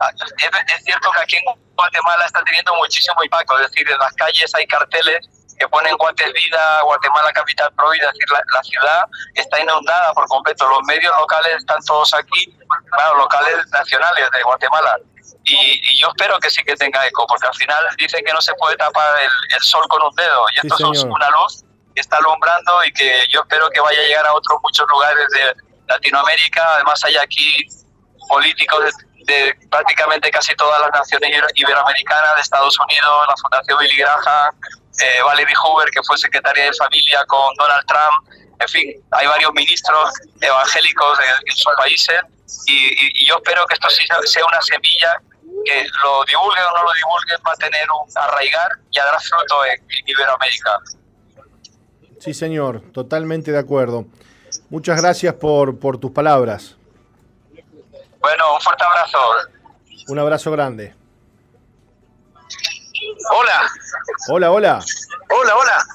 Ah, 0.01 0.11
es, 0.18 0.84
cierto 0.84 1.11
que 1.12 1.20
aquí 1.20 1.36
en 1.36 1.44
Guatemala 1.74 2.26
está 2.26 2.42
teniendo 2.44 2.74
muchísimo 2.76 3.22
impacto, 3.24 3.59
es 3.59 3.70
decir, 3.70 3.90
en 3.90 3.99
las 3.99 4.12
calles 4.12 4.55
hay 4.55 4.66
carteles 4.66 5.26
que 5.59 5.69
ponen 5.69 5.97
Guatemala 5.97 6.35
Vida, 6.35 6.83
Guatemala 6.83 7.33
Capital 7.33 7.73
es 7.95 8.01
decir, 8.01 8.29
la, 8.31 8.63
ciudad 8.63 9.05
está 9.35 9.61
inundada 9.61 10.13
por 10.13 10.27
completo. 10.27 10.69
Los 10.69 10.83
medios 10.85 11.15
locales 11.19 11.57
están 11.57 11.83
todos 11.85 12.13
aquí, 12.15 12.55
claro, 12.91 13.17
locales 13.17 13.67
nacionales 13.71 14.31
de 14.31 14.43
Guatemala. 14.43 14.99
Y, 15.45 15.99
yo 15.99 16.09
espero 16.09 16.39
que 16.41 16.51
sí 16.51 16.63
que 16.65 16.77
tenga 16.77 17.07
eco, 17.07 17.27
porque 17.27 17.47
al 17.47 17.55
final 17.55 17.85
dicen 17.97 18.25
que 18.25 18.33
no 18.33 18.41
se 18.41 18.55
puede 18.55 18.77
tapar 18.77 19.17
el, 19.21 19.61
sol 19.61 19.87
con 19.89 20.03
un 20.03 20.15
dedo, 20.15 20.47
y 20.55 20.67
esto 20.67 20.93
es 20.93 21.05
una 21.05 21.31
luz 21.31 21.65
está 22.01 22.19
alumbrando 22.19 22.85
y 22.85 22.93
que 22.93 23.25
yo 23.31 23.41
espero 23.41 23.69
que 23.71 23.81
vaya 23.81 24.01
a 24.01 24.05
llegar 24.05 24.27
a 24.27 24.35
otros 24.35 24.59
muchos 24.63 24.87
lugares 24.89 25.27
de 25.31 25.57
Latinoamérica. 25.89 26.75
Además 26.75 27.03
hay 27.05 27.17
aquí 27.17 27.67
políticos 28.29 28.93
de 29.27 29.57
prácticamente 29.71 30.31
casi 30.31 30.55
todas 30.55 30.81
las 30.81 30.91
naciones 30.93 31.31
iberoamericanas, 31.55 32.37
de 32.37 32.43
Estados 32.43 32.79
Unidos, 32.79 33.27
la 33.29 33.37
Fundación 33.37 33.79
Billy 33.79 33.97
Graham, 33.97 34.55
eh, 35.01 35.22
Valerie 35.24 35.55
Hoover, 35.62 35.90
que 35.90 36.03
fue 36.03 36.16
secretaria 36.18 36.64
de 36.64 36.72
familia 36.74 37.24
con 37.26 37.55
Donald 37.57 37.86
Trump, 37.86 38.47
en 38.59 38.68
fin, 38.68 39.05
hay 39.11 39.26
varios 39.26 39.53
ministros 39.53 40.12
evangélicos 40.40 41.18
en, 41.47 41.57
sus 41.57 41.74
países 41.76 42.20
y, 42.66 43.26
yo 43.26 43.36
espero 43.36 43.66
que 43.66 43.74
esto 43.74 43.88
sea 44.24 44.47
una 44.47 44.62
semilla 44.62 45.20
que 45.64 45.86
lo 46.03 46.24
divulguen 46.24 46.64
o 46.64 46.76
no 46.78 46.84
lo 46.84 46.92
divulguen 46.92 47.36
va 47.47 47.53
a 47.53 47.57
tener 47.57 47.86
un 47.90 48.11
arraigar 48.14 48.70
y 48.90 48.99
dará 48.99 49.18
fruto 49.18 49.64
en, 49.66 49.72
en 49.72 50.09
Iberoamérica. 50.09 50.78
Sí, 52.20 52.32
señor, 52.32 52.80
totalmente 52.92 53.53
de 53.53 53.59
acuerdo. 53.59 54.07
Muchas 54.70 55.01
gracias 55.01 55.34
por, 55.34 55.78
por 55.78 55.99
tus 55.99 56.12
palabras. 56.12 56.76
Bueno, 58.20 58.55
un 58.55 58.61
fuerte 58.61 58.84
abrazo. 58.84 59.18
Un 60.09 60.18
abrazo 60.18 60.51
grande. 60.51 60.94
Hola. 63.31 63.70
Hola, 64.29 64.51
hola. 64.51 64.85
Hola, 65.31 65.57
hola. 65.57 65.87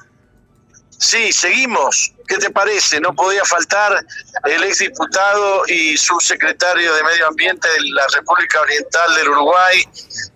Sí, 0.98 1.32
seguimos. 1.32 2.12
¿Qué 2.28 2.38
te 2.38 2.50
parece? 2.50 3.00
No 3.00 3.12
podía 3.14 3.44
faltar 3.44 4.04
el 4.44 4.62
exdiputado 4.62 5.64
y 5.66 5.96
subsecretario 5.96 6.94
de 6.94 7.02
Medio 7.02 7.26
Ambiente 7.26 7.68
de 7.68 7.80
la 7.90 8.06
República 8.14 8.60
Oriental 8.60 9.14
del 9.16 9.28
Uruguay, 9.30 9.84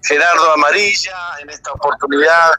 Gerardo 0.02 0.52
Amarilla. 0.52 1.16
En 1.40 1.50
esta 1.50 1.70
oportunidad 1.72 2.52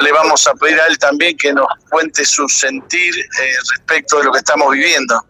le 0.00 0.12
vamos 0.12 0.46
a 0.46 0.54
pedir 0.54 0.78
a 0.80 0.86
él 0.86 0.98
también 0.98 1.36
que 1.36 1.52
nos 1.52 1.66
cuente 1.88 2.24
su 2.24 2.46
sentir 2.48 3.18
eh, 3.18 3.52
respecto 3.70 4.18
de 4.18 4.24
lo 4.24 4.32
que 4.32 4.38
estamos 4.38 4.70
viviendo. 4.72 5.24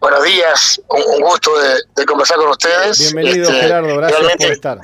Buenos 0.00 0.24
días, 0.24 0.80
un 0.88 1.20
gusto 1.20 1.50
de, 1.96 2.04
conversar 2.06 2.38
con 2.38 2.48
ustedes. 2.48 3.12
Bienvenido 3.12 3.48
este, 3.48 3.60
Gerardo, 3.60 3.96
gracias 3.96 4.36
por 4.38 4.52
estar. 4.52 4.78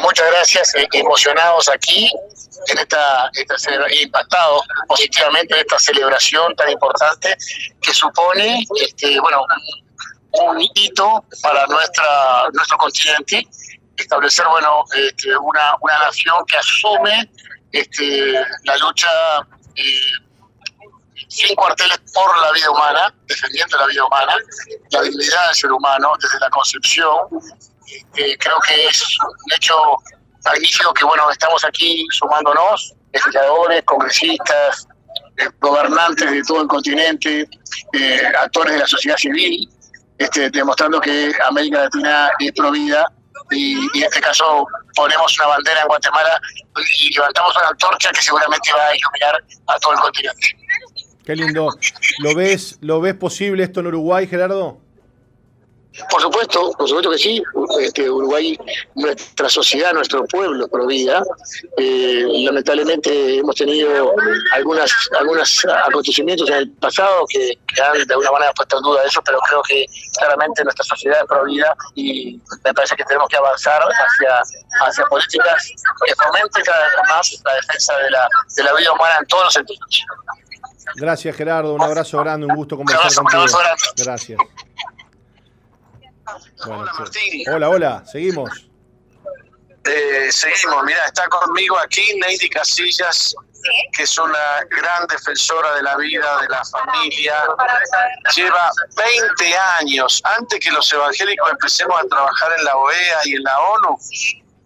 Muchas 0.00 0.30
gracias, 0.30 0.74
eh, 0.74 0.88
emocionados 0.92 1.68
aquí 1.68 2.10
en 2.68 2.78
esta, 2.78 3.30
esta 3.34 3.56
impactado 4.00 4.62
positivamente 4.88 5.54
en 5.54 5.60
esta 5.60 5.78
celebración 5.78 6.54
tan 6.56 6.70
importante 6.70 7.36
que 7.80 7.92
supone 7.92 8.64
este, 8.80 9.20
bueno 9.20 9.44
un 10.32 10.60
hito 10.74 11.24
para 11.42 11.66
nuestra 11.66 12.48
nuestro 12.52 12.76
continente 12.78 13.46
establecer 13.96 14.46
bueno 14.48 14.84
este, 14.94 15.36
una, 15.36 15.76
una 15.80 15.98
nación 16.00 16.44
que 16.46 16.56
asume 16.56 17.30
este, 17.72 18.32
la 18.64 18.76
lucha 18.78 19.08
eh, 19.76 20.00
sin 21.28 21.54
cuarteles 21.54 21.98
por 22.14 22.38
la 22.40 22.52
vida 22.52 22.70
humana, 22.70 23.14
defendiendo 23.26 23.76
la 23.76 23.86
vida 23.86 24.04
humana, 24.04 24.36
la 24.90 25.02
dignidad 25.02 25.46
del 25.46 25.54
ser 25.54 25.72
humano 25.72 26.12
desde 26.20 26.38
la 26.40 26.50
concepción. 26.50 27.16
Eh, 28.16 28.36
creo 28.38 28.58
que 28.66 28.86
es 28.86 29.18
un 29.20 29.52
hecho 29.54 29.74
magnífico 30.44 30.92
que 30.94 31.04
bueno, 31.04 31.30
estamos 31.30 31.64
aquí 31.64 32.04
sumándonos, 32.10 32.94
legisladores, 33.12 33.82
congresistas, 33.84 34.86
eh, 35.36 35.48
gobernantes 35.60 36.30
de 36.30 36.42
todo 36.42 36.62
el 36.62 36.68
continente, 36.68 37.48
eh, 37.92 38.22
actores 38.38 38.74
de 38.74 38.78
la 38.80 38.86
sociedad 38.86 39.16
civil, 39.16 39.68
este, 40.18 40.50
demostrando 40.50 41.00
que 41.00 41.32
América 41.46 41.82
Latina 41.84 42.30
es 42.38 42.52
provida 42.52 43.06
y, 43.50 43.76
y, 43.94 43.98
en 43.98 44.04
este 44.04 44.20
caso 44.20 44.66
ponemos 44.94 45.38
una 45.38 45.48
bandera 45.48 45.82
en 45.82 45.88
Guatemala 45.88 46.40
y 46.98 47.14
levantamos 47.14 47.56
una 47.56 47.68
antorcha 47.68 48.10
que 48.10 48.22
seguramente 48.22 48.72
va 48.72 48.86
a 48.88 48.96
iluminar 48.96 49.44
a 49.66 49.78
todo 49.78 49.92
el 49.92 50.00
continente. 50.00 50.56
Qué 51.24 51.34
lindo. 51.34 51.68
¿Lo 52.20 52.34
ves, 52.34 52.78
¿Lo 52.80 53.00
ves 53.00 53.14
posible 53.14 53.64
esto 53.64 53.80
en 53.80 53.88
Uruguay, 53.88 54.26
Gerardo? 54.28 54.80
Por 56.10 56.20
supuesto, 56.20 56.72
por 56.72 56.88
supuesto 56.88 57.10
que 57.10 57.18
sí. 57.18 57.42
Este, 57.80 58.10
Uruguay, 58.10 58.58
nuestra 58.94 59.48
sociedad, 59.48 59.92
nuestro 59.92 60.24
pueblo 60.26 60.68
pro 60.68 60.86
vida. 60.86 61.22
Eh, 61.76 62.24
lamentablemente 62.44 63.38
hemos 63.38 63.54
tenido 63.56 64.14
algunas, 64.52 64.90
algunos 65.18 65.64
acontecimientos 65.86 66.48
en 66.50 66.56
el 66.56 66.70
pasado 66.72 67.26
que, 67.28 67.58
han 67.82 68.06
de 68.06 68.14
alguna 68.14 68.32
manera 68.32 68.52
puesto 68.52 68.76
en 68.76 68.82
duda 68.82 69.02
eso, 69.04 69.22
pero 69.24 69.38
creo 69.48 69.62
que 69.62 69.86
claramente 70.18 70.64
nuestra 70.64 70.84
sociedad 70.84 71.20
es 71.20 71.26
pro 71.26 71.44
vida 71.44 71.74
y 71.94 72.40
me 72.64 72.74
parece 72.74 72.94
que 72.96 73.04
tenemos 73.04 73.28
que 73.28 73.36
avanzar 73.36 73.82
hacia, 73.82 74.86
hacia 74.86 75.04
políticas 75.06 75.72
que 76.04 76.14
fomenten 76.14 76.64
cada 76.64 76.82
vez 76.82 76.94
más 77.08 77.42
la 77.44 77.54
defensa 77.54 77.96
de 77.98 78.10
la, 78.10 78.28
de 78.56 78.62
la 78.64 78.74
vida 78.74 78.92
humana 78.92 79.16
en 79.20 79.26
todos 79.26 79.44
los 79.44 79.52
sentidos. 79.52 80.04
Gracias 80.94 81.36
Gerardo, 81.36 81.74
un 81.74 81.82
abrazo 81.82 82.18
grande, 82.18 82.46
un 82.46 82.54
gusto 82.54 82.76
conversar 82.76 83.12
contigo. 83.14 83.44
Gracias 83.96 84.38
hola 86.66 86.92
Martín. 86.98 87.44
Hola, 87.52 87.68
hola, 87.68 88.04
seguimos. 88.06 88.50
Eh, 89.84 90.32
seguimos, 90.32 90.82
mira, 90.84 91.04
está 91.06 91.28
conmigo 91.28 91.78
aquí 91.78 92.02
Neidi 92.20 92.48
Casillas, 92.48 93.34
que 93.92 94.02
es 94.02 94.18
una 94.18 94.64
gran 94.70 95.06
defensora 95.06 95.74
de 95.74 95.82
la 95.82 95.96
vida, 95.96 96.40
de 96.40 96.48
la 96.48 96.62
familia. 96.64 97.34
Lleva 98.34 98.70
20 98.96 99.56
años, 99.78 100.20
antes 100.24 100.58
que 100.60 100.70
los 100.72 100.92
evangélicos 100.92 101.50
empecemos 101.50 102.00
a 102.00 102.08
trabajar 102.08 102.52
en 102.58 102.64
la 102.64 102.76
OEA 102.76 103.18
y 103.26 103.34
en 103.34 103.42
la 103.44 103.58
ONU, 103.60 103.98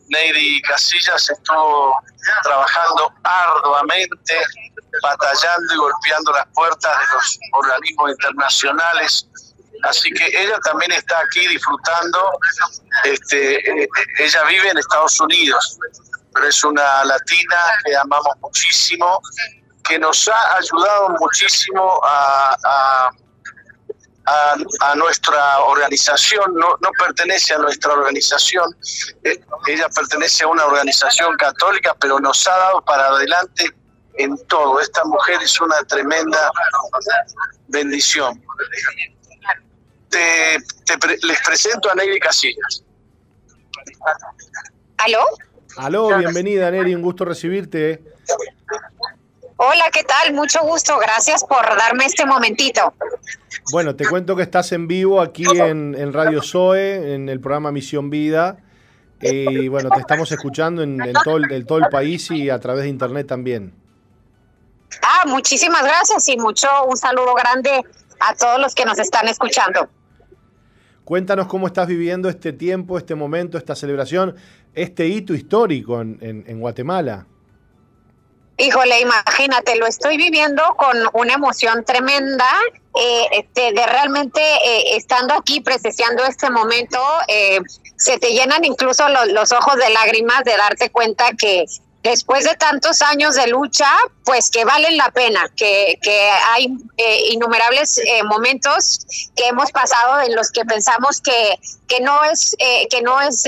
Neidi 0.08 0.61
Casillas 0.62 1.28
estuvo 1.28 1.96
trabajando 2.42 3.12
arduamente, 3.22 4.42
batallando 5.02 5.74
y 5.74 5.76
golpeando 5.76 6.32
las 6.32 6.46
puertas 6.54 6.98
de 6.98 7.14
los 7.14 7.38
organismos 7.52 8.11
internacionales 8.11 9.26
Así 9.83 10.11
que 10.12 10.26
ella 10.26 10.59
también 10.61 10.93
está 10.93 11.18
aquí 11.18 11.47
disfrutando. 11.49 12.39
Este, 13.05 13.89
ella 14.18 14.45
vive 14.45 14.68
en 14.68 14.78
Estados 14.78 15.18
Unidos, 15.20 15.78
pero 16.35 16.47
es 16.47 16.62
una 16.64 17.05
latina 17.05 17.57
que 17.85 17.97
amamos 17.97 18.35
muchísimo, 18.41 19.20
que 19.85 19.99
nos 19.99 20.28
ha 20.28 20.57
ayudado 20.57 21.11
muchísimo 21.20 22.01
a, 22.05 23.11
nuestra 24.97 25.61
organización, 25.61 26.55
no, 26.55 26.76
no, 26.81 26.91
pertenece 26.99 27.55
a 27.55 27.59
nuestra 27.59 27.93
organización, 27.93 28.76
eh, 29.24 29.41
ella 29.66 29.89
pertenece 29.89 30.45
a 30.45 30.49
una 30.49 30.66
organización 30.66 31.37
católica, 31.37 31.97
pero 31.99 32.20
nos 32.20 32.47
ha 32.47 32.57
dado 32.57 32.85
para 32.85 33.07
adelante 33.09 33.74
en 34.18 34.37
todo. 34.47 34.78
Esta 34.78 35.05
mujer 35.05 35.43
es 35.43 35.61
una 35.61 35.83
tremenda 35.85 36.53
bendición 37.68 38.41
te, 40.11 40.58
les 41.22 41.40
presento 41.42 41.90
a 41.90 41.94
Neri 41.94 42.18
Casillas. 42.18 42.84
¿Aló? 44.98 45.24
Aló, 45.76 46.18
bienvenida 46.18 46.70
Neri, 46.70 46.94
un 46.94 47.02
gusto 47.02 47.24
recibirte. 47.24 48.02
Hola, 49.56 49.84
¿qué 49.92 50.02
tal? 50.04 50.34
Mucho 50.34 50.61
gusto, 50.62 50.98
gracias 50.98 51.44
por 51.44 51.62
darme 51.76 52.06
este 52.06 52.24
momentito. 52.26 52.94
Bueno, 53.72 53.94
te 53.94 54.08
cuento 54.08 54.34
que 54.34 54.42
estás 54.42 54.72
en 54.72 54.88
vivo 54.88 55.20
aquí 55.20 55.44
en, 55.44 56.12
Radio 56.12 56.42
Zoe, 56.42 57.14
en 57.14 57.28
el 57.28 57.40
programa 57.40 57.70
Misión 57.70 58.11
Vida. 58.11 58.58
Y 59.20 59.68
bueno, 59.68 59.90
te 59.90 60.00
estamos 60.00 60.32
escuchando 60.32 60.82
en, 60.82 60.98
todo 61.24 61.36
el, 61.36 61.66
todo 61.66 61.78
el 61.78 61.88
país 61.90 62.30
y 62.30 62.48
a 62.48 62.58
través 62.58 62.84
de 62.84 62.88
internet 62.88 63.26
también. 63.26 63.74
Ah, 65.02 65.24
muchísimas 65.26 65.84
gracias 65.84 66.26
y 66.28 66.38
mucho 66.38 66.66
un 66.86 66.96
saludo 66.96 67.34
grande 67.34 67.84
a 68.20 68.34
todos 68.34 68.58
los 68.61 68.74
que 68.74 68.84
nos 68.84 68.98
están 68.98 69.28
escuchando. 69.28 69.88
Cuéntanos 71.11 71.48
cómo 71.48 71.66
estás 71.66 71.88
viviendo 71.88 72.28
este 72.28 72.52
tiempo, 72.52 72.96
este 72.96 73.16
momento, 73.16 73.58
esta 73.58 73.74
celebración, 73.74 74.36
este 74.74 75.08
hito 75.08 75.34
histórico 75.34 76.00
en, 76.00 76.61
Guatemala. 76.61 77.26
Híjole, 78.56 79.00
imagínate, 79.00 79.74
lo 79.74 79.88
estoy 79.88 80.16
viviendo 80.16 80.62
con 80.76 80.96
una 81.14 81.32
emoción 81.32 81.84
tremenda, 81.84 82.46
eh, 82.94 83.26
este, 83.32 83.72
de 83.72 83.86
realmente 83.88 84.40
eh, 84.40 84.96
estando 84.98 85.34
aquí, 85.34 85.61
presenciando 85.61 86.24
este 86.24 86.48
momento, 86.48 87.00
eh, 87.26 87.58
se 87.96 88.16
te 88.18 88.30
llenan 88.30 88.64
incluso 88.64 89.02
los, 89.08 89.50
ojos 89.50 89.74
de 89.84 89.90
lágrimas 89.92 90.44
de 90.44 90.56
darte 90.56 90.90
cuenta 90.90 91.32
que 91.36 91.64
después 92.03 92.44
de 92.44 92.55
tantos 92.57 93.03
años 93.03 93.34
de 93.34 93.46
lucha, 93.48 93.90
pues 94.24 94.51
que 94.51 94.64
valen 94.64 94.96
la 94.96 95.11
pena, 95.11 95.48
que, 95.55 95.98
que 96.03 96.30
hay 96.53 96.72
eh, 96.96 97.32
innumerables 97.32 97.98
eh, 97.98 98.22
momentos 98.24 99.07
que 99.36 99.48
hemos 99.48 99.70
pasado 99.70 100.20
en 100.20 100.34
los 100.34 100.51
que 100.51 100.64
pensamos 100.64 101.20
que, 101.20 101.59
que 101.88 102.01
no 102.01 102.24
es, 102.24 102.55
eh, 102.59 102.88
que 102.90 103.03
no 103.03 103.20
es, 103.20 103.44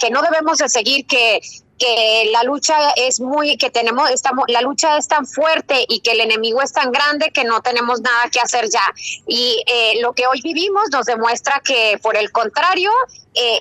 que 0.00 0.10
no 0.10 0.22
debemos 0.22 0.58
de 0.58 0.68
seguir, 0.68 1.06
que, 1.06 1.40
que 1.78 2.28
la 2.32 2.42
lucha 2.42 2.90
es 2.96 3.20
muy, 3.20 3.56
que 3.56 3.70
tenemos, 3.70 4.10
estamos, 4.10 4.44
la 4.48 4.60
lucha 4.60 4.98
es 4.98 5.08
tan 5.08 5.26
fuerte 5.26 5.84
y 5.88 6.00
que 6.00 6.10
el 6.10 6.20
enemigo 6.20 6.60
es 6.60 6.72
tan 6.72 6.92
grande 6.92 7.30
que 7.30 7.44
no 7.44 7.60
tenemos 7.62 8.00
nada 8.00 8.28
que 8.30 8.40
hacer 8.40 8.68
ya. 8.68 8.82
Y 9.26 9.62
lo 10.02 10.12
que 10.12 10.26
hoy 10.26 10.40
vivimos 10.42 10.90
nos 10.90 11.06
demuestra 11.06 11.62
que, 11.64 11.98
por 12.02 12.16
el 12.16 12.32
contrario, 12.32 12.90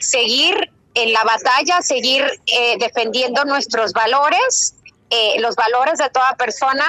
seguir 0.02 0.72
en 0.98 1.14
la 1.14 1.24
batalla, 1.24 1.82
seguir 1.82 2.26
eh, 2.48 2.76
defendiendo 2.80 3.46
nuestros 3.46 3.94
valores, 3.94 4.76
eh, 5.12 5.40
los 5.40 5.56
valores 5.56 6.00
de 6.00 6.10
toda 6.10 6.36
persona, 6.36 6.86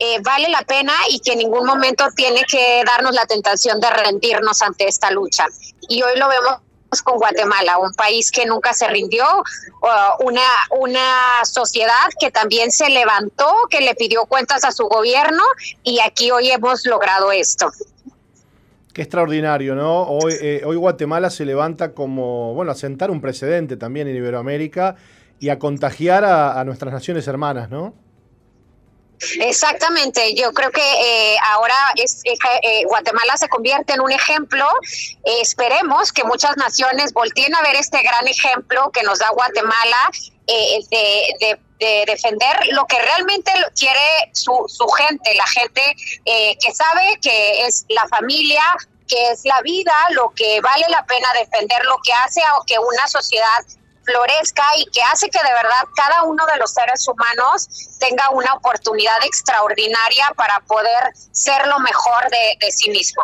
eh, 0.00 0.18
vale 0.20 0.48
la 0.48 0.62
pena 0.62 0.92
y 1.08 1.20
que 1.20 1.32
en 1.32 1.38
ningún 1.38 1.64
momento 1.64 2.04
tiene 2.16 2.42
que 2.50 2.82
darnos 2.84 3.14
la 3.14 3.24
tentación 3.26 3.78
de 3.78 3.88
rendirnos 3.88 4.62
ante 4.62 4.88
esta 4.88 5.12
lucha. 5.12 5.46
Y 5.88 6.02
hoy 6.02 6.18
lo 6.18 6.28
vemos 6.28 6.58
con 7.04 7.18
Guatemala, 7.18 7.78
un 7.78 7.94
país 7.94 8.32
que 8.32 8.44
nunca 8.46 8.74
se 8.74 8.88
rindió, 8.88 9.24
una, 10.18 10.42
una 10.70 11.44
sociedad 11.44 12.08
que 12.20 12.30
también 12.30 12.70
se 12.72 12.90
levantó, 12.90 13.50
que 13.70 13.80
le 13.80 13.94
pidió 13.94 14.26
cuentas 14.26 14.64
a 14.64 14.72
su 14.72 14.88
gobierno 14.88 15.42
y 15.84 16.00
aquí 16.00 16.30
hoy 16.32 16.50
hemos 16.50 16.84
logrado 16.84 17.32
esto. 17.32 17.70
Qué 18.92 19.02
extraordinario, 19.02 19.74
¿no? 19.74 20.02
Hoy, 20.02 20.34
eh, 20.40 20.62
hoy 20.64 20.76
Guatemala 20.76 21.30
se 21.30 21.44
levanta 21.44 21.94
como, 21.94 22.54
bueno, 22.54 22.72
a 22.72 22.74
sentar 22.74 23.10
un 23.10 23.20
precedente 23.20 23.76
también 23.76 24.08
en 24.08 24.16
Iberoamérica 24.16 24.96
y 25.40 25.48
a 25.48 25.58
contagiar 25.58 26.24
a 26.24 26.62
nuestras 26.64 26.92
naciones 26.92 27.26
hermanas, 27.26 27.70
¿no? 27.70 27.94
Exactamente, 29.40 30.34
yo 30.34 30.52
creo 30.52 30.70
que 30.70 30.80
eh, 30.80 31.36
ahora 31.52 31.74
es, 31.94 32.22
eh, 32.24 32.36
eh, 32.62 32.84
Guatemala 32.86 33.36
se 33.36 33.48
convierte 33.48 33.92
en 33.92 34.00
un 34.00 34.10
ejemplo. 34.10 34.66
esperemos 35.40 36.12
que 36.12 36.24
muchas 36.24 36.56
naciones 36.56 37.12
volteen 37.12 37.54
a 37.54 37.62
ver 37.62 37.76
este 37.76 38.02
gran 38.02 38.26
ejemplo 38.26 38.90
que 38.92 39.02
nos 39.02 39.20
da 39.20 39.30
Guatemala 39.30 40.10
de, 40.46 41.58
defender 42.06 42.68
lo 42.70 42.86
que 42.86 42.96
realmente 43.00 43.50
quiere 43.76 44.30
su, 44.32 44.52
su 44.68 44.86
gente, 44.86 45.34
la 45.34 45.46
gente 45.46 45.96
que 46.24 46.72
sabe 46.72 47.18
que 47.20 47.66
es 47.66 47.84
la 47.88 48.06
familia, 48.06 48.62
que 49.08 49.30
es 49.30 49.44
la 49.44 49.60
vida, 49.62 49.92
lo 50.10 50.30
que 50.30 50.60
vale 50.60 50.86
la 50.88 51.04
pena 51.04 51.28
defender, 51.34 51.84
lo 51.84 51.96
que 52.04 52.12
hace 52.12 52.40
que 52.66 52.78
una 52.78 53.08
sociedad 53.08 53.64
florezca 54.04 54.64
y 54.78 54.86
que 54.86 55.00
hace 55.02 55.28
que 55.28 55.38
de 55.38 55.54
verdad 55.54 55.84
cada 55.94 56.24
uno 56.24 56.44
de 56.46 56.58
los 56.58 56.72
seres 56.72 57.06
humanos 57.06 57.96
tenga 57.98 58.30
una 58.30 58.54
oportunidad 58.54 59.24
extraordinaria 59.24 60.32
para 60.36 60.60
poder 60.60 61.12
ser 61.30 61.66
lo 61.66 61.78
mejor 61.80 62.22
de, 62.30 62.70
sí 62.70 62.90
mismo. 62.90 63.22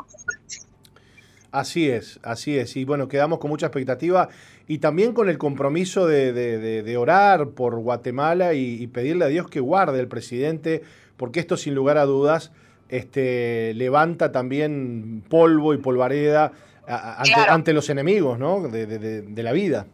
Así 1.50 1.90
es, 1.90 2.20
así 2.22 2.58
es. 2.58 2.76
Y 2.76 2.84
bueno, 2.84 3.08
quedamos 3.08 3.38
con 3.38 3.50
mucha 3.50 3.66
expectativa 3.66 4.28
y 4.68 4.78
también 4.78 5.14
con 5.14 5.28
el 5.28 5.38
compromiso 5.38 6.06
de, 6.06 6.96
orar 6.96 7.48
por 7.48 7.76
Guatemala 7.76 8.52
y, 8.54 8.86
pedirle 8.86 9.24
a 9.24 9.28
Dios 9.28 9.48
que 9.48 9.60
guarde 9.60 9.98
al 9.98 10.08
presidente, 10.08 10.82
porque 11.16 11.40
esto 11.40 11.56
sin 11.56 11.74
lugar 11.74 11.98
a 11.98 12.04
dudas 12.04 12.52
este, 12.88 13.72
levanta 13.74 14.30
también 14.30 15.24
polvo 15.28 15.74
y 15.74 15.78
polvareda 15.78 16.52
ante, 16.86 17.72
los 17.72 17.90
enemigos 17.90 18.38
¿no? 18.38 18.60
de 18.68 19.42
la 19.42 19.52
vida. 19.52 19.86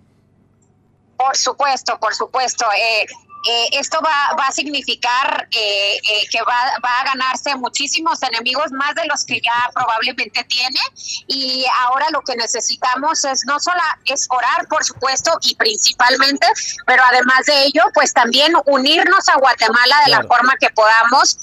Por 1.16 1.36
supuesto, 1.36 1.98
por 2.00 2.14
supuesto. 2.14 2.66
Eh, 2.76 3.06
eh, 3.46 3.68
esto 3.72 3.98
va, 4.02 4.34
va, 4.38 4.46
a 4.46 4.52
significar 4.52 5.46
eh, 5.50 5.96
eh, 5.96 6.26
que 6.30 6.40
va, 6.42 6.78
va, 6.82 7.00
a 7.00 7.04
ganarse 7.04 7.54
muchísimos 7.56 8.22
enemigos, 8.22 8.72
más 8.72 8.94
de 8.94 9.04
los 9.04 9.24
que 9.24 9.38
ya 9.40 9.70
probablemente 9.74 10.44
tiene. 10.44 10.80
Y 11.26 11.66
ahora 11.80 12.06
lo 12.10 12.22
que 12.22 12.36
necesitamos 12.36 13.22
es 13.24 13.44
no 13.46 13.60
solo 13.60 13.80
es 14.06 14.26
orar, 14.30 14.66
por 14.68 14.82
supuesto, 14.82 15.38
y 15.42 15.54
principalmente, 15.56 16.46
pero 16.86 17.02
además 17.04 17.44
de 17.46 17.64
ello, 17.64 17.82
pues 17.92 18.14
también 18.14 18.54
unirnos 18.64 19.28
a 19.28 19.36
Guatemala 19.36 19.96
de 20.06 20.12
la 20.12 20.22
forma 20.22 20.54
que 20.58 20.70
podamos 20.70 21.36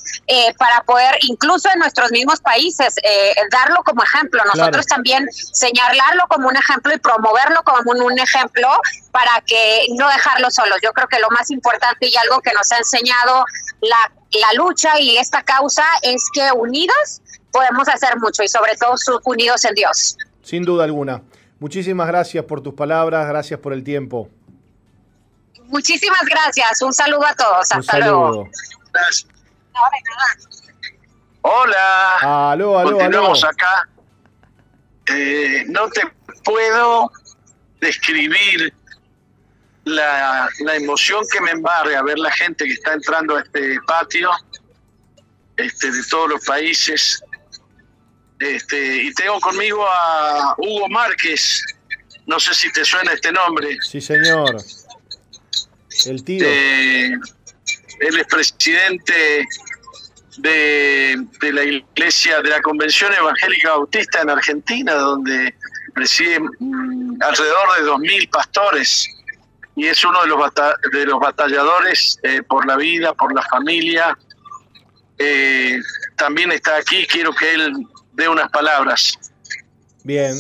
para 0.58 0.82
poder, 0.84 1.18
incluso 1.22 1.70
en 1.70 1.80
nuestros 1.80 2.12
mismos 2.12 2.40
países, 2.40 2.96
darlo 3.52 3.84
como 3.84 4.04
ejemplo. 4.04 4.42
Nosotros 4.46 4.86
también 4.88 5.28
señalarlo 5.32 6.24
como 6.30 6.48
un 6.48 6.58
ejemplo 6.58 6.94
y 6.94 6.98
promoverlo 6.98 7.64
como 7.64 7.92
un, 7.92 8.02
un 8.02 8.20
ejemplo 8.20 8.70
para 9.12 9.42
que 9.46 9.86
no 9.98 10.08
dejarlo 10.08 10.50
solos. 10.52 10.78
Yo 10.84 10.92
creo 10.94 11.08
que 11.08 11.20
lo 11.20 11.30
más 11.30 11.52
importante 11.52 12.08
y 12.08 12.16
algo 12.18 12.42
que 12.42 12.54
nos 12.54 12.72
ha 12.72 12.78
enseñado 12.78 13.46
la, 13.82 14.12
la 14.40 14.54
lucha 14.54 15.00
y 15.00 15.18
esta 15.18 15.44
causa 15.44 15.86
es 16.02 16.24
que 16.34 16.52
unidos 16.54 17.22
podemos 17.52 17.88
hacer 17.88 18.18
mucho 18.18 18.44
y 18.44 18.48
sobre 18.48 18.76
todo 18.76 18.96
unidos 19.26 19.66
en 19.66 19.76
Dios. 19.76 20.18
Sin 20.44 20.64
duda 20.64 20.86
alguna. 20.86 21.22
Muchísimas 21.60 22.08
gracias 22.08 22.44
por 22.46 22.62
tus 22.62 22.74
palabras, 22.74 23.28
gracias 23.28 23.60
por 23.60 23.74
el 23.74 23.84
tiempo. 23.84 24.30
Muchísimas 25.66 26.24
gracias, 26.26 26.82
un 26.82 26.94
saludo 26.94 27.26
a 27.26 27.36
todos, 27.36 27.72
hasta 27.72 28.00
luego. 28.00 28.50
Hola. 31.42 32.52
Aló, 32.52 32.78
aló, 32.78 32.92
Continuamos 32.92 33.44
acá. 33.44 33.88
Eh, 35.08 35.66
no 35.68 35.90
te 35.90 36.02
puedo 36.44 37.12
describir 37.80 38.74
la, 39.86 40.50
emoción 40.76 41.24
que 41.32 41.42
me 41.42 41.52
embarga 41.52 42.00
a 42.00 42.04
ver 42.04 42.20
la 42.20 42.32
gente 42.32 42.66
que 42.66 42.74
está 42.74 42.94
entrando 42.94 43.36
a 43.36 43.42
este 43.42 43.78
patio 43.88 44.30
este, 45.58 45.92
de 45.92 46.04
todos 46.10 46.30
los 46.30 46.46
países. 46.46 47.24
Este, 48.40 49.04
y 49.04 49.14
tengo 49.14 49.40
conmigo 49.40 49.86
a 49.88 50.56
Hugo 50.58 50.90
Márquez, 50.90 51.64
no 52.26 52.40
sé 52.40 52.54
si 52.54 52.72
te 52.72 52.84
suena 52.84 53.14
este 53.14 53.32
nombre. 53.32 53.78
Sí, 53.82 54.02
señor. 54.02 54.58
El 56.06 56.24
tío. 56.24 56.46
Eh, 56.46 57.12
él 58.00 58.18
es 58.18 58.28
presidente 58.28 59.48
de, 60.38 61.28
de, 61.40 61.54
la 61.54 61.64
iglesia, 61.64 62.42
de 62.42 62.50
la 62.50 62.62
Convención 62.62 63.14
Evangélica 63.14 63.72
Bautista 63.72 64.22
en 64.22 64.30
Argentina, 64.32 64.94
donde 64.94 65.54
preside 65.94 66.40
mm, 66.40 67.22
alrededor 67.22 67.76
de 67.78 67.92
2.000 67.92 68.30
pastores 68.30 69.08
y 69.82 69.88
es 69.88 70.06
uno 70.06 70.22
de 70.22 70.28
los, 70.28 70.40
de 70.94 71.06
los 71.08 71.20
batalladores 71.20 72.20
eh, 72.22 72.44
por 72.44 72.68
la 72.68 72.78
vida, 72.78 73.16
por 73.16 73.34
la 73.34 73.42
familia. 73.42 74.16
Eh, 75.18 75.80
también 76.16 76.52
está 76.52 76.78
aquí, 76.78 77.08
quiero 77.08 77.34
que 77.34 77.56
él 77.56 77.88
dé 78.14 78.30
unas 78.30 78.48
palabras. 78.52 79.18
Bien. 80.04 80.36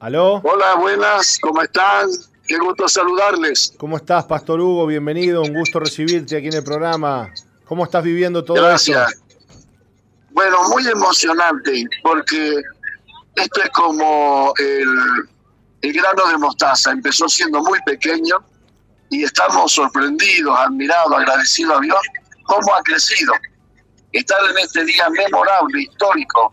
¿Aló? 0.00 0.42
Hola, 0.44 0.74
buenas, 0.74 1.38
¿cómo 1.40 1.62
están? 1.62 2.10
Qué 2.46 2.58
gusto 2.58 2.86
saludarles. 2.86 3.72
¿Cómo 3.78 3.96
estás, 3.96 4.26
Pastor 4.26 4.60
Hugo? 4.60 4.86
Bienvenido, 4.86 5.40
un 5.40 5.54
gusto 5.54 5.80
recibirte 5.80 6.36
aquí 6.36 6.48
en 6.48 6.56
el 6.56 6.64
programa. 6.64 7.32
¿Cómo 7.64 7.84
estás 7.84 8.04
viviendo 8.04 8.44
todo 8.44 8.56
Gracias. 8.58 9.18
Bueno, 10.28 10.58
muy 10.68 10.86
emocionante, 10.86 11.86
porque 12.02 12.60
esto 13.36 13.62
es 13.62 13.70
como 13.70 14.52
el, 14.58 14.88
el 15.82 15.92
grano 15.92 16.26
de 16.28 16.38
mostaza 16.38 16.92
empezó 16.92 17.28
siendo 17.28 17.60
muy 17.60 17.80
pequeño 17.82 18.36
y 19.10 19.24
estamos 19.24 19.72
sorprendidos, 19.72 20.58
admirados, 20.58 21.12
agradecidos 21.12 21.76
a 21.76 21.80
Dios 21.80 22.00
cómo 22.44 22.74
ha 22.74 22.82
crecido. 22.82 23.32
Estar 24.12 24.38
en 24.50 24.58
este 24.58 24.84
día 24.84 25.08
memorable, 25.10 25.82
histórico, 25.82 26.52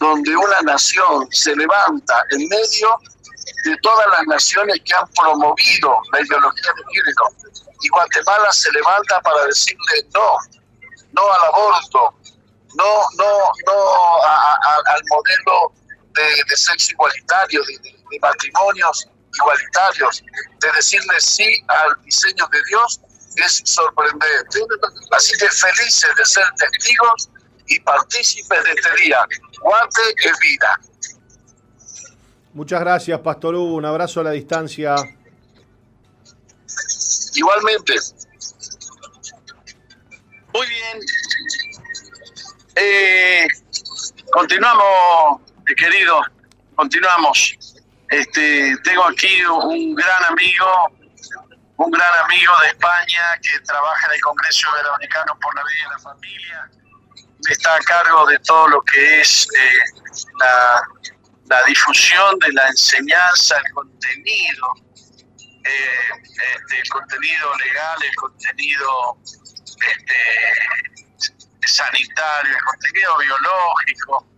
donde 0.00 0.36
una 0.36 0.60
nación 0.62 1.28
se 1.30 1.54
levanta 1.54 2.22
en 2.30 2.48
medio 2.48 2.98
de 3.64 3.76
todas 3.82 4.06
las 4.08 4.26
naciones 4.26 4.80
que 4.84 4.94
han 4.94 5.06
promovido 5.12 6.00
la 6.12 6.20
ideología 6.20 6.72
de 6.76 6.82
género. 6.92 7.62
Y 7.80 7.88
Guatemala 7.88 8.52
se 8.52 8.72
levanta 8.72 9.20
para 9.20 9.44
decirle 9.46 10.06
no, 10.14 10.36
no 11.12 11.32
al 11.32 11.44
aborto, 11.46 12.14
no, 12.74 12.84
no, 13.16 13.52
no 13.66 14.22
al 14.86 15.02
modelo 15.10 15.72
de, 16.14 16.56
sexo 16.56 16.92
igualitario, 16.92 17.62
de 18.10 18.18
matrimonios 18.20 19.08
igualitarios, 19.34 20.24
de 20.60 20.72
decirle 20.72 21.20
sí 21.20 21.62
al 21.68 22.02
diseño 22.02 22.46
de 22.50 22.58
Dios, 22.68 23.00
es 23.36 23.62
sorprendente. 23.64 24.58
Así 25.12 25.32
que 25.38 25.48
felices 25.48 26.10
de 26.16 26.24
ser 26.24 26.44
testigos 26.56 27.30
y 27.66 27.80
partícipes 27.80 28.64
de 28.64 28.70
este 28.72 29.02
día. 29.02 29.18
Guante 29.60 30.00
es 30.24 30.38
vida. 30.38 30.80
Muchas 32.54 32.80
gracias, 32.80 33.20
Pastor 33.20 33.54
Hugo. 33.54 33.74
Un 33.74 33.84
abrazo 33.84 34.20
a 34.20 34.24
la 34.24 34.30
distancia. 34.32 34.96
Igualmente. 37.34 37.94
Muy 40.52 40.66
bien. 40.66 40.98
Eh, 42.74 43.46
continuamos, 44.32 45.42
querido. 45.76 46.20
Continuamos. 46.74 47.67
Este, 48.10 48.74
tengo 48.84 49.04
aquí 49.06 49.44
un 49.44 49.94
gran 49.94 50.24
amigo, 50.24 50.66
un 51.76 51.90
gran 51.90 52.24
amigo 52.24 52.52
de 52.62 52.68
España 52.68 53.38
que 53.42 53.60
trabaja 53.60 54.06
en 54.06 54.14
el 54.14 54.20
Congreso 54.22 54.68
Iberoamericano 54.74 55.38
por 55.40 55.54
la 55.54 55.62
Vida 55.62 55.84
y 55.86 55.90
la 55.90 55.98
Familia. 55.98 56.70
Está 57.50 57.76
a 57.76 57.80
cargo 57.80 58.26
de 58.26 58.38
todo 58.40 58.68
lo 58.68 58.82
que 58.82 59.20
es 59.20 59.46
eh, 59.54 59.78
la, 60.40 61.62
difusión 61.66 62.38
de 62.38 62.52
la 62.52 62.68
enseñanza, 62.68 63.58
el 63.58 63.72
contenido, 63.72 64.74
eh, 65.64 66.10
este, 66.56 66.80
el 66.80 66.88
contenido 66.88 67.54
legal, 67.58 67.98
el 68.02 68.14
contenido 68.16 69.18
este, 69.86 70.16
sanitario, 71.66 72.56
el 72.56 72.62
contenido 72.64 73.18
biológico 73.18 74.37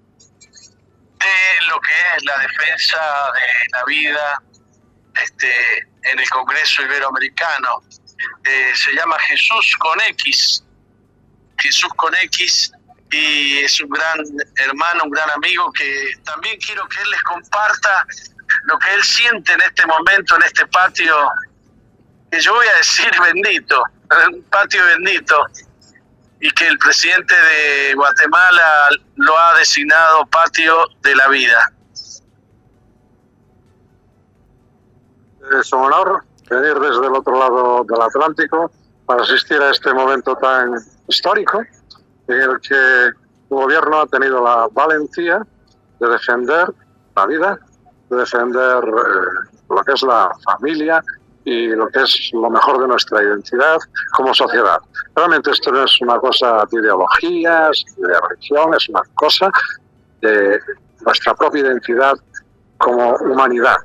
de 1.21 1.66
lo 1.66 1.81
que 1.81 1.93
es 2.16 2.25
la 2.25 2.39
defensa 2.39 2.99
de 3.35 3.68
la 3.73 3.85
vida 3.85 4.43
este, 5.23 5.79
en 6.05 6.18
el 6.18 6.29
Congreso 6.31 6.83
Iberoamericano. 6.83 7.83
Eh, 8.45 8.73
se 8.75 8.93
llama 8.93 9.18
Jesús 9.21 9.77
con 9.79 10.01
X. 10.01 10.64
Jesús 11.59 11.91
con 11.97 12.14
X 12.14 12.73
y 13.11 13.59
es 13.59 13.81
un 13.81 13.91
gran 13.91 14.18
hermano, 14.57 15.05
un 15.05 15.11
gran 15.11 15.31
amigo 15.31 15.73
que 15.73 16.12
también 16.25 16.59
quiero 16.59 16.87
que 16.89 17.01
él 17.03 17.11
les 17.11 17.23
comparta 17.23 18.07
lo 18.64 18.79
que 18.79 18.95
él 18.95 19.03
siente 19.03 19.53
en 19.53 19.61
este 19.62 19.85
momento, 19.87 20.37
en 20.37 20.43
este 20.43 20.66
patio, 20.66 21.29
que 22.31 22.41
yo 22.41 22.55
voy 22.55 22.66
a 22.66 22.77
decir 22.77 23.11
bendito, 23.21 23.83
un 24.33 24.43
patio 24.45 24.85
bendito, 24.87 25.47
y 26.41 26.51
que 26.53 26.66
el 26.66 26.78
presidente 26.78 27.34
de 27.34 27.95
Guatemala 27.95 28.88
lo 29.16 29.38
ha 29.38 29.59
designado 29.59 30.26
patio 30.26 30.86
de 31.03 31.14
la 31.14 31.28
vida. 31.28 31.72
Es 35.61 35.72
un 35.72 35.84
honor 35.84 36.24
venir 36.49 36.78
desde 36.78 37.07
el 37.07 37.14
otro 37.14 37.38
lado 37.38 37.84
del 37.84 38.01
Atlántico 38.01 38.70
para 39.05 39.22
asistir 39.22 39.61
a 39.61 39.70
este 39.70 39.93
momento 39.93 40.34
tan 40.36 40.74
histórico 41.09 41.61
en 42.28 42.41
el 42.41 42.61
que 42.61 42.74
el 42.74 43.14
gobierno 43.51 44.01
ha 44.01 44.07
tenido 44.07 44.43
la 44.43 44.68
valentía 44.72 45.43
de 45.99 46.09
defender 46.09 46.72
la 47.16 47.26
vida, 47.26 47.59
de 48.09 48.16
defender 48.16 48.84
eh, 48.84 49.49
lo 49.68 49.84
que 49.84 49.93
es 49.93 50.03
la 50.03 50.30
familia 50.45 51.03
y 51.45 51.68
lo 51.68 51.88
que 51.88 52.01
es 52.01 52.30
lo 52.32 52.51
mejor 52.51 52.80
de 52.80 52.88
nuestra 52.88 53.22
identidad 53.22 53.78
como 54.12 54.34
sociedad. 54.34 54.78
Realmente 55.14 55.51
esto 55.51 55.72
no 55.72 55.84
es 55.84 56.01
una 56.01 56.18
cosa 56.18 56.64
de 56.70 56.80
ideologías, 56.80 57.84
de 57.97 58.20
religión, 58.28 58.74
es 58.74 58.88
una 58.88 59.03
cosa 59.14 59.51
de 60.20 60.61
nuestra 61.05 61.34
propia 61.34 61.62
identidad 61.62 62.14
como 62.78 63.16
humanidad. 63.16 63.76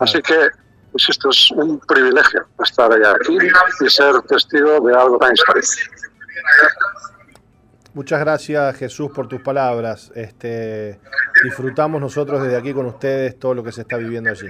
Así 0.00 0.20
que 0.22 0.48
pues 0.92 1.10
esto 1.10 1.28
es 1.28 1.50
un 1.50 1.78
privilegio 1.80 2.46
estar 2.64 2.90
aquí 2.90 3.38
y 3.84 3.90
ser 3.90 4.18
testigo 4.22 4.80
de 4.80 4.94
algo 4.94 5.18
tan 5.18 5.34
histórico. 5.34 5.68
Muchas 7.92 8.20
gracias 8.20 8.76
Jesús 8.76 9.10
por 9.10 9.28
tus 9.28 9.40
palabras. 9.42 10.10
Este, 10.14 10.98
disfrutamos 11.44 12.00
nosotros 12.00 12.42
desde 12.42 12.56
aquí 12.56 12.72
con 12.72 12.86
ustedes 12.86 13.38
todo 13.38 13.54
lo 13.54 13.62
que 13.62 13.72
se 13.72 13.82
está 13.82 13.96
viviendo 13.96 14.30
allí. 14.30 14.48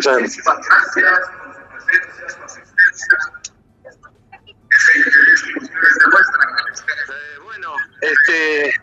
Muchas 0.00 0.16
gracias. 0.16 0.46
bueno, 7.44 7.74
este, 8.00 8.74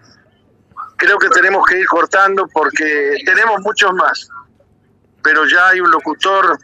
creo 0.97 1.17
que 1.17 1.29
tenemos 1.29 1.65
que 1.65 1.79
ir 1.79 1.87
cortando 1.87 2.47
porque 2.53 3.17
tenemos 3.25 3.61
muchos 3.61 3.93
más, 3.93 4.29
pero 5.23 5.47
ya 5.47 5.69
hay 5.69 5.81
un 5.81 5.89
locutor 5.89 6.59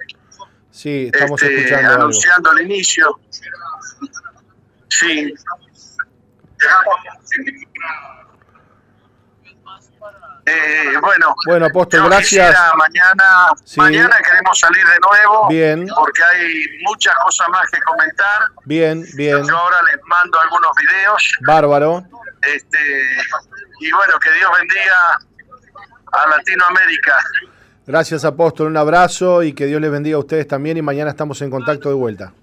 sí, 0.69 1.09
estamos 1.11 1.41
este, 1.41 1.55
escuchando 1.55 1.93
anunciando 1.93 2.51
el 2.51 2.65
inicio. 2.65 3.19
Sí. 4.89 5.33
Eh, 10.45 10.97
bueno, 10.99 11.33
bueno, 11.45 11.65
apóstol, 11.67 12.03
gracias. 12.09 12.53
Mañana, 12.75 13.53
mañana 13.77 14.17
queremos 14.17 14.59
salir 14.59 14.83
de 14.85 14.99
nuevo. 14.99 15.47
Bien. 15.47 15.87
Porque 15.95 16.21
hay 16.21 16.65
muchas 16.83 17.15
cosas 17.23 17.47
más 17.49 17.69
que 17.71 17.79
comentar. 17.81 18.41
Bien, 18.65 19.05
bien. 19.15 19.45
Yo 19.45 19.57
ahora 19.57 19.77
les 19.89 20.01
mando 20.05 20.39
algunos 20.41 20.71
videos. 20.75 21.37
Bárbaro. 21.45 22.03
Este, 22.41 22.77
y 23.79 23.91
bueno, 23.91 24.19
que 24.19 24.33
Dios 24.33 24.51
bendiga 24.59 25.19
a 26.11 26.27
Latinoamérica. 26.27 27.15
Gracias, 27.87 28.25
apóstol. 28.25 28.67
Un 28.67 28.77
abrazo 28.77 29.43
y 29.43 29.53
que 29.53 29.65
Dios 29.65 29.79
les 29.79 29.91
bendiga 29.91 30.17
a 30.17 30.19
ustedes 30.19 30.45
también. 30.45 30.75
Y 30.75 30.81
mañana 30.81 31.09
estamos 31.09 31.41
en 31.41 31.51
contacto 31.51 31.87
de 31.87 31.95
vuelta. 31.95 32.33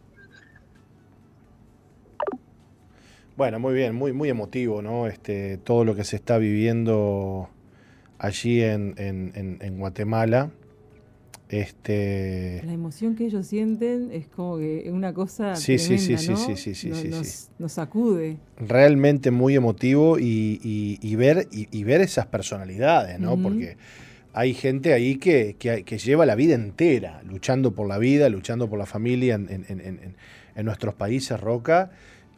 Bueno, 3.37 3.59
muy 3.59 3.75
bien, 3.75 3.95
muy, 3.95 4.13
muy 4.13 4.31
emotivo, 4.31 4.81
¿no? 4.81 5.07
Este, 5.07 5.59
todo 5.59 5.85
lo 5.85 5.95
que 5.95 6.05
se 6.05 6.17
está 6.17 6.39
viviendo 6.39 7.49
allí 8.21 8.63
en, 8.63 8.95
en, 8.97 9.79
Guatemala. 9.79 10.51
Este... 11.49 12.63
La 12.65 12.73
emoción 12.73 13.17
que 13.17 13.25
ellos 13.25 13.45
sienten 13.45 14.11
es 14.13 14.29
como 14.29 14.59
que 14.59 14.87
es 14.87 14.93
una 14.93 15.13
cosa 15.13 15.57
sí, 15.57 15.79
sí, 15.79 15.99
sí, 15.99 16.17
sí, 16.17 16.37
sí, 16.37 16.55
sí, 16.57 16.75
sí, 16.75 17.09
nos, 17.09 17.51
nos, 17.59 17.73
sacude. 17.73 18.37
Realmente 18.57 19.33
muy 19.33 19.57
emotivo 19.57 20.19
y, 20.21 20.61
y, 20.63 21.17
ver, 21.17 21.49
y, 21.51 21.83
ver 21.83 22.03
esas 22.03 22.27
personalidades, 22.27 23.19
¿no? 23.19 23.37
Porque 23.37 23.77
hay 24.33 24.55
gente 24.55 24.93
ahí 24.93 25.17
que, 25.17 25.57
que, 25.59 25.83
que, 25.83 25.99
lleva 25.99 26.25
la 26.25 26.37
vida 26.37 26.55
entera 26.55 27.21
luchando 27.25 27.73
por 27.73 27.89
la 27.89 27.99
vida, 27.99 28.29
luchando 28.29 28.71
por 28.71 28.79
la 28.79 28.87
familia 28.87 29.35
en, 29.35 29.49
en 30.55 30.65
nuestros 30.65 30.95
países, 30.95 31.41
Roca 31.41 31.91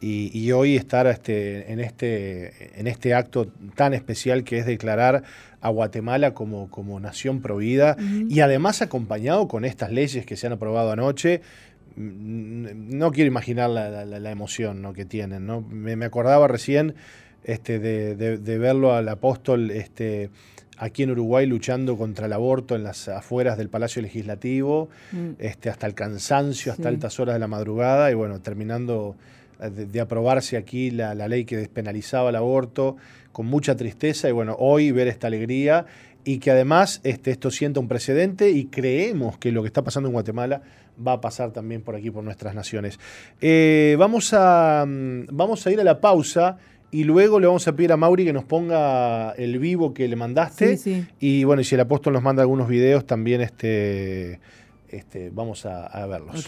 y, 0.05 0.51
hoy 0.51 0.75
estar 0.75 1.07
este, 1.07 1.71
en, 1.71 1.79
este, 1.79 2.77
en 2.77 2.87
este 2.87 3.13
acto 3.13 3.47
tan 3.75 3.93
especial 3.93 4.43
que 4.43 4.57
es 4.57 4.65
declarar 4.65 5.23
a 5.61 5.69
Guatemala 5.69 6.33
como, 6.33 6.69
como 6.69 6.99
nación 6.99 7.41
provida 7.41 7.95
y 8.27 8.41
además 8.41 8.81
acompañado 8.81 9.47
con 9.47 9.63
estas 9.63 9.91
leyes 9.91 10.25
que 10.25 10.35
se 10.35 10.47
han 10.47 10.53
aprobado 10.53 10.91
anoche. 10.91 11.41
Mm, 11.95 12.97
no 12.97 13.11
quiero 13.13 13.29
imaginar 13.29 13.69
la, 13.69 14.31
emoción 14.31 14.81
¿no? 14.81 14.91
que 14.91 15.05
tienen. 15.05 15.47
¿no? 15.47 15.61
Me, 15.61 15.93
acordaba 16.03 16.49
recién 16.49 16.95
este, 17.45 17.79
de, 17.79 18.57
verlo 18.57 18.93
al 18.93 19.07
apóstol 19.07 19.71
este, 19.71 20.31
aquí 20.77 21.03
en 21.03 21.11
Uruguay 21.11 21.45
luchando 21.45 21.95
contra 21.97 22.25
el 22.25 22.33
aborto 22.33 22.75
en 22.75 22.83
las 22.83 23.07
afueras 23.07 23.57
del 23.57 23.69
Palacio 23.69 24.01
Legislativo, 24.01 24.89
mm. 25.13 25.29
este, 25.39 25.69
hasta 25.69 25.87
el 25.87 25.93
cansancio, 25.93 26.73
hasta 26.73 26.89
altas 26.89 27.21
horas 27.21 27.35
de 27.35 27.39
la 27.39 27.47
madrugada 27.47 28.11
y 28.11 28.15
bueno, 28.15 28.41
terminando 28.41 29.15
de, 29.59 30.01
aprobarse 30.01 30.57
aquí 30.57 30.91
la, 30.91 31.13
ley 31.27 31.45
que 31.45 31.57
despenalizaba 31.57 32.29
el 32.29 32.35
aborto, 32.35 32.97
con 33.31 33.45
mucha 33.45 33.75
tristeza 33.75 34.29
y 34.29 34.31
bueno, 34.31 34.55
hoy 34.59 34.91
ver 34.91 35.07
esta 35.07 35.27
alegría 35.27 35.85
y 36.23 36.39
que 36.39 36.51
además 36.51 37.01
este, 37.03 37.31
esto 37.31 37.51
sienta 37.51 37.79
un 37.79 37.87
precedente 37.87 38.51
y 38.51 38.65
creemos 38.65 39.37
que 39.37 39.51
lo 39.51 39.61
que 39.61 39.67
está 39.67 39.83
pasando 39.83 40.09
en 40.09 40.13
Guatemala 40.13 40.61
va 41.05 41.13
a 41.13 41.21
pasar 41.21 41.51
también 41.51 41.81
por 41.81 41.95
aquí, 41.95 42.11
por 42.11 42.23
nuestras 42.23 42.55
naciones. 42.55 42.99
Eh, 43.41 43.95
vamos, 43.97 44.33
a, 44.33 44.85
mm, 44.87 45.27
vamos 45.31 45.65
a 45.65 45.71
ir 45.71 45.79
a 45.79 45.83
la 45.83 45.99
pausa 45.99 46.57
y 46.91 47.03
luego 47.05 47.39
le 47.39 47.47
vamos 47.47 47.67
a 47.67 47.75
pedir 47.75 47.91
a 47.91 47.97
Mauri 47.97 48.23
que 48.23 48.33
nos 48.33 48.43
ponga 48.43 49.31
el 49.31 49.57
vivo 49.57 49.93
que 49.93 50.07
le 50.07 50.15
mandaste. 50.15 50.77
Y 51.19 51.43
bueno, 51.43 51.61
y 51.61 51.65
si 51.65 51.75
el 51.75 51.81
apóstol 51.81 52.13
nos 52.13 52.21
manda 52.21 52.43
algunos 52.43 52.67
videos, 52.67 53.07
también 53.07 53.41
este, 53.41 54.39
este, 54.89 55.31
vamos 55.31 55.65
a, 55.65 55.87
a 55.87 56.05
verlos. 56.05 56.47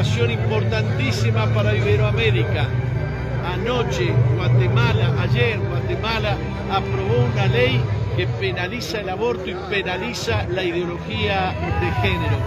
Importantísima 0.00 1.46
para 1.54 1.76
Iberoamérica. 1.76 2.66
Anoche, 3.44 4.10
Guatemala, 4.34 5.14
ayer, 5.20 5.58
Guatemala 5.58 6.36
aprobó 6.72 7.26
una 7.30 7.46
ley 7.48 7.82
que 8.16 8.26
penaliza 8.26 9.00
el 9.00 9.10
aborto 9.10 9.50
y 9.50 9.54
penaliza 9.68 10.46
la 10.48 10.64
ideología 10.64 11.54
de 11.80 12.08
género. 12.08 12.38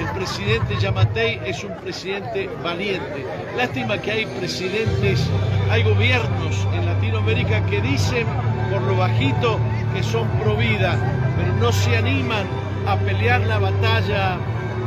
El 0.00 0.18
presidente 0.18 0.76
Yamatei 0.80 1.40
es 1.44 1.62
un 1.62 1.76
presidente 1.76 2.50
valiente. 2.64 3.24
Lástima 3.56 3.98
que 3.98 4.10
hay 4.10 4.26
presidentes, 4.26 5.30
hay 5.70 5.84
gobiernos 5.84 6.66
en 6.74 6.86
Latinoamérica 6.86 7.64
que 7.66 7.80
dicen 7.82 8.26
por 8.72 8.82
lo 8.82 8.96
bajito 8.96 9.60
que 9.94 10.02
son 10.02 10.28
pro 10.40 10.56
vida, 10.56 10.98
pero 11.36 11.54
no 11.54 11.70
se 11.70 11.96
animan 11.96 12.46
a 12.88 12.96
pelear 12.96 13.42
la 13.42 13.60
batalla 13.60 14.38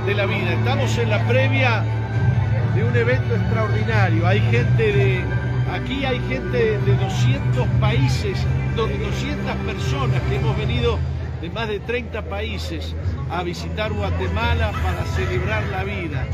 de 0.05 0.15
la 0.15 0.25
vida. 0.25 0.53
Estamos 0.53 0.97
en 0.97 1.09
la 1.09 1.25
previa 1.25 1.85
de 2.79 2.85
un 2.85 2.95
evento 2.95 3.35
extraordinario. 3.35 4.25
Hay 4.25 4.39
gente 4.39 4.93
de, 4.93 5.21
aquí 5.73 6.05
hay 6.05 6.19
gente 6.29 6.77
de 6.79 6.95
200 6.95 7.67
países, 7.81 8.37
200 8.77 9.55
personas 9.65 10.21
que 10.29 10.37
hemos 10.37 10.57
venido 10.57 10.97
de 11.41 11.49
más 11.49 11.67
de 11.67 11.79
30 11.81 12.21
países 12.23 12.95
a 13.29 13.43
visitar 13.43 13.91
Guatemala 13.91 14.71
para 14.81 15.05
celebrar 15.07 15.63
la 15.71 15.83
vida. 15.83 16.25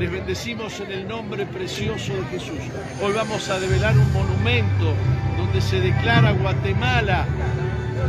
Les 0.00 0.10
bendecimos 0.10 0.80
en 0.80 0.90
el 0.90 1.06
nombre 1.06 1.46
precioso 1.46 2.12
de 2.12 2.24
Jesús. 2.38 2.58
Hoy 3.00 3.12
vamos 3.12 3.48
a 3.48 3.60
develar 3.60 3.96
un 3.96 4.12
monumento 4.12 4.94
donde 5.36 5.60
se 5.60 5.78
declara 5.78 6.32
Guatemala 6.32 7.24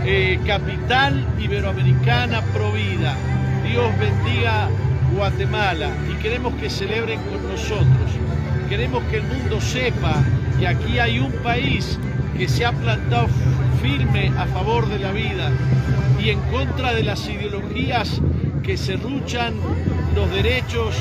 eh, 0.05 0.39
capital 0.47 1.23
iberoamericana 1.39 2.41
provida. 2.51 3.15
Dios 3.63 3.91
bendiga 3.99 4.69
Guatemala 5.15 5.91
y 6.11 6.21
queremos 6.21 6.53
que 6.55 6.69
celebren 6.69 7.19
con 7.21 7.47
nosotros. 7.47 8.11
Queremos 8.69 9.03
que 9.05 9.17
el 9.17 9.23
mundo 9.23 9.61
sepa 9.61 10.23
que 10.59 10.67
aquí 10.67 10.99
hay 10.99 11.19
un 11.19 11.31
país 11.43 11.97
que 12.37 12.47
se 12.47 12.65
ha 12.65 12.71
plantado 12.73 13.27
firme 13.81 14.31
a 14.37 14.45
favor 14.47 14.87
de 14.89 14.99
la 14.99 15.11
vida 15.11 15.51
y 16.19 16.29
en 16.29 16.39
contra 16.51 16.93
de 16.93 17.03
las 17.03 17.27
ideologías 17.27 18.21
que 18.63 18.77
se 18.77 18.97
luchan 18.97 19.53
los 20.15 20.29
derechos 20.31 20.95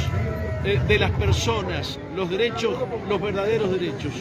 de 0.63 0.99
las 0.99 1.11
personas, 1.13 1.99
los 2.17 2.31
derechos, 2.31 2.75
los 3.09 3.21
verdaderos 3.21 3.71
derechos, 3.71 4.13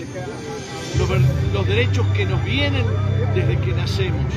los 1.54 1.68
derechos 1.68 2.06
que 2.16 2.26
nos 2.26 2.44
vienen 2.44 2.84
desde 3.36 3.58
que 3.60 3.74
nacemos. 3.74 4.34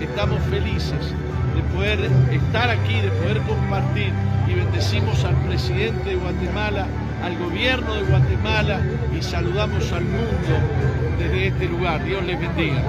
Estamos 0.00 0.40
felices 0.44 1.14
de 1.58 1.64
poder 1.74 1.98
estar 2.30 2.70
aquí, 2.70 3.00
de 3.00 3.10
poder 3.10 3.38
compartir 3.42 4.12
y 4.46 4.54
bendecimos 4.54 5.24
al 5.24 5.34
presidente 5.42 6.10
de 6.10 6.16
Guatemala, 6.16 6.86
al 7.22 7.36
gobierno 7.36 7.94
de 7.94 8.02
Guatemala 8.02 8.80
y 9.16 9.22
saludamos 9.22 9.92
al 9.92 10.04
mundo 10.04 10.54
desde 11.18 11.48
este 11.48 11.66
lugar. 11.66 12.04
Dios 12.04 12.24
les 12.24 12.38
bendiga. 12.38 12.82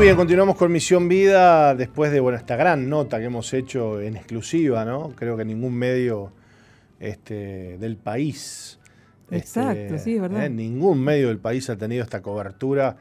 Muy 0.00 0.06
bien, 0.06 0.16
continuamos 0.16 0.56
con 0.56 0.72
Misión 0.72 1.10
Vida 1.10 1.74
después 1.74 2.10
de 2.10 2.20
bueno, 2.20 2.38
esta 2.38 2.56
gran 2.56 2.88
nota 2.88 3.18
que 3.18 3.26
hemos 3.26 3.52
hecho 3.52 4.00
en 4.00 4.16
exclusiva, 4.16 4.86
¿no? 4.86 5.12
Creo 5.14 5.36
que 5.36 5.44
ningún 5.44 5.74
medio 5.74 6.32
este, 6.98 7.76
del 7.76 7.98
país. 7.98 8.78
Exacto, 9.30 9.78
este, 9.78 9.98
sí, 9.98 10.14
es 10.14 10.22
verdad. 10.22 10.46
¿eh? 10.46 10.48
Ningún 10.48 11.04
medio 11.04 11.28
del 11.28 11.36
país 11.36 11.68
ha 11.68 11.76
tenido 11.76 12.02
esta 12.02 12.22
cobertura 12.22 12.96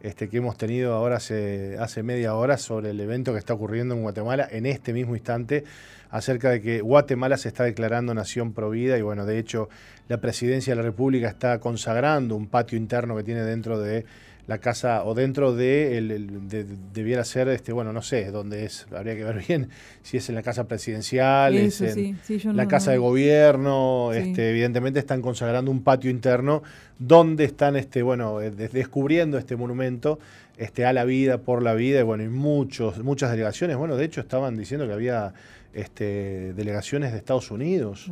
este, 0.00 0.28
que 0.28 0.36
hemos 0.36 0.56
tenido 0.56 0.94
ahora 0.94 1.16
hace, 1.16 1.76
hace 1.80 2.04
media 2.04 2.36
hora 2.36 2.56
sobre 2.56 2.90
el 2.90 3.00
evento 3.00 3.32
que 3.32 3.40
está 3.40 3.52
ocurriendo 3.52 3.96
en 3.96 4.02
Guatemala 4.02 4.46
en 4.48 4.66
este 4.66 4.92
mismo 4.92 5.16
instante 5.16 5.64
acerca 6.08 6.50
de 6.50 6.60
que 6.60 6.82
Guatemala 6.82 7.36
se 7.36 7.48
está 7.48 7.64
declarando 7.64 8.14
nación 8.14 8.52
provida 8.52 8.96
y 8.96 9.02
bueno, 9.02 9.26
de 9.26 9.40
hecho 9.40 9.68
la 10.06 10.20
presidencia 10.20 10.70
de 10.70 10.76
la 10.76 10.82
República 10.82 11.26
está 11.26 11.58
consagrando 11.58 12.36
un 12.36 12.46
patio 12.46 12.78
interno 12.78 13.16
que 13.16 13.24
tiene 13.24 13.42
dentro 13.42 13.80
de 13.80 14.06
la 14.46 14.58
casa 14.58 15.04
o 15.04 15.14
dentro 15.14 15.54
de, 15.54 15.96
el, 15.96 16.48
debiera 16.92 17.24
ser, 17.24 17.48
este, 17.48 17.72
bueno, 17.72 17.92
no 17.92 18.02
sé 18.02 18.30
dónde 18.30 18.64
es, 18.64 18.86
habría 18.94 19.16
que 19.16 19.24
ver 19.24 19.42
bien 19.46 19.70
si 20.02 20.18
es 20.18 20.28
en 20.28 20.34
la 20.34 20.42
casa 20.42 20.64
presidencial, 20.68 21.54
es 21.54 21.80
en 21.80 22.18
la 22.56 22.68
casa 22.68 22.90
de 22.90 22.98
gobierno, 22.98 24.12
este, 24.12 24.50
evidentemente 24.50 24.98
están 24.98 25.22
consagrando 25.22 25.70
un 25.70 25.82
patio 25.82 26.10
interno 26.10 26.62
donde 26.98 27.44
están, 27.44 27.76
este, 27.76 28.02
bueno, 28.02 28.40
eh, 28.40 28.50
descubriendo 28.50 29.38
este 29.38 29.56
monumento 29.56 30.18
este, 30.58 30.84
a 30.84 30.92
la 30.92 31.04
vida, 31.04 31.38
por 31.38 31.62
la 31.62 31.74
vida, 31.74 32.00
y 32.00 32.02
bueno, 32.02 32.22
y 32.22 32.28
muchos, 32.28 33.02
muchas 33.02 33.30
delegaciones, 33.30 33.76
bueno, 33.76 33.96
de 33.96 34.04
hecho 34.04 34.20
estaban 34.20 34.56
diciendo 34.56 34.86
que 34.86 34.92
había 34.92 35.32
este, 35.72 36.52
delegaciones 36.52 37.12
de 37.12 37.18
Estados 37.18 37.50
Unidos 37.50 38.08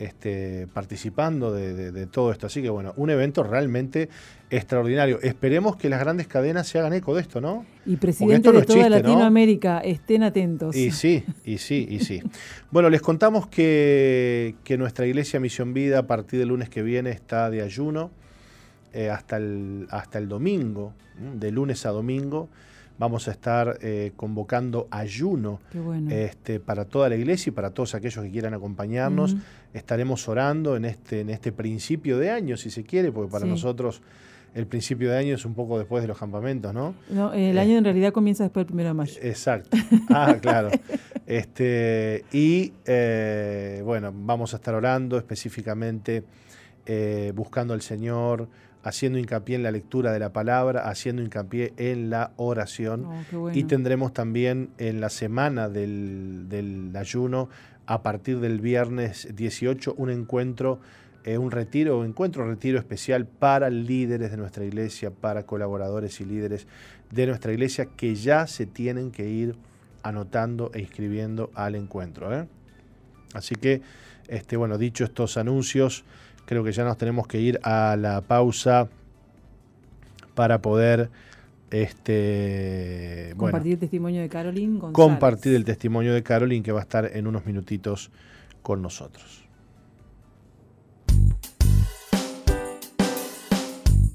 este, 0.00 0.66
participando 0.72 1.52
de, 1.52 2.06
todo 2.06 2.32
esto. 2.32 2.46
Así 2.46 2.62
que 2.62 2.70
bueno, 2.70 2.94
un 2.96 3.10
evento 3.10 3.42
realmente 3.42 4.08
extraordinario. 4.48 5.20
Esperemos 5.20 5.76
que 5.76 5.90
las 5.90 6.00
grandes 6.00 6.26
cadenas 6.26 6.66
se 6.66 6.78
hagan 6.78 6.94
eco 6.94 7.14
de 7.14 7.20
esto, 7.20 7.42
¿no? 7.42 7.66
Y 7.84 7.96
presidentes 7.96 8.50
de 8.50 8.62
toda 8.62 8.88
Latinoamérica 8.88 9.80
estén 9.80 10.22
atentos. 10.22 10.74
Y 10.74 10.90
sí, 10.90 11.22
y 11.44 11.58
sí, 11.58 11.86
y 11.88 12.00
sí. 12.00 12.22
bueno, 12.70 12.88
les 12.88 13.02
contamos 13.02 13.46
que, 13.46 14.54
nuestra 14.78 15.06
iglesia 15.06 15.38
Misión 15.38 15.74
Vida 15.74 15.98
a 15.98 16.06
partir 16.06 16.38
del 16.38 16.48
lunes 16.48 16.70
que 16.70 16.82
viene 16.82 17.10
está 17.10 17.50
de 17.50 17.60
ayuno 17.60 18.10
eh, 18.94 19.10
hasta, 19.10 19.36
el, 19.36 19.86
hasta 19.90 20.16
el 20.16 20.28
domingo, 20.28 20.94
de 21.34 21.50
lunes 21.50 21.84
a 21.84 21.90
domingo 21.90 22.48
vamos 23.00 23.28
a 23.28 23.30
estar 23.30 23.78
eh, 23.80 24.12
convocando 24.14 24.86
ayuno 24.90 25.58
este, 26.10 26.60
para 26.60 26.84
toda 26.84 27.08
la 27.08 27.16
iglesia 27.16 27.48
y 27.48 27.52
para 27.52 27.70
todos 27.70 27.94
aquellos 27.94 28.22
que 28.22 28.30
quieran 28.30 28.52
acompañarnos. 28.52 29.36
Estaremos 29.72 30.28
orando 30.28 30.76
en 30.76 30.84
este, 30.84 31.20
en 31.20 31.30
este 31.30 31.50
principio 31.50 32.18
de 32.18 32.30
año, 32.30 32.58
si 32.58 32.70
se 32.70 32.84
quiere, 32.84 33.10
porque 33.10 33.32
para 33.32 33.46
nosotros 33.46 34.02
el 34.54 34.66
principio 34.66 35.10
de 35.10 35.16
año 35.16 35.34
es 35.34 35.46
un 35.46 35.54
poco 35.54 35.78
después 35.78 36.02
de 36.02 36.08
los 36.08 36.18
campamentos, 36.18 36.74
¿no? 36.74 36.94
No, 37.08 37.32
el 37.32 37.56
año 37.56 37.78
en 37.78 37.84
realidad 37.84 38.12
comienza 38.12 38.44
después 38.44 38.62
del 38.62 38.66
primero 38.66 38.90
de 38.90 38.94
mayo. 38.94 39.18
Exacto. 39.22 39.78
Ah, 40.10 40.36
claro. 40.42 40.68
Este, 41.26 42.26
y 42.32 42.74
eh, 42.84 43.80
bueno, 43.82 44.12
vamos 44.14 44.52
a 44.52 44.56
estar 44.56 44.74
orando 44.74 45.16
específicamente, 45.16 46.22
eh, 46.84 47.32
buscando 47.34 47.72
al 47.72 47.80
Señor, 47.80 48.46
haciendo 48.82 49.18
hincapié 49.18 49.56
en 49.56 49.62
la 49.62 49.70
lectura 49.70 50.12
de 50.12 50.18
la 50.18 50.32
palabra, 50.32 50.88
haciendo 50.88 51.22
hincapié 51.22 51.72
en 51.76 52.10
la 52.10 52.32
oración. 52.36 53.06
Oh, 53.34 53.50
y 53.50 53.64
tendremos 53.64 54.12
también 54.12 54.70
en 54.78 55.00
la 55.00 55.10
semana 55.10 55.68
del, 55.68 56.46
del, 56.48 56.94
ayuno, 56.96 57.48
a 57.86 58.02
partir 58.02 58.40
del 58.40 58.60
viernes 58.60 59.28
18, 59.34 59.94
un 59.96 60.10
encuentro, 60.10 60.80
eh, 61.24 61.38
un 61.38 61.50
retiro, 61.50 61.98
un 61.98 62.06
encuentro, 62.06 62.46
retiro 62.48 62.78
especial 62.78 63.26
para 63.26 63.68
líderes 63.68 64.30
de 64.30 64.36
nuestra 64.36 64.64
iglesia, 64.64 65.10
para 65.10 65.44
colaboradores 65.44 66.20
y 66.20 66.24
líderes 66.24 66.66
de 67.10 67.26
nuestra 67.26 67.52
iglesia 67.52 67.86
que 67.96 68.14
ya 68.14 68.46
se 68.46 68.66
tienen 68.66 69.10
que 69.10 69.28
ir 69.28 69.56
anotando 70.02 70.70
e 70.72 70.80
inscribiendo 70.80 71.50
al 71.54 71.74
encuentro. 71.74 72.34
¿eh? 72.34 72.46
Así 73.34 73.54
que, 73.54 73.82
este, 74.28 74.56
bueno, 74.56 74.78
dicho 74.78 75.04
estos 75.04 75.36
anuncios, 75.36 76.04
creo 76.50 76.64
que 76.64 76.72
ya 76.72 76.82
nos 76.82 76.98
tenemos 76.98 77.28
que 77.28 77.40
ir 77.40 77.60
a 77.62 77.96
la 77.96 78.22
pausa 78.22 78.88
para 80.34 80.60
poder 80.60 81.08
este, 81.70 83.34
compartir 83.36 83.74
el 83.74 83.78
testimonio 83.78 84.20
de 84.20 84.28
Carolyn 84.28 84.80
Compartir 84.80 85.54
el 85.54 85.64
testimonio 85.64 86.12
de 86.12 86.24
Carolyn 86.24 86.64
que 86.64 86.72
va 86.72 86.80
a 86.80 86.82
estar 86.82 87.08
en 87.14 87.28
unos 87.28 87.46
minutitos 87.46 88.10
con 88.62 88.82
nosotros. 88.82 89.44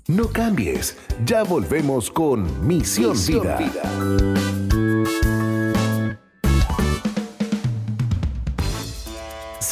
No 0.09 0.27
cambies, 0.27 0.97
ya 1.25 1.43
volvemos 1.43 2.11
con 2.11 2.67
Misión, 2.67 3.15
Vida. 3.25 4.64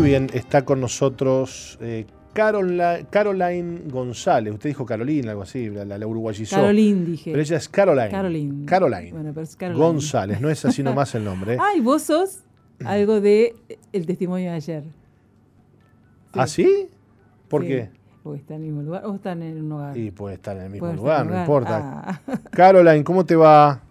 Muy 0.00 0.08
bien, 0.08 0.30
está 0.32 0.64
con 0.64 0.80
nosotros 0.80 1.78
eh, 1.82 2.06
Caroline, 2.32 3.82
González. 3.86 4.54
Usted 4.54 4.70
dijo 4.70 4.86
Carolina, 4.86 5.32
algo 5.32 5.42
así, 5.42 5.68
la, 5.68 5.84
la 5.84 6.06
uruguayizó. 6.06 6.56
Caroline, 6.56 7.04
dije. 7.04 7.30
Pero 7.32 7.42
ella 7.42 7.56
es 7.58 7.68
Caroline. 7.68 8.10
Caroline. 8.10 8.66
Caroline. 8.66 9.12
Bueno, 9.12 9.32
pero 9.34 9.44
es 9.44 9.56
Caroline. 9.56 9.84
González, 9.84 10.40
no 10.40 10.48
es 10.48 10.64
así 10.64 10.82
nomás 10.82 11.14
el 11.14 11.24
nombre. 11.24 11.58
Ay, 11.60 11.80
vos 11.80 12.02
sos 12.02 12.38
algo 12.84 13.20
de 13.20 13.54
el 13.92 14.06
testimonio 14.06 14.50
de 14.50 14.56
ayer. 14.56 14.84
¿Ah, 16.32 16.46
sí? 16.46 16.88
¿Por 17.48 17.66
qué? 17.66 17.90
Porque 18.22 18.40
está 18.40 18.54
en 18.54 18.62
el 18.62 18.66
mismo 18.68 18.82
lugar 18.82 19.04
o 19.04 19.14
están 19.14 19.42
en 19.42 19.64
un 19.64 19.72
hogar. 19.72 19.96
Y 19.98 20.10
puede 20.12 20.36
estar 20.36 20.56
en 20.56 20.64
el 20.64 20.70
mismo 20.70 20.92
lugar, 20.92 21.26
no 21.26 21.38
importa. 21.38 22.02
Ah. 22.06 22.20
Caroline, 22.50 23.04
¿cómo 23.04 23.26
te 23.26 23.36
va? 23.36 23.82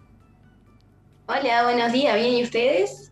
Hola, 1.27 1.63
buenos 1.65 1.91
días, 1.91 2.15
¿bien 2.15 2.33
y 2.33 2.43
ustedes? 2.43 3.11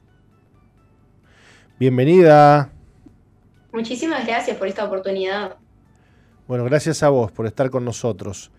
Bienvenida. 1.79 2.71
Muchísimas 3.77 4.25
gracias 4.25 4.57
por 4.57 4.67
esta 4.67 4.83
oportunidad. 4.85 5.57
Bueno, 6.47 6.63
gracias 6.63 7.03
a 7.03 7.09
vos 7.09 7.31
por 7.31 7.45
estar 7.45 7.69
con 7.69 7.85
nosotros. 7.85 8.49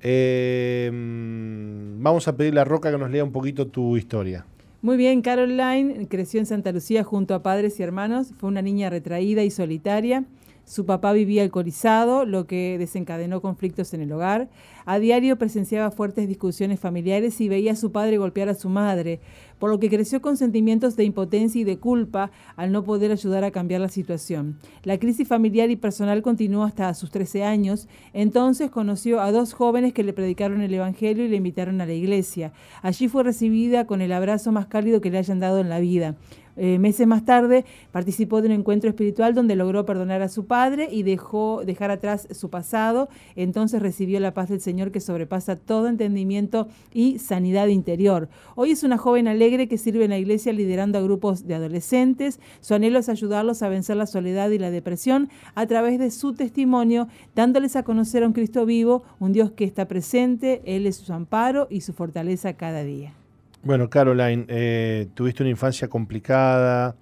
Eh, 0.00 0.88
vamos 0.92 2.28
a 2.28 2.36
pedirle 2.36 2.60
a 2.60 2.64
Roca 2.64 2.92
que 2.92 2.96
nos 2.96 3.10
lea 3.10 3.24
un 3.24 3.32
poquito 3.32 3.66
tu 3.66 3.96
historia. 3.96 4.46
Muy 4.80 4.96
bien, 4.96 5.22
Caroline 5.22 6.06
creció 6.06 6.38
en 6.38 6.46
Santa 6.46 6.70
Lucía 6.70 7.02
junto 7.02 7.34
a 7.34 7.42
padres 7.42 7.80
y 7.80 7.82
hermanos. 7.82 8.28
Fue 8.38 8.48
una 8.48 8.62
niña 8.62 8.90
retraída 8.90 9.42
y 9.42 9.50
solitaria. 9.50 10.24
Su 10.64 10.86
papá 10.86 11.12
vivía 11.12 11.42
alcoholizado, 11.42 12.24
lo 12.24 12.46
que 12.46 12.76
desencadenó 12.78 13.40
conflictos 13.42 13.92
en 13.92 14.02
el 14.02 14.12
hogar. 14.12 14.50
A 14.84 15.00
diario 15.00 15.36
presenciaba 15.36 15.90
fuertes 15.90 16.28
discusiones 16.28 16.78
familiares 16.78 17.40
y 17.40 17.48
veía 17.48 17.72
a 17.72 17.76
su 17.76 17.90
padre 17.90 18.18
golpear 18.18 18.48
a 18.48 18.54
su 18.54 18.68
madre, 18.68 19.18
por 19.60 19.70
lo 19.70 19.78
que 19.78 19.88
creció 19.88 20.20
con 20.20 20.36
sentimientos 20.36 20.96
de 20.96 21.04
impotencia 21.04 21.60
y 21.60 21.64
de 21.64 21.78
culpa 21.78 22.32
al 22.56 22.72
no 22.72 22.82
poder 22.82 23.12
ayudar 23.12 23.44
a 23.44 23.52
cambiar 23.52 23.80
la 23.80 23.88
situación. 23.88 24.58
La 24.82 24.98
crisis 24.98 25.28
familiar 25.28 25.70
y 25.70 25.76
personal 25.76 26.22
continuó 26.22 26.64
hasta 26.64 26.92
sus 26.94 27.12
13 27.12 27.44
años. 27.44 27.86
Entonces 28.12 28.70
conoció 28.70 29.20
a 29.20 29.30
dos 29.30 29.52
jóvenes 29.52 29.92
que 29.92 30.02
le 30.02 30.12
predicaron 30.12 30.62
el 30.62 30.74
Evangelio 30.74 31.24
y 31.24 31.28
le 31.28 31.36
invitaron 31.36 31.80
a 31.80 31.86
la 31.86 31.92
iglesia. 31.92 32.52
Allí 32.82 33.06
fue 33.06 33.22
recibida 33.22 33.86
con 33.86 34.00
el 34.00 34.10
abrazo 34.10 34.50
más 34.50 34.66
cálido 34.66 35.00
que 35.00 35.10
le 35.10 35.18
hayan 35.18 35.38
dado 35.38 35.60
en 35.60 35.68
la 35.68 35.78
vida. 35.78 36.16
Eh, 36.56 36.78
meses 36.78 37.06
más 37.06 37.24
tarde 37.24 37.64
participó 37.92 38.40
de 38.40 38.48
un 38.48 38.54
encuentro 38.54 38.90
espiritual 38.90 39.34
donde 39.34 39.56
logró 39.56 39.86
perdonar 39.86 40.22
a 40.22 40.28
su 40.28 40.46
padre 40.46 40.88
y 40.90 41.02
dejó 41.02 41.62
dejar 41.64 41.90
atrás 41.90 42.28
su 42.32 42.50
pasado. 42.50 43.08
Entonces 43.36 43.80
recibió 43.80 44.20
la 44.20 44.34
paz 44.34 44.48
del 44.48 44.60
Señor 44.60 44.90
que 44.90 45.00
sobrepasa 45.00 45.56
todo 45.56 45.88
entendimiento 45.88 46.68
y 46.92 47.18
sanidad 47.18 47.68
interior. 47.68 48.28
Hoy 48.56 48.72
es 48.72 48.82
una 48.82 48.98
joven 48.98 49.28
alegre 49.28 49.68
que 49.68 49.78
sirve 49.78 50.04
en 50.04 50.10
la 50.10 50.18
iglesia 50.18 50.52
liderando 50.52 50.98
a 50.98 51.02
grupos 51.02 51.46
de 51.46 51.54
adolescentes. 51.54 52.40
Su 52.60 52.74
anhelo 52.74 52.98
es 52.98 53.08
ayudarlos 53.08 53.62
a 53.62 53.68
vencer 53.68 53.96
la 53.96 54.06
soledad 54.06 54.50
y 54.50 54.58
la 54.58 54.70
depresión 54.70 55.28
a 55.54 55.66
través 55.66 55.98
de 55.98 56.10
su 56.10 56.34
testimonio, 56.34 57.08
dándoles 57.34 57.76
a 57.76 57.82
conocer 57.82 58.22
a 58.22 58.26
un 58.26 58.32
Cristo 58.32 58.66
vivo, 58.66 59.02
un 59.18 59.32
Dios 59.32 59.52
que 59.52 59.64
está 59.64 59.86
presente. 59.86 60.62
Él 60.64 60.86
es 60.86 60.96
su 60.96 61.12
amparo 61.12 61.66
y 61.70 61.82
su 61.82 61.92
fortaleza 61.92 62.54
cada 62.54 62.84
día. 62.84 63.14
Bueno, 63.62 63.90
Caroline, 63.90 64.46
eh, 64.48 65.08
tuviste 65.14 65.42
una 65.42 65.50
infancia 65.50 65.88
complicada, 65.88 66.96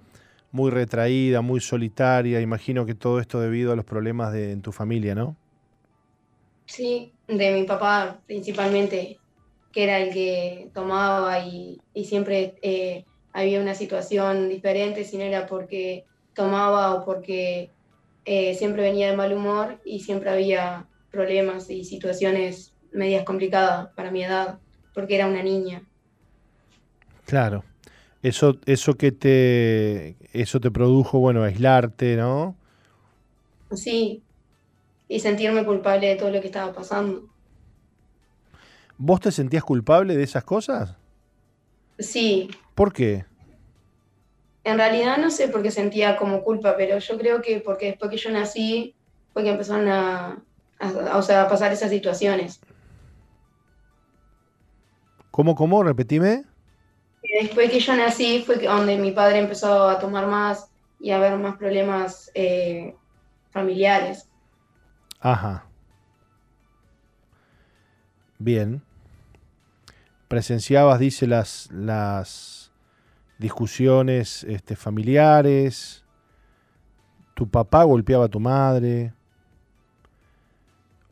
muy 0.50 0.70
retraída, 0.70 1.40
muy 1.40 1.61
solitaria. 1.61 2.40
Imagino 2.40 2.84
que 2.84 2.94
todo 2.94 3.20
esto 3.20 3.40
debido 3.40 3.72
a 3.72 3.76
los 3.76 3.84
problemas 3.84 4.32
de 4.32 4.50
en 4.52 4.62
tu 4.62 4.72
familia, 4.72 5.14
¿no? 5.14 5.36
Sí, 6.66 7.12
de 7.28 7.52
mi 7.52 7.62
papá 7.64 8.20
principalmente, 8.26 9.18
que 9.72 9.84
era 9.84 10.00
el 10.00 10.12
que 10.12 10.70
tomaba 10.74 11.38
y, 11.40 11.80
siempre 12.04 12.56
eh, 12.62 13.04
había 13.32 13.61
una 13.61 13.74
situación 13.74 14.48
diferente, 14.48 15.04
si 15.04 15.16
no 15.16 15.24
era 15.24 15.46
porque 15.46 16.04
tomaba 16.34 16.94
o 16.94 17.04
porque 17.04 17.70
eh, 18.24 18.54
siempre 18.54 18.82
venía 18.82 19.11
de 19.11 19.16
mal 19.16 19.32
humor 19.32 19.80
y 19.84 20.00
siempre 20.00 20.30
había 20.30 20.88
problemas 21.11 21.70
y 21.70 21.84
situaciones 21.84 22.74
medias 22.92 23.24
complicadas 23.24 23.88
para 23.94 24.11
mi 24.11 24.24
edad, 24.24 24.59
porque 24.92 25.14
era 25.14 25.26
una 25.26 25.42
niña. 25.42 25.88
Claro. 27.28 27.62
Eso, 28.22 28.58
eso 28.64 28.94
que 28.94 29.12
te, 29.12 30.16
eso 30.32 30.60
te 30.60 30.70
produjo, 30.70 31.18
bueno, 31.18 31.42
aislarte, 31.42 32.16
¿no? 32.16 32.56
Sí, 33.70 34.22
y 35.08 35.20
sentirme 35.20 35.66
culpable 35.66 36.08
de 36.08 36.16
todo 36.16 36.30
lo 36.30 36.40
que 36.40 36.46
estaba 36.46 36.72
pasando. 36.72 37.28
¿Vos 38.96 39.20
te 39.20 39.30
sentías 39.30 39.62
culpable 39.62 40.16
de 40.16 40.22
esas 40.22 40.42
cosas? 40.42 40.96
Sí. 41.98 42.48
¿Por 42.74 42.94
qué? 42.94 43.26
En 44.64 44.78
realidad 44.78 45.18
no 45.18 45.30
sé 45.30 45.48
por 45.48 45.62
qué 45.62 45.70
sentía 45.70 46.16
como 46.16 46.42
culpa, 46.42 46.76
pero 46.78 46.98
yo 46.98 47.18
creo 47.18 47.42
que 47.42 47.60
porque 47.60 47.88
después 47.88 48.10
que 48.10 48.16
yo 48.16 48.30
nací 48.30 48.94
fue 49.34 49.42
que 49.42 49.50
empezaron 49.50 49.86
a, 49.88 50.42
o 51.12 51.20
sea, 51.20 51.42
a 51.42 51.48
pasar 51.48 51.72
esas 51.72 51.90
situaciones. 51.90 52.58
¿Cómo, 55.30 55.54
cómo? 55.54 55.82
Repetime. 55.82 56.47
Después 57.40 57.70
que 57.70 57.80
yo 57.80 57.94
nací 57.94 58.42
fue 58.44 58.56
donde 58.56 58.96
mi 58.96 59.12
padre 59.12 59.38
empezó 59.38 59.88
a 59.88 59.98
tomar 59.98 60.26
más 60.26 60.70
y 60.98 61.10
a 61.10 61.16
haber 61.16 61.38
más 61.38 61.56
problemas 61.56 62.30
eh, 62.34 62.96
familiares. 63.50 64.28
Ajá. 65.20 65.66
Bien. 68.38 68.82
Presenciabas, 70.28 70.98
dice, 70.98 71.26
las, 71.26 71.68
las 71.70 72.72
discusiones 73.38 74.44
este, 74.44 74.74
familiares. 74.74 76.04
Tu 77.34 77.48
papá 77.48 77.84
golpeaba 77.84 78.24
a 78.24 78.28
tu 78.28 78.40
madre. 78.40 79.12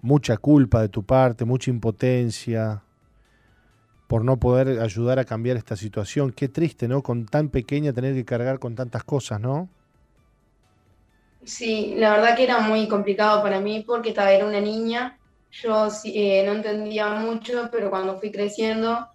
Mucha 0.01 0.37
culpa 0.37 0.81
de 0.81 0.89
tu 0.89 1.03
parte, 1.03 1.45
mucha 1.45 1.71
impotencia 1.71 2.83
por 4.07 4.25
no 4.25 4.39
poder 4.39 4.81
ayudar 4.81 5.19
a 5.19 5.25
cambiar 5.25 5.57
esta 5.57 5.77
situación. 5.77 6.33
Qué 6.33 6.49
triste, 6.49 6.89
¿no? 6.89 7.03
Con 7.03 7.27
tan 7.27 7.49
pequeña 7.49 7.93
tener 7.93 8.15
que 8.15 8.25
cargar 8.25 8.59
con 8.59 8.75
tantas 8.75 9.05
cosas, 9.05 9.41
¿no? 9.41 9.69
Sí, 11.45 11.95
la 11.97 12.11
verdad 12.11 12.37
que 12.37 12.45
era 12.45 12.61
muy 12.61 12.89
complicado 12.89 13.43
para 13.43 13.61
mí 13.61 13.85
porque 13.87 14.09
estaba, 14.09 14.33
era 14.33 14.47
una 14.47 14.61
niña, 14.61 15.19
yo 15.53 15.89
eh, 16.05 16.43
no 16.45 16.53
entendía 16.53 17.09
mucho, 17.11 17.69
pero 17.71 17.89
cuando 17.89 18.19
fui 18.19 18.33
creciendo, 18.33 19.07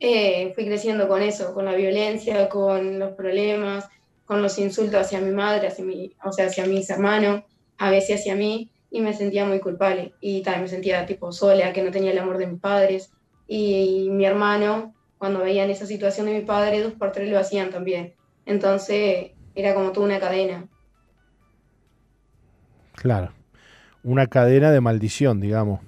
eh, 0.00 0.52
fui 0.54 0.64
creciendo 0.64 1.06
con 1.06 1.22
eso, 1.22 1.52
con 1.52 1.66
la 1.66 1.74
violencia, 1.74 2.48
con 2.48 2.98
los 2.98 3.12
problemas, 3.12 3.88
con 4.24 4.42
los 4.42 4.58
insultos 4.58 5.00
hacia 5.00 5.20
mi 5.20 5.30
madre, 5.30 5.68
hacia 5.68 5.84
mi, 5.84 6.12
o 6.24 6.32
sea, 6.32 6.46
hacia 6.46 6.66
mis 6.66 6.88
hermanos, 6.88 7.42
a 7.78 7.90
veces 7.90 8.20
hacia 8.20 8.34
mí, 8.34 8.70
y 8.90 9.00
me 9.00 9.12
sentía 9.12 9.44
muy 9.44 9.60
culpable. 9.60 10.14
Y 10.20 10.42
también 10.42 10.62
me 10.62 10.68
sentía 10.68 11.04
tipo 11.04 11.32
sola, 11.32 11.72
que 11.72 11.82
no 11.82 11.90
tenía 11.90 12.12
el 12.12 12.18
amor 12.18 12.38
de 12.38 12.46
mis 12.46 12.60
padres. 12.60 13.10
Y, 13.46 14.08
mi 14.10 14.24
hermano, 14.24 14.94
cuando 15.18 15.40
veían 15.40 15.70
esa 15.70 15.86
situación 15.86 16.26
de 16.26 16.34
mi 16.34 16.44
padre, 16.44 16.82
dos 16.82 16.94
por 16.94 17.12
tres 17.12 17.30
lo 17.30 17.38
hacían 17.38 17.70
también. 17.70 18.14
Entonces 18.46 19.32
era 19.54 19.74
como 19.74 19.92
toda 19.92 20.06
una 20.06 20.20
cadena. 20.20 20.66
Claro, 22.94 23.32
una 24.02 24.26
cadena 24.26 24.70
de 24.70 24.80
maldición, 24.80 25.40
digamos. 25.40 25.80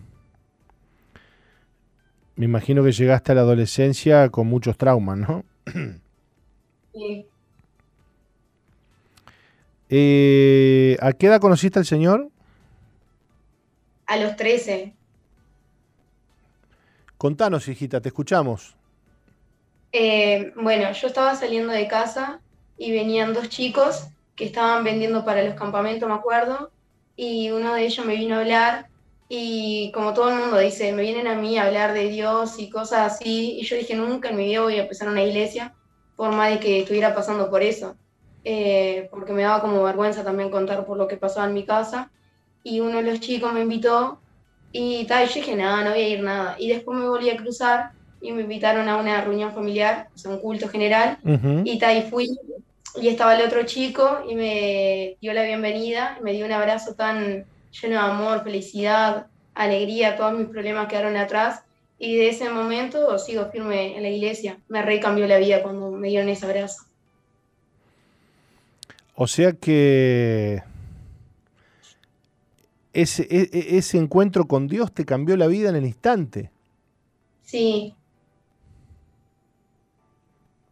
Me 2.35 2.45
imagino 2.45 2.85
que 2.85 2.93
llegaste 2.93 3.33
a 3.33 3.35
la 3.35 3.41
adolescencia 3.43 4.29
con 4.29 4.47
muchos 4.47 4.77
traumas, 4.77 5.19
¿no? 5.19 5.45
Sí. 6.93 7.27
Eh, 9.89 10.97
¿A 11.01 11.13
qué 11.13 11.27
edad 11.27 11.41
conociste 11.41 11.79
al 11.79 11.85
Señor? 11.85 12.31
A 14.07 14.17
los 14.17 14.37
13. 14.37 14.96
Contanos, 17.19 17.67
hijita, 17.69 18.01
te 18.01 18.11
escuchamos. 18.11 18.77
Eh, 19.93 20.53
bueno, 20.57 20.93
yo 20.93 21.07
estaba 21.07 21.35
saliendo 21.35 21.73
de 21.73 21.89
casa 21.89 22.41
y 22.77 22.93
venían 22.93 23.33
dos 23.33 23.49
chicos 23.49 24.09
que 24.35 24.45
estaban 24.45 24.85
vendiendo 24.85 25.25
para 25.25 25.43
los 25.43 25.55
campamentos, 25.55 26.07
me 26.07 26.15
acuerdo, 26.15 26.71
y 27.17 27.51
uno 27.51 27.73
de 27.75 27.87
ellos 27.87 28.05
me 28.05 28.17
vino 28.17 28.37
a 28.37 28.41
hablar 28.41 28.89
y 29.31 29.91
como 29.93 30.13
todo 30.13 30.29
el 30.29 30.37
mundo 30.39 30.59
dice, 30.59 30.93
me 30.93 31.03
vienen 31.03 31.27
a 31.27 31.35
mí 31.35 31.57
a 31.57 31.65
hablar 31.65 31.95
de 31.95 32.09
Dios 32.11 32.59
y 32.59 32.69
cosas 32.69 33.15
así, 33.15 33.59
y 33.59 33.65
yo 33.65 33.77
dije, 33.77 33.95
nunca 33.95 34.29
en 34.29 34.37
mi 34.37 34.45
vida 34.45 34.61
voy 34.61 34.77
a 34.77 34.83
empezar 34.83 35.09
una 35.09 35.23
iglesia, 35.23 35.75
por 36.17 36.33
más 36.33 36.51
de 36.51 36.61
que 36.61 36.81
estuviera 36.81 37.15
pasando 37.15 37.49
por 37.49 37.63
eso, 37.63 37.97
eh, 38.45 39.09
porque 39.11 39.33
me 39.33 39.43
daba 39.43 39.63
como 39.63 39.83
vergüenza 39.83 40.23
también 40.23 40.51
contar 40.51 40.85
por 40.85 40.99
lo 40.99 41.09
que 41.09 41.17
pasaba 41.17 41.47
en 41.47 41.55
mi 41.55 41.65
casa, 41.65 42.11
y 42.63 42.81
uno 42.81 42.99
de 42.99 43.11
los 43.11 43.21
chicos 43.21 43.53
me 43.55 43.63
invitó 43.63 44.21
y 44.77 45.07
tal, 45.07 45.27
yo 45.27 45.35
dije, 45.35 45.57
nada, 45.57 45.83
no 45.83 45.91
voy 45.91 46.01
a 46.01 46.09
ir 46.09 46.23
nada. 46.23 46.57
Y 46.59 46.69
después 46.69 46.99
me 46.99 47.09
volví 47.09 47.31
a 47.31 47.37
cruzar 47.37 47.91
y 48.21 48.33
me 48.33 48.43
invitaron 48.43 48.89
a 48.89 48.97
una 48.97 49.21
reunión 49.23 49.53
familiar, 49.55 50.09
o 50.15 50.19
sea, 50.19 50.33
un 50.33 50.41
culto 50.41 50.69
general, 50.69 51.19
y 51.65 51.79
tal, 51.79 51.97
y 51.97 52.03
fui, 52.03 52.39
y 53.01 53.09
estaba 53.09 53.37
el 53.37 53.47
otro 53.47 53.65
chico 53.65 54.25
y 54.29 54.35
me 54.35 55.17
dio 55.21 55.33
la 55.33 55.45
bienvenida, 55.45 56.19
me 56.23 56.33
dio 56.33 56.45
un 56.45 56.53
abrazo 56.53 56.95
tan 56.95 57.45
lleno 57.81 57.95
de 57.95 58.11
amor, 58.11 58.43
felicidad, 58.43 59.27
alegría, 59.55 60.17
todos 60.17 60.33
mis 60.33 60.49
problemas 60.49 60.89
quedaron 60.89 61.17
atrás, 61.17 61.63
y 61.99 62.17
de 62.17 62.29
ese 62.29 62.51
momento 62.51 63.19
sigo 63.19 63.47
firme 63.47 63.97
en 63.97 64.03
la 64.03 64.11
iglesia, 64.11 64.59
me 64.69 64.83
recambió 64.83 65.27
la 65.27 65.39
vida 65.39 65.63
cuando 65.63 65.91
me 65.91 66.09
dieron 66.09 66.29
ese 66.29 66.45
abrazo. 66.45 66.83
O 69.15 69.27
sea 69.27 69.53
que 69.53 70.63
ese, 72.97 73.27
e, 73.31 73.51
e, 73.53 73.77
ese 73.77 73.99
encuentro 73.99 74.49
con 74.49 74.69
Dios 74.69 74.93
te 74.93 75.05
cambió 75.05 75.37
la 75.37 75.47
vida 75.47 75.69
en 75.69 75.77
el 75.77 75.85
instante. 75.85 76.51
Sí. 77.43 77.95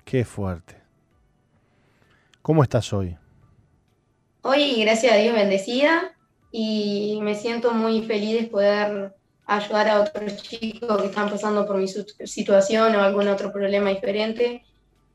Qué 0.04 0.24
fuerte. 0.24 0.76
¿Cómo 2.40 2.62
estás 2.62 2.92
hoy? 2.94 3.16
Hoy, 4.40 4.82
gracias 4.82 5.12
a 5.12 5.16
Dios, 5.16 5.34
bendecida 5.34 6.14
y 6.50 7.18
me 7.22 7.34
siento 7.34 7.72
muy 7.72 8.02
feliz 8.02 8.40
de 8.40 8.46
poder 8.48 9.14
ayudar 9.44 9.88
a 9.88 10.00
otros 10.00 10.42
chicos 10.42 11.02
que 11.02 11.08
están 11.08 11.28
pasando 11.28 11.66
por 11.66 11.76
mi 11.76 11.88
situación 11.88 12.94
o 12.94 13.00
algún 13.02 13.28
otro 13.28 13.52
problema 13.52 13.90
diferente, 13.90 14.64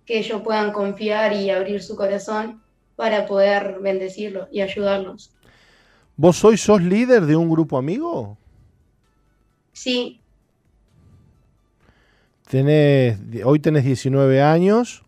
que 0.05 0.19
ellos 0.19 0.41
puedan 0.43 0.71
confiar 0.71 1.33
y 1.33 1.49
abrir 1.49 1.81
su 1.81 1.95
corazón 1.95 2.61
para 2.95 3.25
poder 3.25 3.79
bendecirlos 3.79 4.47
y 4.51 4.61
ayudarlos. 4.61 5.33
¿Vos 6.19 6.43
hoy 6.43 6.57
sos 6.57 6.81
líder 6.81 7.25
de 7.25 7.37
un 7.37 7.49
grupo 7.49 7.77
amigo? 7.77 8.37
Sí. 9.71 10.19
Tenés, 12.49 13.17
hoy 13.45 13.61
tenés 13.61 13.85
19 13.85 14.41
años 14.41 15.05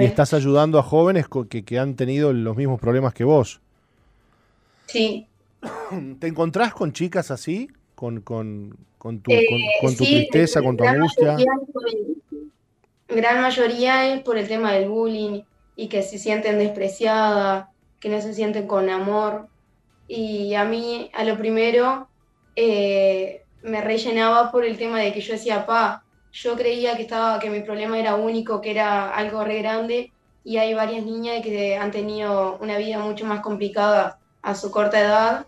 y 0.00 0.04
estás 0.04 0.32
ayudando 0.32 0.78
a 0.78 0.82
jóvenes 0.82 1.26
que, 1.50 1.78
han 1.78 1.96
tenido 1.96 2.32
los 2.32 2.56
mismos 2.56 2.80
problemas 2.80 3.12
que 3.12 3.24
vos. 3.24 3.60
Sí. 4.86 5.26
¿Te 6.18 6.28
encontrás 6.28 6.72
con 6.72 6.94
chicas 6.94 7.30
así? 7.30 7.68
¿Con, 7.94 8.22
con, 8.22 8.74
con 8.96 9.20
tu, 9.20 9.30
con, 9.82 9.96
tu 9.96 10.04
tristeza, 10.04 10.62
con 10.62 10.78
tu 10.78 10.84
angustia? 10.84 11.36
gran 13.06 13.42
mayoría 13.42 14.14
es 14.14 14.22
por 14.22 14.38
el 14.38 14.48
tema 14.48 14.72
del 14.72 14.88
bullying 14.88 15.42
y 15.76 15.88
que 15.88 16.02
se 16.02 16.18
sienten 16.18 16.58
despreciadas 16.58 17.66
que 18.00 18.08
no 18.08 18.20
se 18.20 18.34
sienten 18.34 18.66
con 18.66 18.90
amor. 18.90 19.48
Y 20.08 20.54
a 20.54 20.64
mí, 20.64 21.10
a 21.14 21.24
lo 21.24 21.36
primero, 21.36 22.08
eh, 22.54 23.42
me 23.62 23.80
rellenaba 23.80 24.50
por 24.50 24.64
el 24.64 24.78
tema 24.78 25.00
de 25.00 25.12
que 25.12 25.20
yo 25.20 25.32
decía, 25.32 25.66
pa, 25.66 26.04
yo 26.32 26.56
creía 26.56 26.96
que, 26.96 27.02
estaba, 27.02 27.38
que 27.38 27.50
mi 27.50 27.60
problema 27.60 27.98
era 27.98 28.14
único, 28.14 28.60
que 28.60 28.70
era 28.70 29.10
algo 29.10 29.44
re 29.44 29.58
grande, 29.58 30.12
y 30.44 30.58
hay 30.58 30.74
varias 30.74 31.04
niñas 31.04 31.42
que 31.42 31.76
han 31.76 31.90
tenido 31.90 32.58
una 32.60 32.78
vida 32.78 32.98
mucho 32.98 33.26
más 33.26 33.40
complicada 33.40 34.18
a 34.42 34.54
su 34.54 34.70
corta 34.70 35.00
edad, 35.00 35.46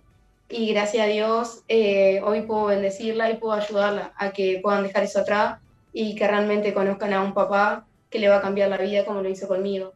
y 0.49 0.72
gracias 0.72 1.05
a 1.05 1.09
Dios 1.09 1.62
eh, 1.68 2.22
hoy 2.24 2.42
puedo 2.42 2.66
bendecirla 2.66 3.30
y 3.30 3.36
puedo 3.36 3.53
ayudarla 3.53 4.12
a 4.16 4.32
que 4.32 4.61
puedan 4.62 4.82
dejar 4.82 5.03
eso 5.05 5.20
atrás 5.20 5.61
y 5.92 6.14
que 6.14 6.26
realmente 6.26 6.72
conozcan 6.72 7.12
a 7.12 7.22
un 7.22 7.34
papá 7.34 7.84
que 8.09 8.18
le 8.18 8.28
va 8.28 8.36
a 8.36 8.40
cambiar 8.40 8.70
la 8.70 8.78
vida 8.78 9.05
como 9.05 9.20
lo 9.20 9.28
hizo 9.28 9.46
conmigo. 9.46 9.92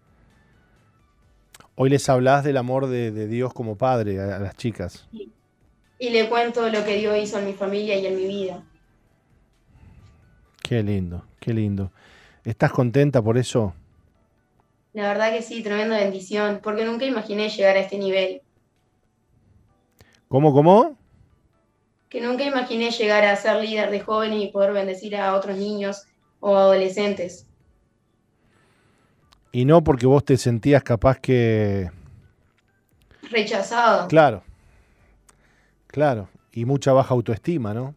Hoy 1.74 1.88
les 1.88 2.08
hablas 2.08 2.44
del 2.44 2.58
amor 2.58 2.86
de, 2.86 3.26
Dios 3.28 3.54
como 3.54 3.76
padre 3.76 4.20
a, 4.20 4.38
las 4.38 4.56
chicas. 4.56 5.08
Y 5.98 6.10
le 6.10 6.28
cuento 6.28 6.68
lo 6.68 6.84
que 6.84 6.96
Dios 6.96 7.16
hizo 7.16 7.38
en 7.38 7.46
mi 7.46 7.54
familia 7.54 7.96
y 7.96 8.06
en 8.06 8.16
mi 8.16 8.26
vida. 8.26 8.62
Qué 10.62 10.82
lindo, 10.82 11.24
qué 11.40 11.54
lindo. 11.54 11.90
¿Estás 12.44 12.72
contenta 12.72 13.22
por 13.22 13.38
eso? 13.38 13.74
La 14.92 15.08
verdad 15.08 15.32
que 15.32 15.42
sí, 15.42 15.62
tremenda 15.62 15.96
bendición, 15.96 16.60
porque 16.62 16.84
nunca 16.84 17.06
imaginé 17.06 17.48
llegar 17.48 17.76
a 17.76 17.80
este 17.80 17.98
nivel. 17.98 18.42
¿Cómo, 20.28 20.52
cómo? 20.52 20.98
Que 22.10 22.20
nunca 22.20 22.44
imaginé 22.44 22.90
llegar 22.90 23.24
a 23.24 23.36
ser 23.36 23.62
líder 23.62 23.90
de 23.90 24.00
jóvenes 24.00 24.42
y 24.42 24.48
poder 24.48 24.72
bendecir 24.72 25.16
a 25.16 25.34
otros 25.34 25.56
niños 25.56 26.04
o 26.40 26.56
adolescentes. 26.56 27.46
Y 29.52 29.64
no 29.66 29.84
porque 29.84 30.06
vos 30.06 30.24
te 30.24 30.36
sentías 30.36 30.82
capaz 30.82 31.18
que... 31.18 31.90
Rechazado. 33.30 34.08
Claro. 34.08 34.42
Claro, 35.86 36.28
y 36.52 36.64
mucha 36.64 36.92
baja 36.92 37.12
autoestima, 37.12 37.74
¿no? 37.74 37.94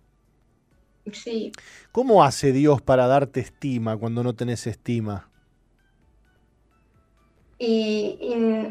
Sí. 1.13 1.53
¿Cómo 1.93 2.23
hace 2.23 2.51
Dios 2.51 2.81
para 2.81 3.07
darte 3.07 3.39
estima 3.39 3.95
cuando 3.95 4.21
no 4.21 4.35
tenés 4.35 4.67
estima? 4.67 5.29
Y, 7.57 8.19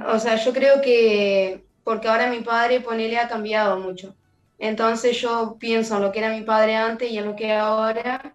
o 0.06 0.18
sea, 0.18 0.36
yo 0.36 0.52
creo 0.52 0.82
que 0.82 1.64
porque 1.84 2.08
ahora 2.08 2.30
mi 2.30 2.40
padre, 2.40 2.80
ponele, 2.80 3.18
ha 3.18 3.28
cambiado 3.28 3.78
mucho. 3.78 4.14
Entonces 4.58 5.20
yo 5.20 5.56
pienso 5.58 5.96
en 5.96 6.02
lo 6.02 6.12
que 6.12 6.18
era 6.18 6.30
mi 6.30 6.42
padre 6.42 6.76
antes 6.76 7.10
y 7.10 7.18
en 7.18 7.26
lo 7.26 7.36
que 7.36 7.52
ahora. 7.52 8.34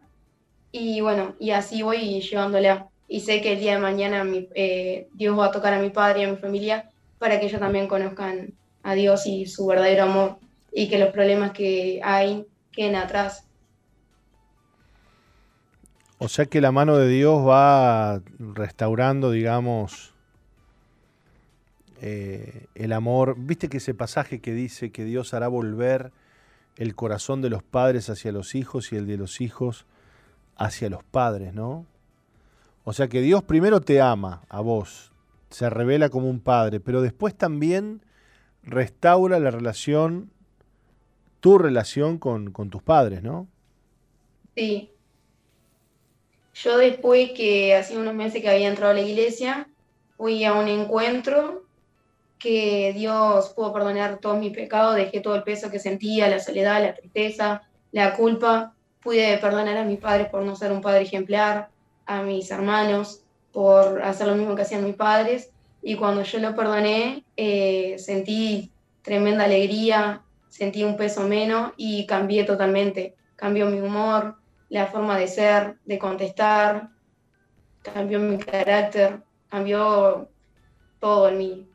Y 0.71 1.01
bueno, 1.01 1.35
y 1.39 1.49
así 1.51 1.81
voy 1.81 2.21
llevándole. 2.21 2.83
Y 3.09 3.21
sé 3.21 3.41
que 3.41 3.53
el 3.53 3.59
día 3.59 3.73
de 3.73 3.79
mañana 3.79 4.23
eh, 4.53 5.09
Dios 5.13 5.37
va 5.37 5.47
a 5.47 5.51
tocar 5.51 5.73
a 5.73 5.81
mi 5.81 5.89
padre 5.89 6.21
y 6.21 6.23
a 6.25 6.29
mi 6.29 6.37
familia 6.37 6.91
para 7.17 7.39
que 7.39 7.47
ellos 7.47 7.59
también 7.59 7.87
conozcan 7.87 8.53
a 8.83 8.93
Dios 8.93 9.25
y 9.25 9.47
su 9.47 9.65
verdadero 9.65 10.03
amor 10.03 10.37
y 10.71 10.87
que 10.87 10.99
los 10.99 11.09
problemas 11.09 11.51
que 11.51 11.99
hay 12.03 12.45
queden 12.71 12.95
atrás. 12.95 13.45
O 16.19 16.29
sea 16.29 16.45
que 16.45 16.61
la 16.61 16.71
mano 16.71 16.97
de 16.97 17.07
Dios 17.07 17.45
va 17.47 18.21
restaurando, 18.37 19.31
digamos, 19.31 20.13
eh, 22.01 22.67
el 22.75 22.93
amor. 22.93 23.35
¿Viste 23.39 23.69
que 23.69 23.77
ese 23.77 23.95
pasaje 23.95 24.39
que 24.39 24.53
dice 24.53 24.91
que 24.91 25.03
Dios 25.03 25.33
hará 25.33 25.47
volver 25.47 26.11
el 26.77 26.93
corazón 26.93 27.41
de 27.41 27.49
los 27.49 27.63
padres 27.63 28.09
hacia 28.09 28.31
los 28.31 28.53
hijos 28.53 28.93
y 28.93 28.97
el 28.97 29.07
de 29.07 29.17
los 29.17 29.41
hijos 29.41 29.85
hacia 30.55 30.89
los 30.89 31.03
padres, 31.03 31.53
¿no? 31.53 31.85
O 32.83 32.93
sea 32.93 33.07
que 33.07 33.21
Dios 33.21 33.43
primero 33.43 33.81
te 33.81 34.01
ama 34.01 34.41
a 34.49 34.61
vos, 34.61 35.11
se 35.49 35.69
revela 35.69 36.09
como 36.09 36.29
un 36.29 36.39
padre, 36.39 36.79
pero 36.79 37.01
después 37.01 37.35
también 37.35 38.01
restaura 38.63 39.39
la 39.39 39.51
relación, 39.51 40.31
tu 41.39 41.57
relación 41.57 42.17
con, 42.17 42.51
tus 42.51 42.81
padres, 42.81 43.23
¿no? 43.23 43.47
Sí. 44.55 44.91
Yo 46.53 46.77
después 46.77 47.31
que 47.31 47.75
hace 47.75 47.97
unos 47.97 48.13
meses 48.13 48.41
que 48.41 48.49
había 48.49 48.67
entrado 48.67 48.91
a 48.91 48.95
la 48.95 49.01
iglesia, 49.01 49.67
fui 50.17 50.43
a 50.43 50.53
un 50.53 50.67
encuentro 50.67 51.63
que 52.37 52.93
Dios 52.93 53.49
pudo 53.49 53.73
perdonar 53.73 54.19
todos 54.19 54.39
mis 54.39 54.53
pecados, 54.53 54.95
dejé 54.95 55.19
todo 55.19 55.35
el 55.35 55.43
peso 55.43 55.69
que 55.69 55.79
sentía, 55.79 56.29
la 56.29 56.39
soledad, 56.39 56.81
la 56.81 56.95
tristeza, 56.95 57.63
la 57.91 58.15
culpa, 58.15 58.73
pude 59.01 59.37
perdonar 59.37 59.77
a 59.77 59.85
mis 59.85 59.99
padres 59.99 60.27
por 60.29 60.43
no 60.43 60.55
ser 60.55 60.71
un 60.71 60.81
padre 60.81 61.03
ejemplar, 61.03 61.69
a 62.09 62.23
mis 62.23 62.49
hermanos 62.49 63.21
por 63.53 64.01
hacer 64.01 64.27
lo 64.27 64.35
mismo 64.35 64.55
que 64.55 64.63
hacían 64.63 64.83
mis 64.83 64.95
padres, 64.95 65.51
y 65.83 65.95
cuando 65.95 66.23
yo 66.23 66.39
lo 66.39 66.55
perdoné, 66.55 67.23
eh, 67.37 67.95
sentí 67.99 68.71
tremenda 69.03 69.45
alegría, 69.45 70.23
sentí 70.49 70.83
un 70.83 70.97
peso 70.97 71.27
menos 71.27 71.71
y 71.77 72.07
cambié 72.07 72.43
totalmente, 72.45 73.15
cambió 73.35 73.67
mi 73.67 73.79
humor, 73.79 74.35
la 74.69 74.87
forma 74.87 75.17
de 75.19 75.27
ser, 75.27 75.77
de 75.85 75.99
contestar, 75.99 76.89
cambió 77.83 78.19
mi 78.19 78.39
carácter, 78.39 79.21
cambió 79.47 80.29
todo 80.99 81.29
en 81.29 81.37
mí. 81.37 81.67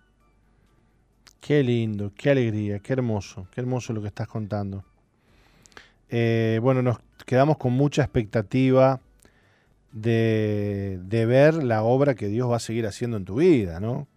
Qué 1.40 1.62
lindo, 1.62 2.10
qué 2.16 2.30
alegría, 2.30 2.80
qué 2.80 2.92
hermoso, 2.94 3.46
qué 3.52 3.60
hermoso 3.60 3.92
lo 3.92 4.02
que 4.02 4.08
estás 4.08 4.26
contando. 4.26 4.84
Eh, 6.08 6.58
bueno, 6.60 6.82
nos 6.82 6.98
quedamos 7.24 7.56
con 7.56 7.72
mucha 7.72 8.02
expectativa 8.02 9.00
de, 9.94 10.98
de, 11.04 11.24
ver 11.24 11.54
la 11.54 11.84
obra 11.84 12.16
que 12.16 12.26
Dios 12.26 12.50
va 12.50 12.56
a 12.56 12.60
seguir 12.60 12.84
haciendo 12.86 13.16
en 13.16 13.24
tu 13.24 13.36
vida, 13.36 13.78
¿no? 13.78 14.08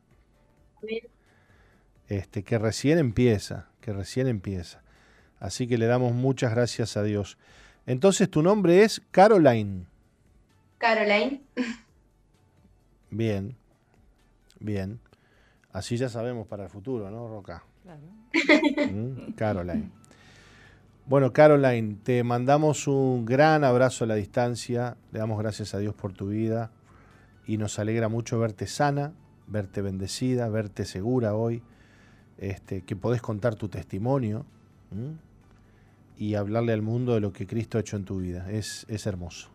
Este, 2.07 2.43
que 2.43 2.57
recién 2.57 2.97
empieza, 2.97 3.67
que 3.80 3.93
recién 3.93 4.28
empieza. 4.28 4.82
Así 5.39 5.67
que 5.67 5.78
le 5.78 5.86
damos 5.86 6.13
muchas 6.13 6.51
gracias 6.51 6.97
a 6.97 7.03
Dios. 7.03 7.38
Entonces, 7.86 8.30
tu 8.30 8.41
nombre 8.41 8.84
es 8.84 9.01
Caroline. 9.11 9.86
Caroline. 10.80 11.41
Bien, 13.09 13.55
bien. 14.59 14.99
Así 15.71 15.95
ya 15.95 16.09
sabemos 16.09 16.47
para 16.47 16.63
el 16.63 16.69
futuro, 16.69 17.11
¿no, 17.11 17.28
Roca? 17.28 17.63
Claro. 17.84 18.01
Mm, 18.91 19.34
Caroline. 19.34 19.91
Bueno, 21.07 21.31
Caroline, 21.31 21.95
te 22.03 22.21
mandamos 22.25 22.85
un 22.85 23.25
gran 23.25 23.63
abrazo 23.63 24.03
a 24.03 24.07
la 24.07 24.15
distancia. 24.15 24.97
Le 25.13 25.19
damos 25.19 25.39
gracias 25.39 25.73
a 25.73 25.79
Dios 25.79 25.95
por 25.95 26.11
tu 26.11 26.27
vida 26.27 26.69
y 27.45 27.55
nos 27.55 27.79
alegra 27.79 28.09
mucho 28.09 28.37
verte 28.39 28.67
sana, 28.67 29.13
verte 29.47 29.81
bendecida, 29.81 30.49
verte 30.49 30.83
segura 30.83 31.33
hoy, 31.33 31.63
este, 32.37 32.81
que 32.83 32.97
podés 32.97 33.21
contar 33.21 33.55
tu 33.55 33.69
testimonio 33.69 34.45
y 36.17 36.35
hablarle 36.35 36.73
al 36.73 36.81
mundo 36.81 37.13
de 37.13 37.21
lo 37.21 37.31
que 37.31 37.47
Cristo 37.47 37.77
ha 37.77 37.81
hecho 37.81 37.95
en 37.95 38.03
tu 38.03 38.17
vida. 38.17 38.45
Es, 38.51 38.85
es 38.89 39.07
hermoso. 39.07 39.47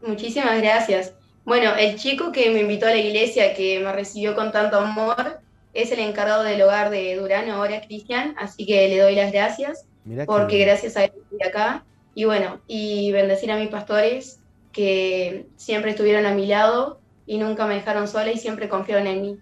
Muchísimas 0.00 0.62
gracias. 0.62 1.12
Bueno, 1.44 1.76
el 1.76 1.96
chico 1.96 2.32
que 2.32 2.48
me 2.48 2.62
invitó 2.62 2.86
a 2.86 2.90
la 2.90 2.96
iglesia, 2.96 3.52
que 3.52 3.80
me 3.80 3.92
recibió 3.92 4.34
con 4.34 4.50
tanto 4.50 4.78
amor, 4.78 5.40
es 5.74 5.92
el 5.92 6.00
encargado 6.00 6.42
del 6.42 6.62
hogar 6.62 6.88
de 6.88 7.16
Durano, 7.16 7.52
ahora 7.54 7.82
Cristian, 7.82 8.34
así 8.38 8.64
que 8.64 8.88
le 8.88 8.98
doy 8.98 9.14
las 9.14 9.30
gracias, 9.30 9.86
porque 10.26 10.58
gracias 10.58 10.96
a 10.96 11.04
él 11.04 11.12
estoy 11.16 11.48
acá. 11.48 11.84
Y 12.14 12.24
bueno, 12.24 12.60
y 12.66 13.12
bendecir 13.12 13.50
a 13.52 13.58
mis 13.58 13.68
pastores, 13.68 14.40
que 14.72 15.46
siempre 15.56 15.92
estuvieron 15.92 16.26
a 16.26 16.34
mi 16.34 16.46
lado 16.46 17.00
y 17.26 17.38
nunca 17.38 17.66
me 17.66 17.74
dejaron 17.74 18.08
sola 18.08 18.32
y 18.32 18.38
siempre 18.38 18.68
confiaron 18.68 19.06
en 19.06 19.22
mí. 19.22 19.38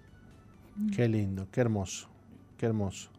Qué 0.95 1.09
lindo, 1.09 1.47
qué 1.51 1.61
hermoso, 1.61 2.09
qué 2.57 2.67
hermoso. 2.67 3.11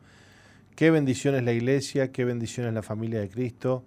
Qué 0.76 0.91
bendición 0.91 1.36
es 1.36 1.44
la 1.44 1.52
iglesia, 1.52 2.11
qué 2.11 2.24
bendición 2.24 2.68
es 2.68 2.74
la 2.74 2.82
familia 2.82 3.20
de 3.20 3.30
Cristo, 3.30 3.84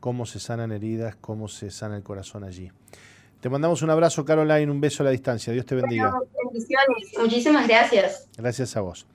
cómo 0.00 0.26
se 0.26 0.40
sanan 0.40 0.72
heridas, 0.72 1.16
cómo 1.16 1.48
se 1.48 1.70
sana 1.70 1.96
el 1.96 2.02
corazón 2.02 2.44
allí. 2.44 2.70
Te 3.40 3.48
mandamos 3.48 3.82
un 3.82 3.90
abrazo, 3.90 4.24
Caroline, 4.24 4.70
un 4.70 4.80
beso 4.80 5.02
a 5.02 5.04
la 5.04 5.10
distancia. 5.10 5.52
Dios 5.52 5.66
te 5.66 5.74
bendiga. 5.74 6.12
bendiciones. 6.44 7.12
Muchísimas 7.18 7.66
gracias. 7.66 8.28
Gracias 8.36 8.76
a 8.76 8.80
vos. 8.80 9.06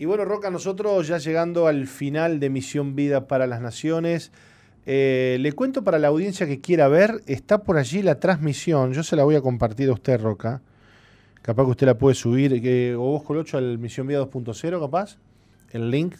Y 0.00 0.06
bueno, 0.06 0.24
Roca, 0.24 0.50
nosotros 0.50 1.08
ya 1.08 1.18
llegando 1.18 1.66
al 1.66 1.86
final 1.86 2.40
de 2.40 2.48
Misión 2.48 2.96
Vida 2.96 3.26
para 3.26 3.46
las 3.46 3.60
Naciones, 3.60 4.32
eh, 4.86 5.36
le 5.40 5.52
cuento 5.52 5.84
para 5.84 5.98
la 5.98 6.08
audiencia 6.08 6.46
que 6.46 6.58
quiera 6.58 6.88
ver, 6.88 7.20
está 7.26 7.64
por 7.64 7.76
allí 7.76 8.00
la 8.00 8.18
transmisión, 8.18 8.94
yo 8.94 9.02
se 9.02 9.14
la 9.14 9.24
voy 9.24 9.34
a 9.34 9.42
compartir 9.42 9.90
a 9.90 9.92
usted, 9.92 10.18
Roca. 10.18 10.62
Capaz 11.42 11.64
que 11.64 11.70
usted 11.72 11.86
la 11.86 11.98
puede 11.98 12.14
subir, 12.14 12.96
o 12.96 12.98
vos, 12.98 13.22
Colocho, 13.24 13.58
al 13.58 13.76
Misión 13.76 14.06
Vida 14.06 14.22
2.0, 14.22 14.80
capaz. 14.80 15.18
El 15.70 15.90
link 15.90 16.14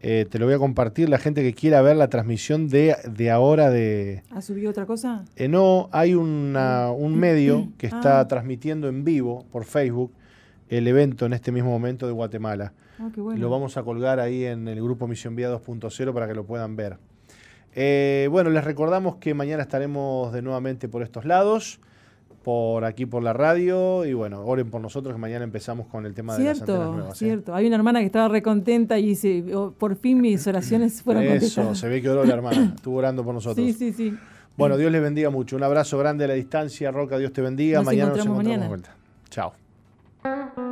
eh, 0.00 0.24
te 0.30 0.38
lo 0.38 0.46
voy 0.46 0.54
a 0.54 0.58
compartir. 0.58 1.10
La 1.10 1.18
gente 1.18 1.42
que 1.42 1.52
quiera 1.52 1.82
ver 1.82 1.96
la 1.96 2.08
transmisión 2.08 2.66
de, 2.70 2.96
de 3.14 3.30
ahora 3.30 3.68
de... 3.68 4.22
¿Ha 4.30 4.40
subido 4.40 4.70
otra 4.70 4.86
cosa? 4.86 5.26
Eh, 5.36 5.48
no, 5.48 5.90
hay 5.92 6.14
una, 6.14 6.92
un 6.92 7.14
medio 7.14 7.68
que 7.76 7.88
está 7.88 8.20
ah. 8.20 8.26
transmitiendo 8.26 8.88
en 8.88 9.04
vivo 9.04 9.44
por 9.52 9.66
Facebook 9.66 10.12
el 10.68 10.86
evento 10.88 11.26
en 11.26 11.32
este 11.32 11.52
mismo 11.52 11.70
momento 11.70 12.06
de 12.06 12.12
Guatemala. 12.12 12.72
Ah, 12.98 13.10
qué 13.14 13.20
bueno. 13.20 13.40
Lo 13.40 13.50
vamos 13.50 13.76
a 13.76 13.82
colgar 13.82 14.20
ahí 14.20 14.44
en 14.44 14.68
el 14.68 14.82
grupo 14.82 15.06
Misión 15.06 15.36
Vía 15.36 15.50
2.0 15.52 16.12
para 16.12 16.28
que 16.28 16.34
lo 16.34 16.44
puedan 16.44 16.76
ver. 16.76 16.98
Eh, 17.74 18.28
bueno, 18.30 18.50
les 18.50 18.64
recordamos 18.64 19.16
que 19.16 19.34
mañana 19.34 19.62
estaremos 19.62 20.32
de 20.32 20.42
nuevamente 20.42 20.88
por 20.88 21.02
estos 21.02 21.24
lados 21.24 21.80
por 22.42 22.84
aquí 22.84 23.06
por 23.06 23.22
la 23.22 23.32
radio 23.32 24.04
y 24.04 24.12
bueno, 24.12 24.44
oren 24.44 24.70
por 24.70 24.80
nosotros 24.80 25.14
que 25.14 25.20
mañana 25.20 25.44
empezamos 25.44 25.86
con 25.86 26.06
el 26.06 26.14
tema 26.14 26.36
de 26.36 26.44
las 26.44 26.60
antenas 26.60 26.90
nuevas. 26.90 27.22
¿eh? 27.22 27.24
Cierto, 27.26 27.54
hay 27.54 27.66
una 27.66 27.76
hermana 27.76 28.00
que 28.00 28.06
estaba 28.06 28.28
recontenta 28.28 28.98
y 28.98 29.08
dice, 29.08 29.44
oh, 29.54 29.72
por 29.72 29.96
fin 29.96 30.20
mis 30.20 30.46
oraciones 30.46 31.02
fueron 31.02 31.24
Eso, 31.24 31.74
se 31.74 31.88
ve 31.88 32.02
que 32.02 32.10
oró 32.10 32.24
la 32.24 32.34
hermana, 32.34 32.72
estuvo 32.76 32.96
orando 32.96 33.24
por 33.24 33.34
nosotros. 33.34 33.64
Sí, 33.64 33.72
sí, 33.72 33.92
sí. 33.92 34.14
Bueno, 34.56 34.76
Dios 34.76 34.92
les 34.92 35.00
bendiga 35.00 35.30
mucho. 35.30 35.56
Un 35.56 35.62
abrazo 35.62 35.96
grande 35.98 36.24
a 36.24 36.28
la 36.28 36.34
distancia, 36.34 36.90
Roca, 36.90 37.16
Dios 37.16 37.32
te 37.32 37.40
bendiga. 37.40 37.82
mañana 37.82 38.10
nos 38.10 38.18
encontramos 38.18 38.44
mañana. 38.44 38.68
vuelta. 38.68 38.94
Chao. 39.30 39.61
Thank 40.24 40.56
you. 40.56 40.71